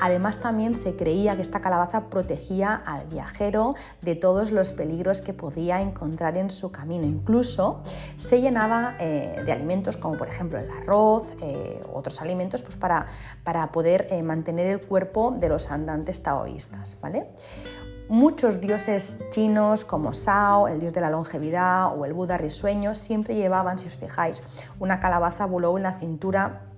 Además 0.00 0.38
también 0.38 0.74
se 0.74 0.96
creía 0.96 1.36
que 1.36 1.42
esta 1.42 1.60
calabaza 1.60 2.06
protegía 2.06 2.74
al 2.74 3.06
viajero 3.06 3.74
de 4.00 4.14
todos 4.14 4.50
los 4.50 4.72
peligros 4.72 5.20
que 5.20 5.34
podía 5.34 5.82
encontrar 5.82 6.38
en 6.38 6.48
su 6.48 6.72
camino. 6.72 7.06
Incluso 7.06 7.82
se 8.16 8.40
llenaba 8.40 8.96
eh, 8.98 9.42
de 9.44 9.52
alimentos 9.52 9.98
como 9.98 10.16
por 10.16 10.26
ejemplo 10.26 10.58
el 10.58 10.70
arroz, 10.70 11.34
eh, 11.42 11.82
otros 11.92 12.22
alimentos, 12.22 12.62
pues 12.62 12.76
para, 12.76 13.06
para 13.44 13.70
poder 13.72 14.08
mantener 14.22 14.66
el 14.68 14.80
cuerpo 14.80 15.36
de 15.38 15.50
los 15.50 15.70
andantes 15.70 16.22
taoístas. 16.22 16.61
Muchos 18.08 18.60
dioses 18.60 19.24
chinos 19.30 19.84
como 19.84 20.12
Sao, 20.12 20.68
el 20.68 20.80
dios 20.80 20.92
de 20.92 21.00
la 21.00 21.08
longevidad 21.08 21.96
o 21.96 22.04
el 22.04 22.12
Buda 22.12 22.36
risueño 22.36 22.94
siempre 22.94 23.34
llevaban, 23.34 23.78
si 23.78 23.86
os 23.86 23.96
fijáis, 23.96 24.42
una 24.78 25.00
calabaza 25.00 25.46
bulou 25.46 25.76
en 25.76 25.84
la 25.84 25.94
cintura 25.94 26.72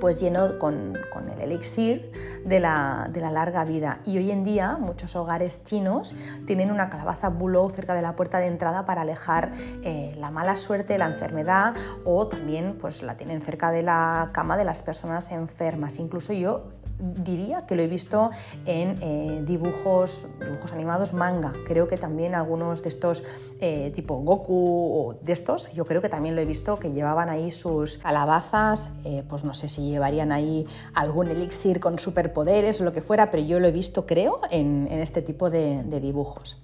pues 0.00 0.20
lleno 0.20 0.58
con, 0.58 0.96
el 1.32 1.40
elixir 1.40 2.12
de 2.44 2.60
la, 2.60 3.10
larga 3.14 3.64
vida. 3.64 4.00
Y 4.04 4.18
hoy 4.18 4.30
en 4.30 4.44
día 4.44 4.76
muchos 4.78 5.16
hogares 5.16 5.64
chinos 5.64 6.14
tienen 6.46 6.70
una 6.70 6.90
calabaza 6.90 7.28
bulou 7.28 7.70
cerca 7.70 7.94
de 7.94 8.02
la 8.02 8.14
puerta 8.14 8.38
de 8.38 8.46
entrada 8.46 8.84
para 8.84 9.02
alejar 9.02 9.52
eh, 9.82 10.14
la 10.18 10.30
mala 10.30 10.56
suerte, 10.56 10.98
la 10.98 11.06
enfermedad 11.06 11.74
o 12.04 12.26
también 12.28 12.76
pues 12.78 13.02
la 13.02 13.14
tienen 13.16 13.40
cerca 13.40 13.70
de 13.70 13.82
la 13.82 14.30
cama 14.32 14.56
de 14.56 14.64
las 14.64 14.82
personas 14.82 15.32
enfermas. 15.32 15.98
Incluso 15.98 16.32
yo 16.32 16.64
diría 16.98 17.66
que 17.66 17.76
lo 17.76 17.82
he 17.82 17.86
visto 17.86 18.30
en 18.64 18.96
eh, 19.00 19.42
dibujos, 19.46 20.26
dibujos 20.40 20.72
animados 20.72 21.12
manga. 21.12 21.52
Creo 21.66 21.88
que 21.88 21.96
también 21.96 22.34
algunos 22.34 22.82
de 22.82 22.88
estos 22.88 23.22
eh, 23.60 23.92
tipo 23.94 24.16
Goku 24.16 24.54
o 24.54 25.14
de 25.22 25.32
estos, 25.32 25.72
yo 25.72 25.84
creo 25.84 26.02
que 26.02 26.08
también 26.08 26.34
lo 26.34 26.42
he 26.42 26.46
visto 26.46 26.76
que 26.76 26.92
llevaban 26.92 27.28
ahí 27.28 27.50
sus 27.50 27.98
calabazas, 27.98 28.90
eh, 29.04 29.24
pues 29.28 29.44
no 29.44 29.54
sé 29.54 29.68
si 29.68 29.88
llevarían 29.88 30.32
ahí 30.32 30.66
algún 30.94 31.28
elixir 31.28 31.80
con 31.80 31.98
superpoderes 31.98 32.80
o 32.80 32.84
lo 32.84 32.92
que 32.92 33.00
fuera, 33.00 33.30
pero 33.30 33.42
yo 33.42 33.60
lo 33.60 33.68
he 33.68 33.72
visto 33.72 34.06
creo 34.06 34.40
en, 34.50 34.86
este 34.90 35.22
tipo 35.22 35.50
de 35.50 36.00
dibujos. 36.00 36.56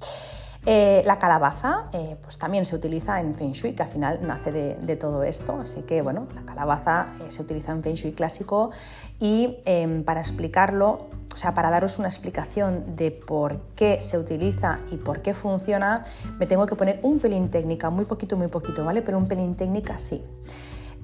Eh, 0.65 1.03
la 1.05 1.19
calabaza 1.19 1.89
eh, 1.93 2.17
pues 2.23 2.39
también 2.39 2.65
se 2.65 2.77
utiliza 2.77 3.21
en 3.21 3.35
Feng 3.35 3.51
Shui, 3.53 3.73
que 3.73 3.83
al 3.83 3.89
final 3.89 4.21
nace 4.23 4.53
de, 4.53 4.97
todo 4.97 5.25
esto, 5.25 5.59
así 5.61 5.83
que 5.83 6.03
bueno, 6.03 6.29
la 6.37 6.43
calabaza 6.43 7.09
eh, 7.21 7.33
se 7.33 7.43
utiliza 7.43 7.73
en 7.73 7.83
Feng 7.83 7.95
Shui 7.95 8.13
clásico 8.13 8.71
y 9.19 9.57
em, 9.65 10.05
para 10.05 10.21
explicarlo, 10.21 11.09
o 11.35 11.37
sea, 11.37 11.53
para 11.53 11.69
daros 11.69 11.99
una 11.99 12.07
explicación 12.07 12.95
de 12.95 13.11
por 13.11 13.61
qué 13.75 14.01
se 14.01 14.19
utiliza 14.19 14.79
y 14.93 14.99
por 14.99 15.21
qué 15.21 15.35
funciona, 15.35 16.05
me 16.39 16.47
tengo 16.47 16.65
que 16.67 16.77
poner 16.77 17.01
un 17.03 17.19
pelín 17.19 17.49
técnica, 17.49 17.91
muy 17.91 18.05
poquito, 18.05 18.37
muy 18.37 18.47
poquito, 18.49 18.85
¿vale? 18.85 19.03
Pero 19.03 19.19
un 19.19 19.27
pelín 19.27 19.57
técnica 19.57 19.99
sí. 19.99 20.25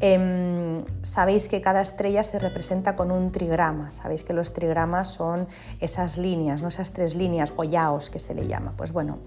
Em, 0.00 0.84
sabéis 1.02 1.48
que 1.48 1.60
cada 1.60 1.80
estrella 1.80 2.22
se 2.22 2.38
representa 2.38 2.94
con 2.94 3.10
un 3.10 3.32
trigrama, 3.32 3.90
sabéis 3.90 4.22
que 4.22 4.32
los 4.32 4.52
trigramas 4.52 5.08
son 5.08 5.48
esas 5.80 6.18
líneas, 6.18 6.62
¿no? 6.62 6.68
esas 6.68 6.92
tres 6.92 7.16
líneas 7.16 7.52
o 7.56 7.64
yaos 7.64 8.08
que 8.08 8.20
se 8.20 8.32
le 8.34 8.46
llama. 8.46 8.74
Pues 8.76 8.92
bueno, 8.92 9.18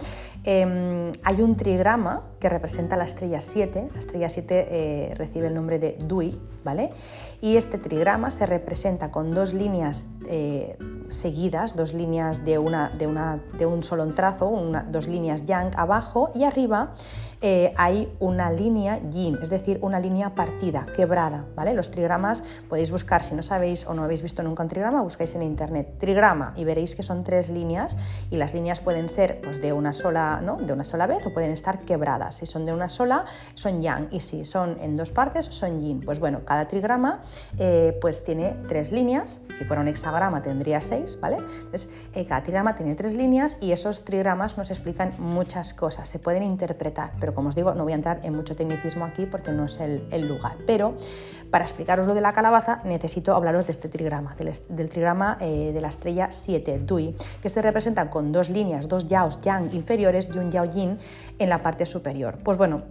em, 0.46 1.12
hay 1.24 1.42
un 1.42 1.58
trigrama 1.58 2.24
que 2.40 2.48
representa 2.48 2.96
la 2.96 3.04
estrella 3.04 3.42
7, 3.42 3.90
la 3.92 4.00
estrella 4.00 4.30
7 4.30 4.68
eh, 4.70 5.14
recibe 5.16 5.48
el 5.48 5.54
nombre 5.54 5.78
de 5.78 5.98
Dui, 6.00 6.40
¿vale? 6.64 6.92
Y 7.42 7.58
este 7.58 7.78
trigrama 7.78 8.32
se 8.32 8.46
representa 8.46 9.12
con 9.12 9.34
dos 9.34 9.54
líneas 9.54 10.06
eh, 10.28 10.78
seguidas, 11.10 11.76
dos 11.76 11.94
líneas 11.94 12.46
de, 12.46 12.58
una, 12.58 12.90
de, 12.98 13.66
un 13.66 13.84
solo 13.84 14.08
trazo, 14.14 14.50
dos 14.90 15.08
líneas 15.08 15.46
yang 15.46 15.72
abajo 15.76 16.32
y 16.34 16.44
arriba 16.44 16.94
eh, 17.42 17.74
hay 17.76 18.12
una 18.20 18.52
línea 18.52 19.00
yin, 19.10 19.40
es 19.42 19.50
decir, 19.50 19.80
una 19.82 20.00
línea 20.00 20.36
partida, 20.36 20.86
quebrada. 20.96 21.46
¿vale? 21.56 21.74
Los 21.74 21.92
trigramas 21.92 22.44
podéis 22.70 22.92
buscar, 22.92 23.24
si 23.24 23.36
no 23.36 23.42
sabéis 23.42 23.88
o 23.88 23.94
no 23.94 24.04
habéis 24.04 24.22
visto 24.22 24.44
nunca 24.44 24.64
un 24.64 24.70
trigrama, 24.70 25.02
buscáis 25.02 25.34
en 25.36 25.42
internet 25.42 25.96
trigrama 25.98 26.54
y 26.56 26.66
veréis 26.66 26.96
que 26.96 27.04
son 27.04 27.24
tres 27.24 27.50
líneas 27.50 27.98
y 28.30 28.38
las 28.38 28.54
líneas 28.54 28.80
pueden 28.80 29.10
ser 29.10 29.42
pues, 29.42 29.62
de, 29.62 29.74
una 29.74 29.94
sola, 29.94 30.42
¿no? 30.44 30.58
de 30.58 30.72
una 30.72 30.84
sola 30.84 31.08
vez 31.08 31.26
o 31.26 31.34
pueden 31.34 31.52
estar 31.52 31.80
quebradas. 31.80 32.36
Si 32.36 32.46
son 32.46 32.66
de 32.66 32.74
una 32.74 32.90
sola, 32.90 33.26
son 33.56 33.82
yang 33.82 34.08
y 34.12 34.20
si 34.20 34.46
son 34.46 34.78
en 34.80 34.96
dos 34.96 35.12
partes, 35.12 35.46
son 35.46 35.80
yin. 35.80 36.02
Pues 36.02 36.20
bueno, 36.20 36.42
cada 36.46 36.68
trigrama 36.68 37.22
eh, 37.58 37.98
pues 38.02 38.24
tiene 38.24 38.56
tres 38.68 38.92
líneas, 38.92 39.42
si 39.54 39.64
fuera 39.64 39.82
un 39.82 39.88
hexagrama 39.88 40.42
tendría 40.42 40.82
seis, 40.82 41.18
¿vale? 41.20 41.38
Entonces, 41.38 41.90
eh, 42.14 42.26
cada 42.26 42.44
trigrama 42.44 42.76
tiene 42.76 42.96
tres 42.96 43.16
líneas 43.16 43.58
y 43.62 43.72
esos 43.72 44.06
trigramas 44.06 44.58
nos 44.58 44.70
explican 44.70 45.16
muchas 45.18 45.74
cosas, 45.74 46.08
se 46.08 46.20
pueden 46.20 46.44
interpretar, 46.44 47.12
pero 47.20 47.31
como 47.34 47.50
os 47.50 47.56
digo, 47.56 47.74
no 47.74 47.84
voy 47.84 47.94
a 47.94 47.96
entrar 47.96 48.20
en 48.24 48.36
mucho 48.36 48.56
tecnicismo 48.56 49.06
aquí 49.06 49.26
porque 49.26 49.52
no 49.52 49.66
es 49.66 49.80
el, 49.80 50.28
lugar. 50.28 50.58
Pero 50.66 50.96
para 51.50 51.64
explicaros 51.64 52.06
lo 52.06 52.14
de 52.14 52.22
la 52.22 52.34
calabaza 52.34 52.82
necesito 52.86 53.36
hablaros 53.36 53.66
de 53.66 53.72
este 53.72 53.90
trigrama, 53.90 54.36
del, 54.36 54.90
trigrama 54.90 55.38
eh, 55.42 55.72
de 55.74 55.82
la 55.82 55.90
estrella 55.90 56.32
7, 56.32 56.80
Dui, 56.80 57.16
que 57.42 57.50
se 57.50 57.62
representa 57.62 58.10
con 58.10 58.32
dos 58.32 58.50
líneas, 58.50 58.88
dos 58.88 59.08
yaos 59.08 59.42
yang 59.42 59.74
inferiores 59.74 60.30
y 60.34 60.38
un 60.38 60.52
yao 60.52 60.66
yin 60.66 60.98
en 61.40 61.50
la 61.50 61.62
parte 61.62 61.86
superior. 61.86 62.38
Pues 62.44 62.58
bueno, 62.58 62.84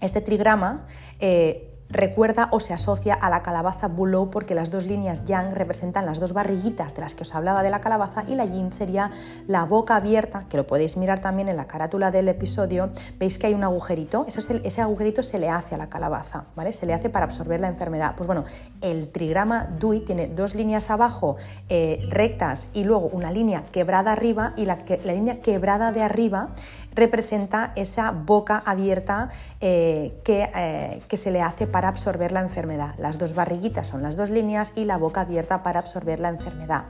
este 0.00 0.20
trigrama 0.20 0.86
eh, 1.18 1.67
recuerda 1.90 2.48
o 2.52 2.60
se 2.60 2.74
asocia 2.74 3.14
a 3.14 3.30
la 3.30 3.42
calabaza 3.42 3.88
Bulow 3.88 4.30
porque 4.30 4.54
las 4.54 4.70
dos 4.70 4.86
líneas 4.86 5.24
yang 5.24 5.52
representan 5.52 6.06
las 6.06 6.20
dos 6.20 6.32
barriguitas 6.32 6.94
de 6.94 7.00
las 7.00 7.14
que 7.14 7.22
os 7.22 7.34
hablaba 7.34 7.62
de 7.62 7.70
la 7.70 7.80
calabaza 7.80 8.24
y 8.28 8.34
la 8.34 8.44
yin 8.44 8.72
sería 8.72 9.10
la 9.46 9.64
boca 9.64 9.96
abierta, 9.96 10.44
que 10.48 10.56
lo 10.56 10.66
podéis 10.66 10.96
mirar 10.96 11.20
también 11.20 11.48
en 11.48 11.56
la 11.56 11.66
carátula 11.66 12.10
del 12.10 12.28
episodio, 12.28 12.90
veis 13.18 13.38
que 13.38 13.46
hay 13.46 13.54
un 13.54 13.64
agujerito, 13.64 14.26
ese 14.26 14.80
agujerito 14.80 15.22
se 15.22 15.38
le 15.38 15.48
hace 15.48 15.74
a 15.74 15.78
la 15.78 15.88
calabaza, 15.88 16.44
¿vale? 16.54 16.72
Se 16.72 16.86
le 16.86 16.94
hace 16.94 17.08
para 17.08 17.24
absorber 17.24 17.60
la 17.60 17.68
enfermedad. 17.68 18.14
Pues 18.16 18.26
bueno, 18.26 18.44
el 18.80 19.08
trigrama 19.08 19.64
Dui 19.78 20.00
tiene 20.00 20.28
dos 20.28 20.54
líneas 20.54 20.90
abajo 20.90 21.36
eh, 21.68 22.00
rectas 22.10 22.68
y 22.74 22.84
luego 22.84 23.08
una 23.12 23.30
línea 23.30 23.64
quebrada 23.72 24.12
arriba 24.12 24.52
y 24.56 24.66
la, 24.66 24.78
la 25.04 25.12
línea 25.12 25.40
quebrada 25.40 25.92
de 25.92 26.02
arriba 26.02 26.50
representa 26.98 27.72
esa 27.76 28.10
boca 28.10 28.62
abierta 28.64 29.30
eh, 29.60 30.20
que, 30.24 30.50
eh, 30.54 31.00
que 31.08 31.16
se 31.16 31.30
le 31.30 31.40
hace 31.42 31.66
para 31.66 31.88
absorber 31.88 32.32
la 32.32 32.40
enfermedad. 32.40 32.94
Las 32.98 33.18
dos 33.18 33.34
barriguitas 33.34 33.86
son 33.86 34.02
las 34.02 34.16
dos 34.16 34.30
líneas 34.30 34.72
y 34.76 34.84
la 34.84 34.96
boca 34.96 35.22
abierta 35.22 35.62
para 35.62 35.80
absorber 35.80 36.20
la 36.20 36.28
enfermedad. 36.28 36.84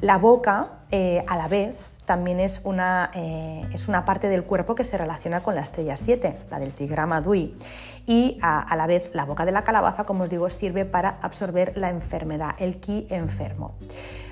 La 0.00 0.16
boca, 0.16 0.80
eh, 0.90 1.24
a 1.26 1.36
la 1.36 1.48
vez, 1.48 2.02
también 2.06 2.40
es 2.40 2.62
una, 2.64 3.10
es 3.72 3.86
una, 3.86 4.04
parte 4.04 4.28
del 4.28 4.42
cuerpo 4.42 4.74
que 4.74 4.82
se 4.82 4.98
relaciona 4.98 5.42
con 5.42 5.54
la 5.54 5.60
estrella 5.60 5.94
7, 5.94 6.38
la 6.50 6.58
del 6.58 6.74
tigrama 6.74 7.20
Dui. 7.20 7.56
Y 8.06 8.38
a, 8.42 8.74
la 8.74 8.86
vez 8.88 9.10
la 9.14 9.24
boca 9.24 9.44
de 9.44 9.52
la 9.52 9.62
calabaza, 9.62 10.04
como 10.04 10.24
os 10.24 10.30
digo, 10.30 10.50
sirve 10.50 10.84
para 10.86 11.18
absorber 11.22 11.76
la 11.76 11.90
enfermedad, 11.90 12.56
el 12.58 12.80
ki 12.80 13.06
enfermo. 13.10 13.74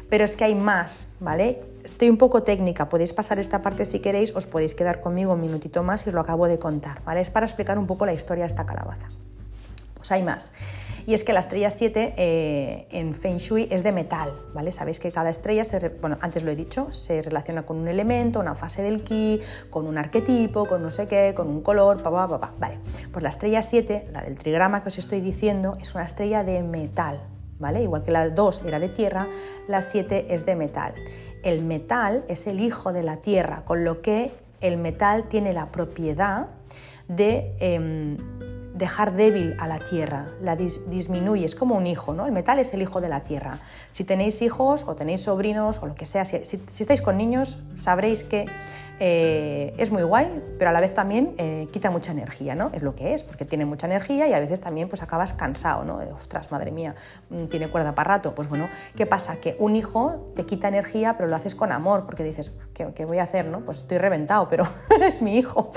Pero 0.08 0.24
es 0.24 0.36
que 0.36 0.44
hay 0.44 0.54
más, 0.54 1.10
¿vale? 1.20 1.60
Estoy 1.84 2.10
un 2.10 2.16
poco 2.16 2.42
técnica, 2.42 2.88
podéis 2.88 3.12
pasar 3.12 3.38
esta 3.38 3.62
parte 3.62 3.84
si 3.84 4.00
queréis, 4.00 4.34
os 4.34 4.46
podéis 4.46 4.74
quedar 4.74 5.00
conmigo 5.00 5.34
un 5.34 5.40
minutito 5.40 5.82
más 5.82 6.06
y 6.06 6.10
os 6.10 6.14
lo 6.14 6.20
acabo 6.20 6.46
de 6.46 6.58
contar, 6.58 7.02
¿vale? 7.04 7.20
Es 7.20 7.30
para 7.30 7.46
explicar 7.46 7.78
un 7.78 7.86
poco 7.86 8.06
la 8.06 8.12
historia 8.12 8.44
de 8.44 8.48
esta 8.48 8.64
calabaza. 8.64 9.08
Pues 9.94 10.12
hay 10.12 10.22
más. 10.22 10.52
Y 11.06 11.14
es 11.14 11.24
que 11.24 11.32
la 11.32 11.40
estrella 11.40 11.70
7 11.70 12.14
eh, 12.18 12.86
en 12.90 13.14
Feng 13.14 13.38
Shui 13.38 13.66
es 13.70 13.82
de 13.82 13.92
metal, 13.92 14.30
¿vale? 14.52 14.72
Sabéis 14.72 15.00
que 15.00 15.10
cada 15.10 15.30
estrella, 15.30 15.64
se, 15.64 15.88
bueno, 15.88 16.18
antes 16.20 16.44
lo 16.44 16.50
he 16.50 16.56
dicho, 16.56 16.92
se 16.92 17.22
relaciona 17.22 17.64
con 17.64 17.78
un 17.78 17.88
elemento, 17.88 18.40
una 18.40 18.54
fase 18.54 18.82
del 18.82 19.02
ki, 19.02 19.40
con 19.70 19.86
un 19.86 19.96
arquetipo, 19.96 20.66
con 20.66 20.82
no 20.82 20.90
sé 20.90 21.06
qué, 21.06 21.32
con 21.34 21.48
un 21.48 21.62
color, 21.62 22.02
pa, 22.02 22.10
pa, 22.10 22.28
pa, 22.28 22.40
pa. 22.40 22.52
Vale, 22.58 22.78
pues 23.10 23.22
la 23.22 23.30
estrella 23.30 23.62
7, 23.62 24.10
la 24.12 24.22
del 24.22 24.34
trigrama 24.34 24.82
que 24.82 24.88
os 24.88 24.98
estoy 24.98 25.20
diciendo, 25.20 25.72
es 25.80 25.94
una 25.94 26.04
estrella 26.04 26.44
de 26.44 26.62
metal, 26.62 27.22
¿vale? 27.58 27.82
Igual 27.82 28.02
que 28.02 28.10
la 28.10 28.28
2 28.30 28.64
era 28.64 28.78
de 28.78 28.88
tierra, 28.88 29.28
la 29.66 29.82
7 29.82 30.26
es 30.30 30.46
de 30.46 30.56
metal. 30.56 30.94
El 31.42 31.64
metal 31.64 32.24
es 32.28 32.46
el 32.46 32.60
hijo 32.60 32.92
de 32.92 33.02
la 33.02 33.18
tierra, 33.18 33.62
con 33.64 33.84
lo 33.84 34.00
que 34.02 34.32
el 34.60 34.76
metal 34.76 35.28
tiene 35.28 35.52
la 35.52 35.70
propiedad 35.70 36.48
de 37.06 37.54
em, 37.60 38.16
dejar 38.74 39.14
débil 39.14 39.56
a 39.58 39.66
la 39.66 39.78
tierra, 39.78 40.26
la 40.40 40.56
disminuye, 40.56 41.44
es 41.44 41.54
como 41.54 41.76
un 41.76 41.86
hijo, 41.86 42.14
¿no? 42.14 42.26
El 42.26 42.32
metal 42.32 42.58
es 42.58 42.72
el 42.74 42.82
hijo 42.82 43.00
de 43.00 43.08
la 43.08 43.22
tierra. 43.22 43.58
Si 43.90 44.04
tenéis 44.04 44.40
hijos 44.42 44.84
o 44.86 44.94
tenéis 44.94 45.22
sobrinos 45.22 45.82
o 45.82 45.86
lo 45.86 45.94
que 45.94 46.04
sea, 46.04 46.24
si 46.24 46.38
estáis 46.44 47.02
con 47.02 47.16
niños, 47.16 47.58
sabréis 47.74 48.24
que 48.24 48.46
eh, 49.00 49.74
es 49.78 49.90
muy 49.90 50.02
guay, 50.02 50.42
pero 50.58 50.70
a 50.70 50.72
la 50.72 50.80
vez 50.80 50.92
también 50.92 51.34
eh, 51.38 51.68
quita 51.72 51.90
mucha 51.90 52.12
energía, 52.12 52.54
¿no? 52.54 52.70
Es 52.72 52.82
lo 52.82 52.94
que 52.94 53.14
es, 53.14 53.24
porque 53.24 53.44
tiene 53.44 53.64
mucha 53.64 53.86
energía 53.86 54.26
y 54.28 54.32
a 54.32 54.40
veces 54.40 54.60
también 54.60 54.88
pues 54.88 55.02
acabas 55.02 55.32
cansado, 55.32 55.84
¿no? 55.84 55.98
ostras, 56.16 56.50
madre 56.50 56.72
mía, 56.72 56.94
mm, 57.30 57.46
tiene 57.46 57.68
cuerda 57.68 57.94
para 57.94 58.16
rato. 58.16 58.34
Pues 58.34 58.48
bueno, 58.48 58.68
¿qué 58.96 59.06
pasa? 59.06 59.40
Que 59.40 59.56
un 59.58 59.76
hijo 59.76 60.32
te 60.34 60.44
quita 60.44 60.68
energía, 60.68 61.16
pero 61.16 61.28
lo 61.28 61.36
haces 61.36 61.54
con 61.54 61.72
amor, 61.72 62.06
porque 62.06 62.24
dices, 62.24 62.52
¿qué, 62.94 63.04
voy 63.04 63.18
a 63.18 63.24
hacer, 63.24 63.46
no? 63.46 63.60
Pues 63.60 63.78
estoy 63.78 63.98
reventado, 63.98 64.48
pero 64.48 64.64
es 65.02 65.22
mi 65.22 65.38
hijo. 65.38 65.70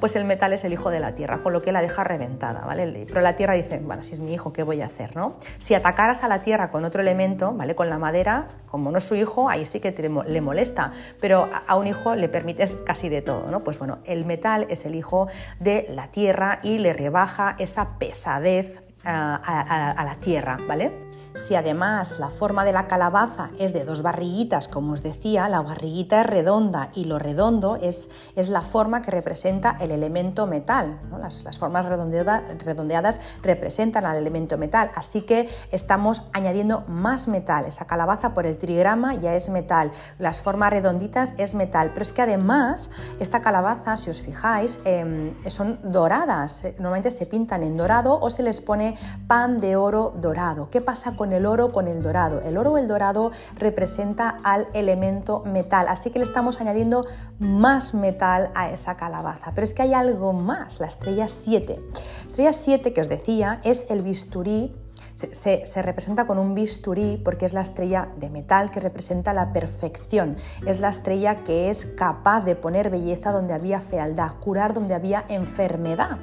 Pues 0.00 0.16
el 0.16 0.24
metal 0.24 0.52
es 0.52 0.64
el 0.64 0.72
hijo 0.72 0.90
de 0.90 1.00
la 1.00 1.14
tierra, 1.14 1.42
con 1.42 1.52
lo 1.52 1.62
que 1.62 1.72
la 1.72 1.80
deja 1.80 2.04
reventada, 2.04 2.60
¿vale? 2.60 3.06
Pero 3.06 3.20
la 3.20 3.34
tierra 3.34 3.54
dice, 3.54 3.78
bueno, 3.78 4.02
si 4.02 4.14
es 4.14 4.20
mi 4.20 4.34
hijo, 4.34 4.52
¿qué 4.52 4.62
voy 4.62 4.82
a 4.82 4.86
hacer, 4.86 5.16
no? 5.16 5.36
Si 5.58 5.74
atacaras 5.74 6.22
a 6.24 6.28
la 6.28 6.40
tierra 6.40 6.70
con 6.70 6.84
otro 6.84 7.00
elemento, 7.00 7.52
¿vale? 7.52 7.74
Con 7.74 7.90
la 7.90 7.98
madera, 7.98 8.48
como 8.70 8.90
no 8.90 8.98
es 8.98 9.04
su 9.04 9.14
hijo, 9.14 9.48
ahí 9.48 9.64
sí 9.64 9.80
que 9.80 9.92
le 9.92 10.40
molesta, 10.40 10.92
pero 11.20 11.48
a 11.66 11.76
un 11.76 11.86
hijo 11.86 12.14
le 12.14 12.28
permite 12.28 12.62
es 12.62 12.74
casi 12.74 13.08
de 13.08 13.22
todo, 13.22 13.50
¿no? 13.50 13.60
Pues 13.64 13.78
bueno, 13.78 13.98
el 14.04 14.24
metal 14.24 14.66
es 14.68 14.86
el 14.86 14.94
hijo 14.94 15.28
de 15.58 15.86
la 15.90 16.08
tierra 16.08 16.60
y 16.62 16.78
le 16.78 16.92
rebaja 16.92 17.56
esa 17.58 17.98
pesadez 17.98 18.82
ah, 19.04 19.94
a, 19.96 20.04
la 20.04 20.16
tierra, 20.16 20.58
¿vale? 20.66 21.09
Si 21.34 21.54
además 21.54 22.18
la 22.18 22.28
forma 22.28 22.64
de 22.64 22.72
la 22.72 22.88
calabaza 22.88 23.50
es 23.56 23.72
de 23.72 23.84
dos 23.84 24.02
barriguitas, 24.02 24.66
como 24.66 24.94
os 24.94 25.02
decía, 25.02 25.48
la 25.48 25.62
barriguita 25.62 26.22
es 26.22 26.26
redonda 26.26 26.90
y 26.92 27.04
lo 27.04 27.20
redondo 27.20 27.76
es, 27.76 28.10
es 28.34 28.48
la 28.48 28.62
forma 28.62 29.00
que 29.00 29.12
representa 29.12 29.76
el 29.80 29.92
elemento 29.92 30.48
metal. 30.48 31.00
Las, 31.20 31.58
formas 31.58 31.86
redondeadas 31.86 33.20
representan 33.42 34.06
al 34.06 34.16
elemento 34.16 34.58
metal, 34.58 34.90
así 34.96 35.22
que 35.22 35.48
estamos 35.70 36.24
añadiendo 36.32 36.82
más 36.88 37.28
metal. 37.28 37.64
Esa 37.64 37.86
calabaza 37.86 38.34
por 38.34 38.44
el 38.44 38.56
trigrama 38.56 39.14
ya 39.14 39.36
es 39.36 39.50
metal, 39.50 39.92
las 40.18 40.42
formas 40.42 40.72
redonditas 40.72 41.34
es 41.38 41.54
metal, 41.54 41.90
pero 41.92 42.02
es 42.02 42.12
que 42.12 42.22
además 42.22 42.90
esta 43.20 43.40
calabaza, 43.40 43.96
si 43.96 44.10
os 44.10 44.20
fijáis, 44.20 44.80
em, 44.84 45.32
son 45.46 45.78
doradas, 45.84 46.64
normalmente 46.78 47.12
se 47.12 47.26
pintan 47.26 47.62
en 47.62 47.76
dorado 47.76 48.18
o 48.20 48.30
se 48.30 48.42
les 48.42 48.60
pone 48.60 48.96
pan 49.28 49.60
de 49.60 49.76
oro 49.76 50.12
dorado. 50.16 50.70
¿Qué 50.70 50.80
pasa 50.80 51.12
con 51.20 51.34
el 51.34 51.44
oro 51.44 51.70
con 51.70 51.86
el 51.86 52.00
dorado? 52.02 52.40
El 52.40 52.56
oro 52.56 52.72
o 52.72 52.78
el 52.78 52.88
dorado 52.88 53.30
representa 53.58 54.40
al 54.42 54.68
elemento 54.72 55.42
metal, 55.44 55.86
así 55.88 56.08
que 56.08 56.18
le 56.18 56.24
estamos 56.24 56.62
añadiendo 56.62 57.04
más 57.38 57.92
metal 57.92 58.50
a 58.54 58.70
esa 58.70 58.96
calabaza. 58.96 59.52
Pero 59.54 59.64
es 59.64 59.74
que 59.74 59.82
hay 59.82 59.92
algo 59.92 60.32
más, 60.32 60.80
la 60.80 60.86
estrella 60.86 61.28
7. 61.28 61.78
Estrella 62.26 62.54
7 62.54 62.94
que 62.94 63.02
os 63.02 63.10
decía 63.10 63.60
es 63.64 63.84
el 63.90 64.00
bisturí 64.00 64.74
se, 65.14 65.66
se, 65.66 65.82
representa 65.82 66.26
con 66.26 66.38
un 66.38 66.54
bisturí 66.54 67.20
porque 67.22 67.44
es 67.44 67.52
la 67.52 67.60
estrella 67.60 68.08
de 68.16 68.30
metal 68.30 68.70
que 68.70 68.80
representa 68.80 69.34
la 69.34 69.52
perfección, 69.52 70.36
es 70.64 70.80
la 70.80 70.88
estrella 70.88 71.44
que 71.44 71.68
es 71.68 71.84
capaz 71.84 72.40
de 72.40 72.56
poner 72.56 72.88
belleza 72.88 73.30
donde 73.30 73.52
había 73.52 73.82
fealdad, 73.82 74.36
curar 74.40 74.72
donde 74.72 74.94
había 74.94 75.26
enfermedad. 75.28 76.18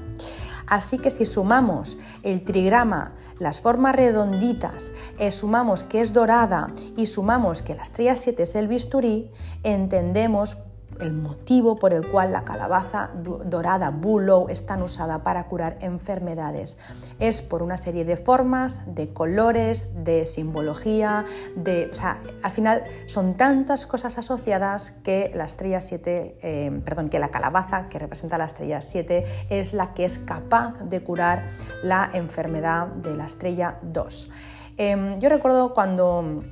Así 0.68 0.98
que 0.98 1.12
si 1.12 1.26
sumamos 1.26 1.98
el 2.24 2.43
trigrama, 2.43 3.14
las 3.39 3.61
formas 3.61 3.95
redonditas, 3.95 4.93
eh, 5.19 5.31
sumamos 5.31 5.83
que 5.83 6.01
es 6.01 6.13
dorada 6.13 6.73
y 6.95 7.05
sumamos 7.05 7.61
que 7.61 7.75
la 7.75 7.83
estrella 7.83 8.15
7 8.15 8.43
es 8.43 8.55
el 8.55 8.67
bisturí, 8.67 9.31
entendemos 9.63 10.57
el 11.00 11.14
motivo 11.14 11.78
por 11.78 11.93
el 11.93 12.08
cual 12.08 12.32
la 12.32 12.43
calabaza 12.43 13.12
dorada 13.16 13.91
Bulow 13.91 14.48
es 14.50 14.66
tan 14.66 14.82
usada 14.82 15.24
para 15.24 15.45
curar 15.45 15.78
enfermedades. 15.82 16.78
Es 17.20 17.41
por 17.41 17.64
una 17.64 17.78
serie 17.78 18.06
de 18.06 18.18
formas, 18.18 18.95
de 18.95 19.14
colores, 19.14 20.04
de 20.04 20.26
simbología, 20.26 21.26
de, 21.56 21.89
o 21.91 21.95
sea, 21.95 22.20
al 22.43 22.52
final 22.52 22.84
son 23.06 23.36
tantas 23.36 23.86
cosas 23.86 24.18
asociadas 24.18 24.91
que 25.04 25.32
la 25.36 25.45
estrella 25.45 25.82
7, 25.82 26.38
eh, 26.41 26.82
perdón, 26.84 27.10
que 27.10 27.20
la 27.20 27.30
calabaza 27.30 27.89
que 27.89 28.00
representa 28.00 28.38
la 28.38 28.45
estrella 28.45 28.82
7 28.82 29.26
es 29.50 29.74
la 29.74 29.93
que 29.93 30.06
es 30.06 30.20
capaz 30.20 30.78
de 30.84 31.02
curar 31.02 31.48
la 31.84 32.10
enfermedad 32.14 32.88
de 32.88 33.16
la 33.16 33.26
estrella 33.26 33.80
2. 33.82 34.30
Em, 34.78 35.20
yo 35.20 35.30
recuerdo 35.30 35.74
cuando 35.74 36.43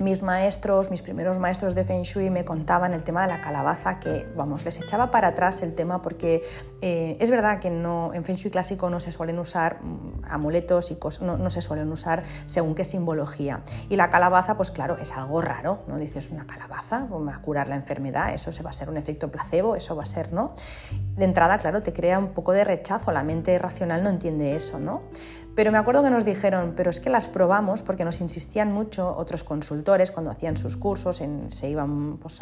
mis 0.00 0.22
maestros, 0.22 0.90
mis 0.90 1.02
primeros 1.02 1.38
maestros 1.38 1.74
de 1.74 1.84
Feng 1.84 2.02
Shui 2.02 2.30
me 2.30 2.44
contaban 2.44 2.94
el 2.94 3.02
tema 3.02 3.22
de 3.22 3.28
la 3.28 3.42
calabaza, 3.42 4.00
que 4.00 4.26
vamos, 4.34 4.64
les 4.64 4.80
echaba 4.80 5.10
para 5.10 5.28
atrás 5.28 5.62
el 5.62 5.74
tema 5.74 6.00
porque 6.00 6.42
eh, 6.80 7.18
es 7.20 7.30
verdad 7.30 7.60
que 7.60 7.68
no, 7.68 8.12
en 8.14 8.24
Feng 8.24 8.36
Shui 8.36 8.50
clásico 8.50 8.88
no 8.88 8.98
se 8.98 9.12
suelen 9.12 9.38
usar 9.38 9.82
mm, 9.82 10.24
amuletos 10.24 10.90
y 10.90 10.96
cosas, 10.96 11.22
no, 11.22 11.50
se 11.50 11.60
suelen 11.60 11.92
usar 11.92 12.22
según 12.46 12.74
qué 12.74 12.84
simbología. 12.84 13.60
Y 13.90 13.96
la 13.96 14.08
calabaza, 14.08 14.56
pues 14.56 14.70
claro, 14.70 14.96
es 14.96 15.12
algo 15.12 15.42
raro, 15.42 15.82
¿no? 15.86 15.98
Dices 15.98 16.30
una 16.30 16.46
calabaza, 16.46 17.06
va 17.06 17.34
a 17.34 17.42
curar 17.42 17.68
la 17.68 17.76
enfermedad, 17.76 18.32
eso 18.32 18.52
se 18.52 18.62
va 18.62 18.70
a 18.70 18.72
ser 18.72 18.88
un 18.88 18.96
efecto 18.96 19.30
placebo, 19.30 19.76
eso 19.76 19.94
va 19.96 20.04
a 20.04 20.06
ser, 20.06 20.32
¿no? 20.32 20.54
De 21.16 21.26
entrada, 21.26 21.58
claro, 21.58 21.82
te 21.82 21.92
crea 21.92 22.18
un 22.18 22.28
poco 22.28 22.52
de 22.52 22.64
rechazo, 22.64 23.12
la 23.12 23.22
mente 23.22 23.58
racional 23.58 24.02
no 24.02 24.08
entiende 24.08 24.56
eso, 24.56 24.78
¿no? 24.78 25.02
Pero 25.54 25.72
me 25.72 25.78
acuerdo 25.78 26.02
que 26.02 26.10
nos 26.10 26.24
dijeron, 26.24 26.74
pero 26.76 26.90
es 26.90 27.00
que 27.00 27.10
las 27.10 27.26
probamos 27.26 27.82
porque 27.82 28.04
nos 28.04 28.20
insistían 28.20 28.72
mucho 28.72 29.16
otros 29.16 29.44
consultores 29.44 30.12
cuando 30.12 30.30
hacían 30.30 30.56
sus 30.56 30.76
cursos, 30.76 31.22
se 31.48 31.68
iban, 31.68 32.18
pues, 32.18 32.40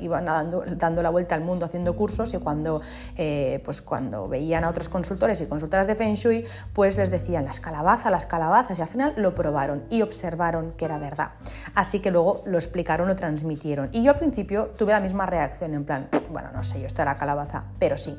iban 0.00 0.24
dando, 0.24 1.02
la 1.02 1.10
vuelta 1.10 1.34
al 1.34 1.42
mundo 1.42 1.66
haciendo 1.66 1.94
cursos 1.94 2.34
y 2.34 2.38
cuando, 2.38 2.80
eh, 3.16 3.62
pues 3.64 3.82
cuando 3.82 4.28
veían 4.28 4.64
a 4.64 4.70
otros 4.70 4.88
consultores 4.88 5.40
y 5.40 5.46
consultoras 5.46 5.86
de 5.86 5.94
Feng 5.94 6.14
Shui, 6.14 6.44
pues 6.72 6.98
les 6.98 7.10
decían 7.10 7.44
las 7.44 7.60
calabazas, 7.60 8.10
las 8.10 8.26
calabazas 8.26 8.78
y 8.78 8.82
al 8.82 8.88
final 8.88 9.14
lo 9.16 9.34
probaron 9.34 9.84
y 9.90 10.02
observaron 10.02 10.72
que 10.72 10.84
era 10.86 10.98
verdad. 10.98 11.32
Así 11.74 12.00
que 12.00 12.10
luego 12.10 12.42
lo 12.46 12.58
explicaron, 12.58 13.06
lo 13.08 13.16
transmitieron. 13.16 13.90
Y 13.92 14.02
yo 14.02 14.12
al 14.12 14.18
principio 14.18 14.72
tuve 14.76 14.92
la 14.92 15.00
misma 15.00 15.26
reacción 15.26 15.74
en 15.74 15.84
plan, 15.84 16.08
bueno, 16.30 16.50
no 16.52 16.64
sé, 16.64 16.80
yo 16.80 16.86
esto 16.86 17.02
era 17.02 17.16
calabaza, 17.16 17.64
pero 17.78 17.96
sí 17.96 18.18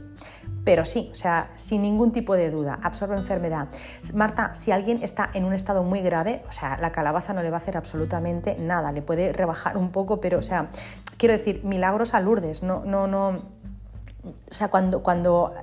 pero 0.66 0.84
sí, 0.84 1.10
o 1.12 1.16
sea, 1.16 1.52
sin 1.54 1.84
ningún 1.84 2.12
tipo 2.12 2.36
de 2.36 2.50
duda, 2.50 2.80
absorbe 2.82 3.16
enfermedad. 3.16 3.68
Marta, 4.14 4.56
si 4.56 4.72
alguien 4.72 5.02
está 5.04 5.30
en 5.34 5.46
un 5.46 5.54
estado 5.54 5.84
muy 5.84 6.02
grave, 6.02 6.44
o 6.50 6.52
sea, 6.52 6.76
la 6.78 6.92
calabaza 6.92 7.34
no 7.34 7.44
le 7.44 7.52
va 7.52 7.58
a 7.58 7.60
hacer 7.60 7.78
absolutamente 7.78 8.58
nada, 8.60 8.92
le 8.92 9.04
puede 9.04 9.32
rebajar 9.32 9.78
un 9.78 9.92
poco, 9.92 10.20
pero, 10.20 10.40
o 10.40 10.42
sea, 10.42 10.70
quiero 11.18 11.34
decir, 11.34 11.64
milagros 11.64 12.16
a 12.16 12.20
Lourdes, 12.20 12.64
no, 12.64 12.84
no, 12.84 13.06
no, 13.06 13.28
o 13.30 14.54
sea, 14.54 14.70
cuando, 14.70 15.04
cuando, 15.04 15.54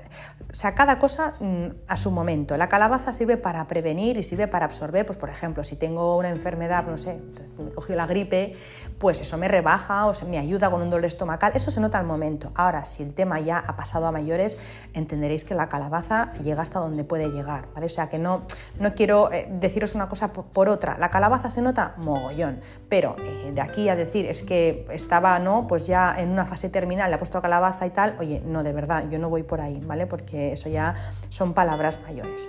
o 0.53 0.55
sea, 0.55 0.75
cada 0.75 0.99
cosa 0.99 1.33
mm, 1.41 1.67
a 1.89 1.97
su 1.97 2.11
momento. 2.11 2.59
La 2.59 2.69
calabaza 2.69 3.15
sirve 3.15 3.39
para 3.39 3.67
prevenir 3.69 4.19
y 4.19 4.23
sirve 4.23 4.49
para 4.49 4.67
absorber, 4.67 5.07
pues 5.07 5.17
por 5.17 5.31
ejemplo, 5.31 5.65
si 5.65 5.77
tengo 5.77 6.19
una 6.19 6.29
enfermedad, 6.29 6.85
no 6.85 6.99
sé, 6.99 7.19
me 7.59 7.71
cogió 7.71 7.97
la 7.97 8.07
gripe, 8.07 8.53
pues 8.99 9.19
eso 9.21 9.39
me 9.39 9.49
rebaja 9.49 10.05
o 10.07 10.13
se 10.13 10.27
me 10.27 10.39
ayuda 10.39 10.71
con 10.71 10.83
un 10.83 10.91
dolor 10.91 11.07
estomacal, 11.07 11.53
eso 11.55 11.71
se 11.71 11.81
nota 11.81 11.99
al 11.99 12.05
momento. 12.05 12.53
Ahora, 12.55 12.85
si 12.85 13.03
el 13.03 13.15
tema 13.15 13.41
ya 13.41 13.59
ha 13.59 13.77
pasado 13.77 14.07
a 14.07 14.13
mayores, 14.13 14.59
entenderéis 14.93 15.47
que 15.47 15.55
la 15.55 15.71
calabaza 15.71 16.35
llega 16.45 16.61
hasta 16.61 16.81
donde 16.81 17.03
puede 17.03 17.31
llegar, 17.31 17.69
¿vale? 17.75 17.87
O 17.87 17.89
sea, 17.89 18.11
que 18.11 18.19
no, 18.19 18.43
no 18.79 18.95
quiero 18.95 19.33
eh, 19.33 19.49
deciros 19.51 19.95
una 19.95 20.09
cosa 20.09 20.35
por, 20.35 20.69
otra. 20.69 20.99
La 20.99 21.09
calabaza 21.09 21.51
se 21.51 21.63
nota 21.63 21.95
mogollón, 21.97 22.61
pero 22.91 23.17
eh, 23.19 23.53
de 23.55 23.61
aquí 23.63 23.89
a 23.89 23.97
decir 23.97 24.27
es 24.27 24.43
que 24.43 24.87
estaba, 24.93 25.39
¿no? 25.39 25.67
Pues 25.67 25.87
ya 25.87 26.15
en 26.19 26.29
una 26.29 26.45
fase 26.45 26.69
terminal, 26.69 27.11
le 27.11 27.17
ha 27.17 27.19
puesto 27.19 27.41
calabaza 27.41 27.87
y 27.87 27.91
tal, 27.91 28.17
oye, 28.21 28.43
no, 28.45 28.63
de 28.63 28.73
verdad, 28.73 29.05
yo 29.11 29.19
no 29.19 29.31
voy 29.31 29.43
por 29.43 29.63
ahí, 29.63 29.81
¿vale? 29.85 30.07
Porque 30.07 30.42
eso 30.51 30.69
ya 30.69 30.95
son 31.29 31.55
palabras 31.55 32.01
mayores. 32.03 32.49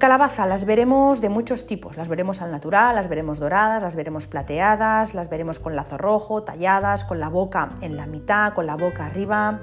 Calabaza 0.00 0.46
las 0.46 0.64
veremos 0.64 1.20
de 1.20 1.28
muchos 1.28 1.66
tipos, 1.66 1.98
las 1.98 2.08
veremos 2.08 2.40
al 2.40 2.50
natural, 2.50 2.96
las 2.96 3.06
veremos 3.06 3.38
doradas, 3.38 3.82
las 3.82 3.96
veremos 3.96 4.26
plateadas, 4.26 5.12
las 5.12 5.28
veremos 5.28 5.58
con 5.58 5.76
lazo 5.76 5.98
rojo, 5.98 6.42
talladas, 6.42 7.04
con 7.04 7.20
la 7.20 7.28
boca 7.28 7.68
en 7.82 7.98
la 7.98 8.06
mitad, 8.06 8.54
con 8.54 8.66
la 8.66 8.76
boca 8.76 9.04
arriba, 9.04 9.60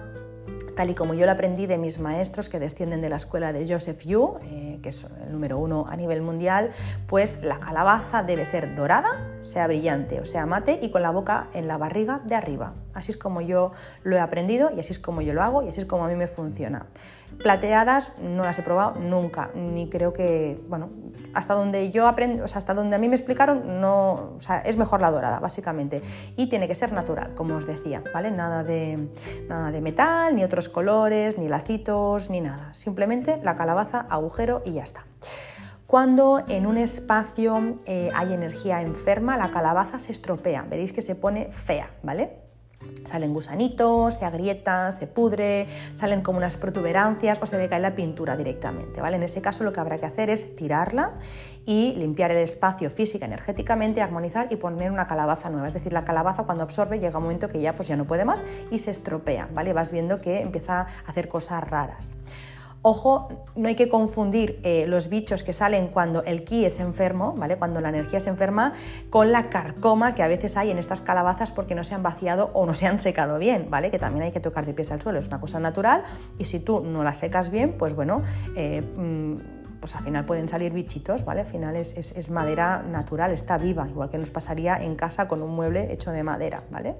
tal 0.76 0.92
y 0.92 0.94
como 0.94 1.16
yo 1.16 1.26
lo 1.26 1.32
aprendí 1.32 1.66
de 1.66 1.80
mis 1.80 2.00
maestros 2.00 2.50
que 2.50 2.60
descienden 2.60 3.02
de 3.02 3.10
la 3.10 3.16
escuela 3.16 3.52
de 3.52 3.68
Joseph 3.68 4.04
Yu, 4.06 4.38
eh, 4.44 4.80
que 4.84 4.90
es 4.90 5.08
el 5.26 5.32
número 5.32 5.58
uno 5.58 5.86
a 5.90 5.96
nivel 5.98 6.22
mundial, 6.22 6.70
pues 7.08 7.42
la 7.44 7.60
calabaza 7.60 8.22
debe 8.22 8.46
ser 8.46 8.76
dorada, 8.76 9.10
sea 9.42 9.66
brillante 9.66 10.22
o 10.22 10.26
sea 10.26 10.46
mate 10.46 10.78
y 10.80 10.92
con 10.92 11.02
la 11.02 11.10
boca 11.10 11.48
en 11.56 11.68
la 11.68 11.78
barriga 11.78 12.22
de 12.26 12.36
arriba. 12.36 12.76
Así 12.94 13.12
es 13.12 13.18
como 13.18 13.42
yo 13.42 13.72
lo 14.04 14.16
he 14.16 14.20
aprendido 14.20 14.70
y 14.70 14.80
así 14.80 14.92
es 14.92 15.00
como 15.00 15.24
yo 15.24 15.34
lo 15.34 15.42
hago 15.42 15.64
y 15.64 15.70
así 15.70 15.80
es 15.80 15.88
como 15.88 16.06
a 16.06 16.08
mí 16.08 16.16
me 16.16 16.28
funciona. 16.28 16.86
Plateadas 17.42 18.14
no 18.22 18.44
las 18.44 18.58
he 18.58 18.64
probado 18.64 19.00
nunca, 19.00 19.52
ni 19.54 19.90
creo 19.90 20.12
que, 20.12 20.60
bueno, 20.68 20.90
hasta 21.34 21.54
donde 21.54 21.92
yo 21.92 22.08
aprendo, 22.08 22.44
o 22.44 22.48
sea, 22.48 22.58
hasta 22.58 22.74
donde 22.74 22.96
a 22.96 23.00
mí 23.00 23.10
me 23.10 23.16
explicaron, 23.16 23.80
no, 23.80 24.34
o 24.38 24.40
sea, 24.40 24.60
es 24.60 24.76
mejor 24.76 25.02
la 25.02 25.12
dorada, 25.12 25.40
básicamente. 25.40 26.02
Y 26.36 26.48
tiene 26.48 26.68
que 26.68 26.76
ser 26.76 26.94
natural, 26.94 27.36
como 27.36 27.56
os 27.56 27.68
decía, 27.68 28.02
¿vale? 28.14 28.32
Nada 28.32 28.64
de, 28.64 29.10
nada 29.48 29.72
de 29.72 29.82
metal, 29.82 30.36
ni 30.36 30.44
otros 30.44 30.68
colores, 30.68 31.38
ni 31.38 31.48
lacitos, 31.48 32.30
ni 32.30 32.42
nada. 32.42 32.74
Simplemente 32.74 33.40
la 33.44 33.56
calabaza, 33.56 34.08
agujero 34.10 34.62
y 34.66 34.74
ya 34.74 34.84
está. 34.84 35.06
Cuando 35.86 36.44
en 36.50 36.66
un 36.66 36.78
espacio 36.78 37.78
eh, 37.86 38.10
hay 38.14 38.34
energía 38.34 38.82
enferma, 38.82 39.38
la 39.38 39.50
calabaza 39.50 40.00
se 40.00 40.12
estropea, 40.12 40.64
veréis 40.64 40.92
que 40.92 41.02
se 41.02 41.16
pone 41.16 41.52
fea, 41.54 41.92
¿vale? 42.04 42.47
Salen 43.06 43.34
gusanitos, 43.34 44.16
se 44.16 44.26
agrieta, 44.26 44.92
se 44.92 45.08
pudre, 45.08 45.68
salen 45.96 46.22
como 46.22 46.38
unas 46.38 46.58
protuberancias 46.58 47.40
o 47.42 47.46
se 47.46 47.58
decae 47.58 47.80
la 47.80 47.96
pintura 47.96 48.38
directamente. 48.38 49.02
¿vale? 49.02 49.18
En 49.18 49.24
ese 49.24 49.42
caso 49.42 49.64
lo 49.64 49.74
que 49.74 49.80
habrá 49.80 49.98
que 49.98 50.06
hacer 50.06 50.30
es 50.30 50.56
tirarla 50.56 51.14
y 51.66 51.94
limpiar 51.96 52.32
el 52.32 52.38
espacio 52.38 52.90
física, 52.90 53.26
energéticamente, 53.26 54.02
armonizar 54.02 54.48
y 54.52 54.58
poner 54.58 54.92
una 54.92 55.08
calabaza 55.08 55.50
nueva. 55.50 55.68
Es 55.68 55.74
decir, 55.74 55.94
la 55.94 56.06
calabaza 56.06 56.44
cuando 56.44 56.64
absorbe 56.64 57.00
llega 57.00 57.18
un 57.18 57.24
momento 57.24 57.50
que 57.50 57.62
ya, 57.62 57.76
pues 57.76 57.88
ya 57.88 57.96
no 57.96 58.06
puede 58.06 58.26
más 58.26 58.46
y 58.70 58.80
se 58.80 58.92
estropea. 58.92 59.50
¿vale? 59.54 59.74
Vas 59.74 59.92
viendo 59.92 60.22
que 60.22 60.42
empieza 60.42 60.82
a 60.82 60.88
hacer 61.08 61.30
cosas 61.30 61.64
raras. 61.68 62.16
Ojo, 62.82 63.28
no 63.56 63.68
hay 63.68 63.76
que 63.76 63.90
confundir 63.90 64.60
eh, 64.64 64.86
los 64.88 65.10
bichos 65.10 65.44
que 65.44 65.54
salen 65.54 65.88
cuando 65.88 66.24
el 66.24 66.44
ki 66.44 66.66
es 66.66 66.80
enfermo, 66.80 67.34
¿vale? 67.36 67.58
Cuando 67.58 67.82
la 67.82 67.90
energía 67.90 68.20
se 68.20 68.30
enferma, 68.30 68.74
con 69.10 69.32
la 69.32 69.50
carcoma 69.50 70.16
que 70.16 70.24
a 70.24 70.28
veces 70.28 70.58
hay 70.58 70.72
en 70.72 70.78
estas 70.78 71.02
calabazas 71.02 71.52
porque 71.52 71.76
no 71.76 71.84
se 71.84 71.96
han 71.96 72.04
vaciado 72.04 72.52
o 72.54 72.66
no 72.66 72.74
se 72.74 72.88
han 72.88 73.00
secado 73.00 73.40
bien, 73.40 73.68
¿vale? 73.70 73.92
Que 73.92 74.00
también 74.00 74.24
hay 74.24 74.32
que 74.32 74.40
tocar 74.40 74.66
de 74.66 74.74
pies 74.74 74.92
al 74.92 75.02
suelo, 75.02 75.20
es 75.20 75.28
una 75.28 75.42
cosa 75.42 75.60
natural 75.60 76.04
y 76.38 76.46
si 76.46 76.60
tú 76.60 76.82
no 76.82 77.04
la 77.04 77.14
secas 77.14 77.50
bien, 77.50 77.74
pues 77.78 77.94
bueno, 77.94 78.22
eh, 78.56 78.82
mm, 78.82 79.58
pues 79.80 79.96
al 79.96 80.04
final 80.04 80.26
pueden 80.26 80.48
salir 80.48 80.72
bichitos, 80.74 81.26
¿vale? 81.26 81.42
Al 81.42 81.48
final 81.48 81.76
es, 81.76 81.96
es, 81.96 82.30
madera 82.30 82.84
natural, 82.84 83.32
está 83.32 83.58
viva, 83.58 83.88
igual 83.88 84.10
que 84.10 84.18
nos 84.18 84.32
pasaría 84.32 84.76
en 84.78 84.96
casa 84.96 85.28
con 85.28 85.42
un 85.42 85.52
mueble 85.52 85.92
hecho 85.92 86.12
de 86.12 86.24
madera, 86.24 86.64
¿vale? 86.72 86.96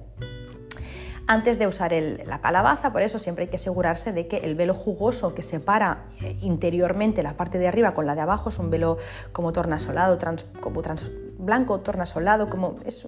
Antes 1.28 1.58
de 1.58 1.66
usar 1.66 1.92
la 1.92 2.40
calabaza, 2.40 2.90
por 2.90 3.02
eso 3.02 3.18
siempre 3.18 3.44
hay 3.44 3.50
que 3.50 3.56
asegurarse 3.56 4.12
de 4.12 4.26
que 4.26 4.38
el 4.38 4.54
velo 4.54 4.72
jugoso 4.72 5.34
que 5.34 5.42
separa 5.42 6.06
eh, 6.22 6.38
interiormente 6.40 7.22
la 7.22 7.34
parte 7.34 7.58
de 7.58 7.68
arriba 7.68 7.92
con 7.92 8.06
la 8.06 8.14
de 8.14 8.22
abajo 8.22 8.48
es 8.48 8.58
un 8.58 8.70
velo 8.70 8.96
como 9.30 9.52
tornasolado, 9.52 10.18
como 10.60 10.80
trans, 10.80 11.10
blanco, 11.38 11.80
tornasolado, 11.80 12.48
como 12.48 12.76
es, 12.86 13.06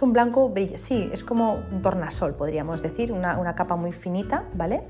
un 0.00 0.12
blanco 0.12 0.48
brilla, 0.48 0.76
sí, 0.76 1.08
es 1.12 1.22
como 1.22 1.62
un 1.70 1.82
tornasol, 1.82 2.34
podríamos 2.34 2.82
decir, 2.82 3.12
una, 3.12 3.54
capa 3.54 3.76
muy 3.76 3.92
finita, 3.92 4.44
¿vale? 4.54 4.82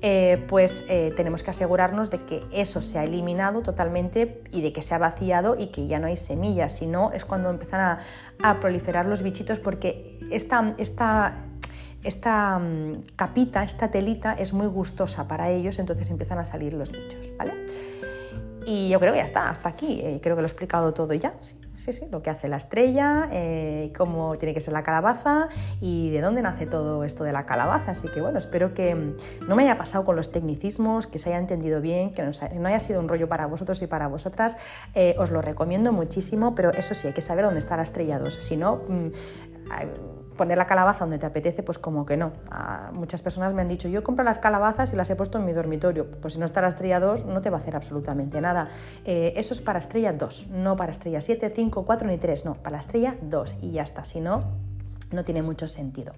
Eh, 0.00 0.44
pues 0.48 0.84
eh, 0.88 1.12
tenemos 1.16 1.42
que 1.42 1.50
asegurarnos 1.50 2.10
de 2.10 2.24
que 2.24 2.42
eso 2.52 2.80
se 2.80 2.98
ha 2.98 3.04
eliminado 3.04 3.60
totalmente 3.60 4.42
y 4.50 4.62
de 4.62 4.72
que 4.72 4.80
se 4.80 4.94
ha 4.94 4.98
vaciado 4.98 5.56
y 5.58 5.66
que 5.66 5.86
ya 5.86 5.98
no 5.98 6.06
hay 6.06 6.16
semillas, 6.16 6.72
si 6.72 6.86
no 6.86 7.12
es 7.12 7.26
cuando 7.26 7.50
empiezan 7.50 7.98
a, 8.40 8.60
proliferar 8.60 9.06
los 9.06 9.22
bichitos 9.22 9.58
porque 9.58 10.18
esta 10.30 11.34
esta 12.04 12.58
mm, 12.58 13.02
capita, 13.16 13.64
esta 13.64 13.90
telita 13.90 14.34
es 14.34 14.52
muy 14.52 14.66
gustosa 14.66 15.26
para 15.26 15.50
ellos, 15.50 15.78
entonces 15.78 16.10
empiezan 16.10 16.38
a 16.38 16.44
salir 16.44 16.72
los 16.74 16.92
bichos, 16.92 17.32
¿vale? 17.36 17.54
Y 18.66 18.88
yo 18.88 18.98
creo 18.98 19.12
que 19.12 19.18
ya 19.18 19.24
está, 19.24 19.48
hasta 19.50 19.68
aquí. 19.68 20.00
Eh, 20.02 20.20
creo 20.22 20.36
que 20.36 20.42
lo 20.42 20.46
he 20.46 20.50
explicado 20.50 20.94
todo 20.94 21.12
ya. 21.14 21.34
Sí, 21.74 21.92
sí, 21.92 22.06
lo 22.10 22.22
que 22.22 22.30
hace 22.30 22.48
la 22.48 22.56
estrella, 22.56 23.28
eh, 23.30 23.92
cómo 23.96 24.36
tiene 24.36 24.54
que 24.54 24.60
ser 24.60 24.72
la 24.72 24.82
calabaza 24.82 25.48
y 25.80 26.10
de 26.10 26.20
dónde 26.20 26.40
nace 26.40 26.66
todo 26.66 27.04
esto 27.04 27.24
de 27.24 27.32
la 27.32 27.44
calabaza. 27.46 27.90
Así 27.92 28.08
que 28.08 28.20
bueno, 28.20 28.38
espero 28.38 28.72
que 28.72 28.94
mm, 28.94 29.16
no 29.48 29.56
me 29.56 29.64
haya 29.64 29.76
pasado 29.76 30.04
con 30.04 30.16
los 30.16 30.32
tecnicismos, 30.32 31.06
que 31.06 31.18
se 31.18 31.30
haya 31.30 31.38
entendido 31.38 31.80
bien, 31.80 32.12
que 32.12 32.22
no 32.22 32.68
haya 32.68 32.80
sido 32.80 33.00
un 33.00 33.08
rollo 33.08 33.28
para 33.28 33.46
vosotros 33.46 33.82
y 33.82 33.86
para 33.86 34.06
vosotras. 34.06 34.56
Eh, 34.94 35.14
os 35.18 35.30
lo 35.30 35.42
recomiendo 35.42 35.92
muchísimo, 35.92 36.54
pero 36.54 36.70
eso 36.70 36.94
sí, 36.94 37.08
hay 37.08 37.12
que 37.12 37.20
saber 37.20 37.44
dónde 37.44 37.58
está 37.58 37.76
la 37.76 37.82
estrella 37.82 38.18
2. 38.18 38.34
Si 38.34 38.56
no, 38.56 38.76
mm, 38.88 39.08
poner 40.36 40.58
la 40.58 40.66
calabaza 40.66 41.00
donde 41.00 41.18
te 41.18 41.26
apetece, 41.26 41.62
pues 41.62 41.78
como 41.78 42.06
que 42.06 42.16
no. 42.16 42.32
muchas 42.94 43.22
personas 43.22 43.54
me 43.54 43.62
han 43.62 43.68
dicho, 43.68 43.88
yo 43.88 44.02
compro 44.02 44.24
las 44.24 44.38
calabazas 44.38 44.92
y 44.92 44.96
las 44.96 45.08
he 45.10 45.16
puesto 45.16 45.38
en 45.38 45.44
mi 45.44 45.52
dormitorio. 45.52 46.10
Pues 46.20 46.34
si 46.34 46.38
no 46.38 46.44
está 46.44 46.60
la 46.60 46.68
estrella 46.68 47.00
2, 47.00 47.24
no 47.26 47.40
te 47.40 47.50
va 47.50 47.58
a 47.58 47.60
hacer 47.60 47.76
absolutamente 47.76 48.40
nada. 48.40 48.68
Eh, 49.04 49.32
eso 49.36 49.54
es 49.54 49.60
para 49.60 49.78
estrella 49.78 50.12
2, 50.12 50.48
no 50.50 50.76
para 50.76 50.92
estrella 50.92 51.20
7, 51.20 51.52
5, 51.54 51.84
4 51.84 52.08
ni 52.08 52.18
3, 52.18 52.44
no, 52.44 52.54
para 52.54 52.76
la 52.76 52.80
estrella 52.80 53.16
2 53.22 53.56
y 53.62 53.72
ya 53.72 53.82
está. 53.82 54.04
Si 54.04 54.20
no, 54.20 54.44
no 55.14 55.24
tiene 55.24 55.42
mucho 55.42 55.68
sentido. 55.68 56.12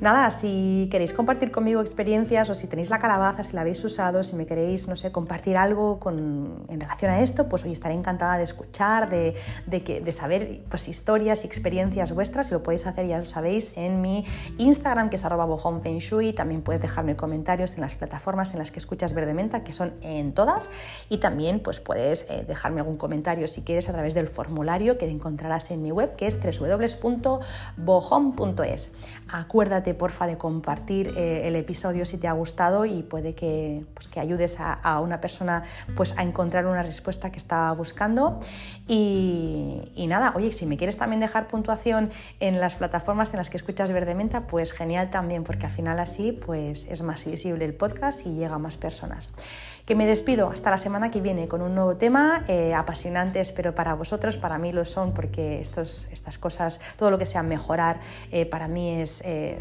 Nada, 0.00 0.30
si 0.30 0.88
queréis 0.90 1.14
compartir 1.14 1.50
conmigo 1.50 1.80
experiencias 1.80 2.50
o 2.50 2.54
si 2.54 2.66
tenéis 2.66 2.90
la 2.90 2.98
calabaza, 2.98 3.44
si 3.44 3.54
la 3.54 3.62
habéis 3.62 3.82
usado, 3.82 4.22
si 4.22 4.36
me 4.36 4.44
queréis, 4.44 4.88
no 4.88 4.96
sé, 4.96 5.10
compartir 5.10 5.56
algo 5.56 5.98
con, 5.98 6.66
en 6.68 6.80
relación 6.80 7.10
a 7.10 7.20
esto, 7.20 7.48
pues 7.48 7.64
hoy 7.64 7.72
estaré 7.72 7.94
encantada 7.94 8.36
de 8.36 8.44
escuchar, 8.44 9.08
de, 9.08 9.34
que, 9.84 10.00
de 10.00 10.12
saber 10.12 10.64
pues, 10.68 10.88
historias 10.88 11.44
y 11.44 11.46
experiencias 11.46 12.12
vuestras. 12.12 12.48
Si 12.48 12.52
lo 12.52 12.62
podéis 12.62 12.86
hacer, 12.86 13.06
ya 13.06 13.18
lo 13.18 13.24
sabéis, 13.24 13.72
en 13.76 14.02
mi 14.02 14.26
Instagram, 14.58 15.08
que 15.08 15.16
es 15.16 15.24
arroba 15.24 15.46
Shui. 15.98 16.34
También 16.34 16.60
puedes 16.62 16.82
dejarme 16.82 17.16
comentarios 17.16 17.74
en 17.74 17.80
las 17.80 17.94
plataformas 17.94 18.52
en 18.52 18.58
las 18.58 18.70
que 18.70 18.78
escuchas 18.78 19.14
Verdementa, 19.14 19.64
que 19.64 19.72
son 19.72 19.94
en 20.02 20.32
todas. 20.32 20.68
Y 21.08 21.18
también 21.18 21.60
pues, 21.60 21.80
puedes 21.80 22.28
eh, 22.28 22.44
dejarme 22.46 22.80
algún 22.80 22.98
comentario 22.98 23.48
si 23.48 23.62
quieres 23.62 23.88
a 23.88 23.92
través 23.92 24.14
del 24.14 24.28
formulario 24.28 24.98
que 24.98 25.08
encontrarás 25.08 25.70
en 25.70 25.82
mi 25.82 25.90
web, 25.90 26.16
que 26.16 26.26
es 26.26 26.36
www.bohome.es. 28.16 28.92
Acuérdate, 29.28 29.92
porfa, 29.94 30.26
de 30.26 30.38
compartir 30.38 31.12
eh, 31.16 31.48
el 31.48 31.56
episodio 31.56 32.04
si 32.04 32.16
te 32.16 32.28
ha 32.28 32.32
gustado 32.32 32.84
y 32.84 33.02
puede 33.02 33.34
que, 33.34 33.84
pues, 33.94 34.06
que 34.06 34.20
ayudes 34.20 34.56
a, 34.60 35.00
una 35.00 35.20
persona 35.20 35.64
pues, 35.96 36.16
a 36.16 36.22
encontrar 36.22 36.66
una 36.66 36.82
respuesta 36.82 37.30
que 37.30 37.38
estaba 37.38 37.72
buscando. 37.72 38.38
Y, 38.86 39.82
y, 39.96 40.06
nada, 40.06 40.32
oye, 40.36 40.52
si 40.52 40.64
me 40.64 40.76
quieres 40.76 40.96
también 40.96 41.18
dejar 41.18 41.48
puntuación 41.48 42.10
en 42.38 42.60
las 42.60 42.76
plataformas 42.76 43.32
en 43.32 43.38
las 43.38 43.50
que 43.50 43.56
escuchas 43.56 43.90
Verde 43.90 44.14
Menta, 44.14 44.46
pues 44.46 44.72
genial 44.72 45.10
también, 45.10 45.42
porque 45.42 45.66
al 45.66 45.72
final 45.72 45.98
así 45.98 46.30
pues, 46.30 46.86
es 46.88 47.02
más 47.02 47.24
visible 47.24 47.64
el 47.64 47.74
podcast 47.74 48.24
y 48.26 48.34
llega 48.34 48.54
a 48.54 48.58
más 48.58 48.76
personas 48.76 49.30
que 49.86 49.94
me 49.94 50.04
despido 50.04 50.50
hasta 50.50 50.68
la 50.68 50.78
semana 50.78 51.12
que 51.12 51.20
viene 51.20 51.46
con 51.46 51.62
un 51.62 51.74
nuevo 51.76 51.96
tema 51.96 52.44
eh, 52.48 52.74
apasionante, 52.74 53.38
espero 53.38 53.72
para 53.74 53.94
vosotros, 53.94 54.36
para 54.36 54.58
mí 54.58 54.72
lo 54.72 54.84
son 54.84 55.14
porque 55.14 55.60
estos, 55.60 56.08
estas 56.10 56.38
cosas, 56.38 56.80
todo 56.96 57.12
lo 57.12 57.18
que 57.18 57.26
sea 57.26 57.44
mejorar, 57.44 58.00
eh, 58.32 58.44
para 58.44 58.68
mí 58.68 59.00
es... 59.00 59.22
Eh, 59.24 59.58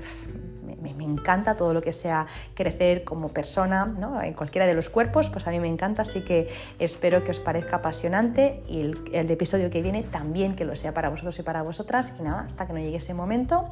me, 0.82 1.04
encanta 1.04 1.56
todo 1.56 1.74
lo 1.74 1.82
que 1.82 1.94
sea 1.94 2.28
crecer 2.54 3.04
como 3.04 3.30
persona, 3.30 3.86
¿no? 3.86 4.22
en 4.22 4.34
cualquiera 4.34 4.68
de 4.68 4.74
los 4.74 4.90
cuerpos, 4.90 5.30
pues 5.30 5.48
a 5.48 5.52
mí 5.52 5.60
me 5.60 5.68
encanta, 5.68 6.04
así 6.04 6.22
que 6.22 6.50
espero 6.78 7.24
que 7.24 7.32
os 7.32 7.40
parezca 7.40 7.78
apasionante 7.78 8.64
y 8.68 8.82
el, 8.82 9.00
el, 9.12 9.32
episodio 9.32 9.70
que 9.70 9.82
viene 9.82 10.04
también 10.04 10.56
que 10.56 10.66
lo 10.66 10.76
sea 10.76 10.94
para 10.94 11.10
vosotros 11.10 11.40
y 11.40 11.44
para 11.44 11.64
vosotras. 11.64 12.14
Y 12.20 12.24
nada, 12.24 12.42
hasta 12.42 12.68
que 12.68 12.74
no 12.74 12.80
llegue 12.80 12.98
ese 12.98 13.14
momento, 13.14 13.66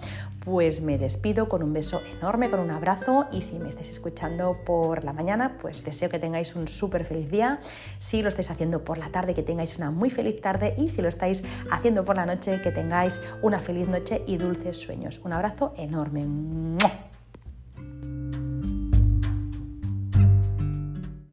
pues 0.44 0.82
me 0.82 0.98
despido 0.98 1.50
con 1.50 1.62
un 1.62 1.74
beso 1.74 2.02
enorme, 2.18 2.50
con 2.50 2.60
un 2.60 2.72
abrazo 2.72 3.26
y 3.32 3.42
si 3.42 3.60
me 3.60 3.70
estáis 3.70 3.90
escuchando 3.90 4.58
por 4.66 5.04
la 5.04 5.14
mañana, 5.14 5.58
pues 5.62 5.84
deseo 5.84 6.10
que 6.10 6.20
tengáis 6.20 6.43
un 6.56 6.68
súper 6.68 7.06
feliz 7.06 7.30
día. 7.32 7.60
Si 8.00 8.22
lo 8.22 8.30
estáis 8.30 8.52
haciendo 8.52 8.84
por 8.84 8.98
la 8.98 9.10
tarde, 9.10 9.34
que 9.34 9.44
tengáis 9.44 9.78
una 9.78 9.92
muy 9.92 10.10
feliz 10.10 10.42
tarde 10.42 10.76
y 10.78 10.90
si 10.90 11.02
lo 11.02 11.10
estáis 11.10 11.44
haciendo 11.72 12.06
por 12.06 12.16
la 12.16 12.26
noche, 12.26 12.62
que 12.62 12.72
tengáis 12.72 13.22
una 13.42 13.60
feliz 13.60 13.88
noche 13.88 14.22
y 14.28 14.38
dulces 14.38 14.78
sueños. 14.78 15.22
Un 15.24 15.34
abrazo 15.34 15.74
enorme. 15.78 16.24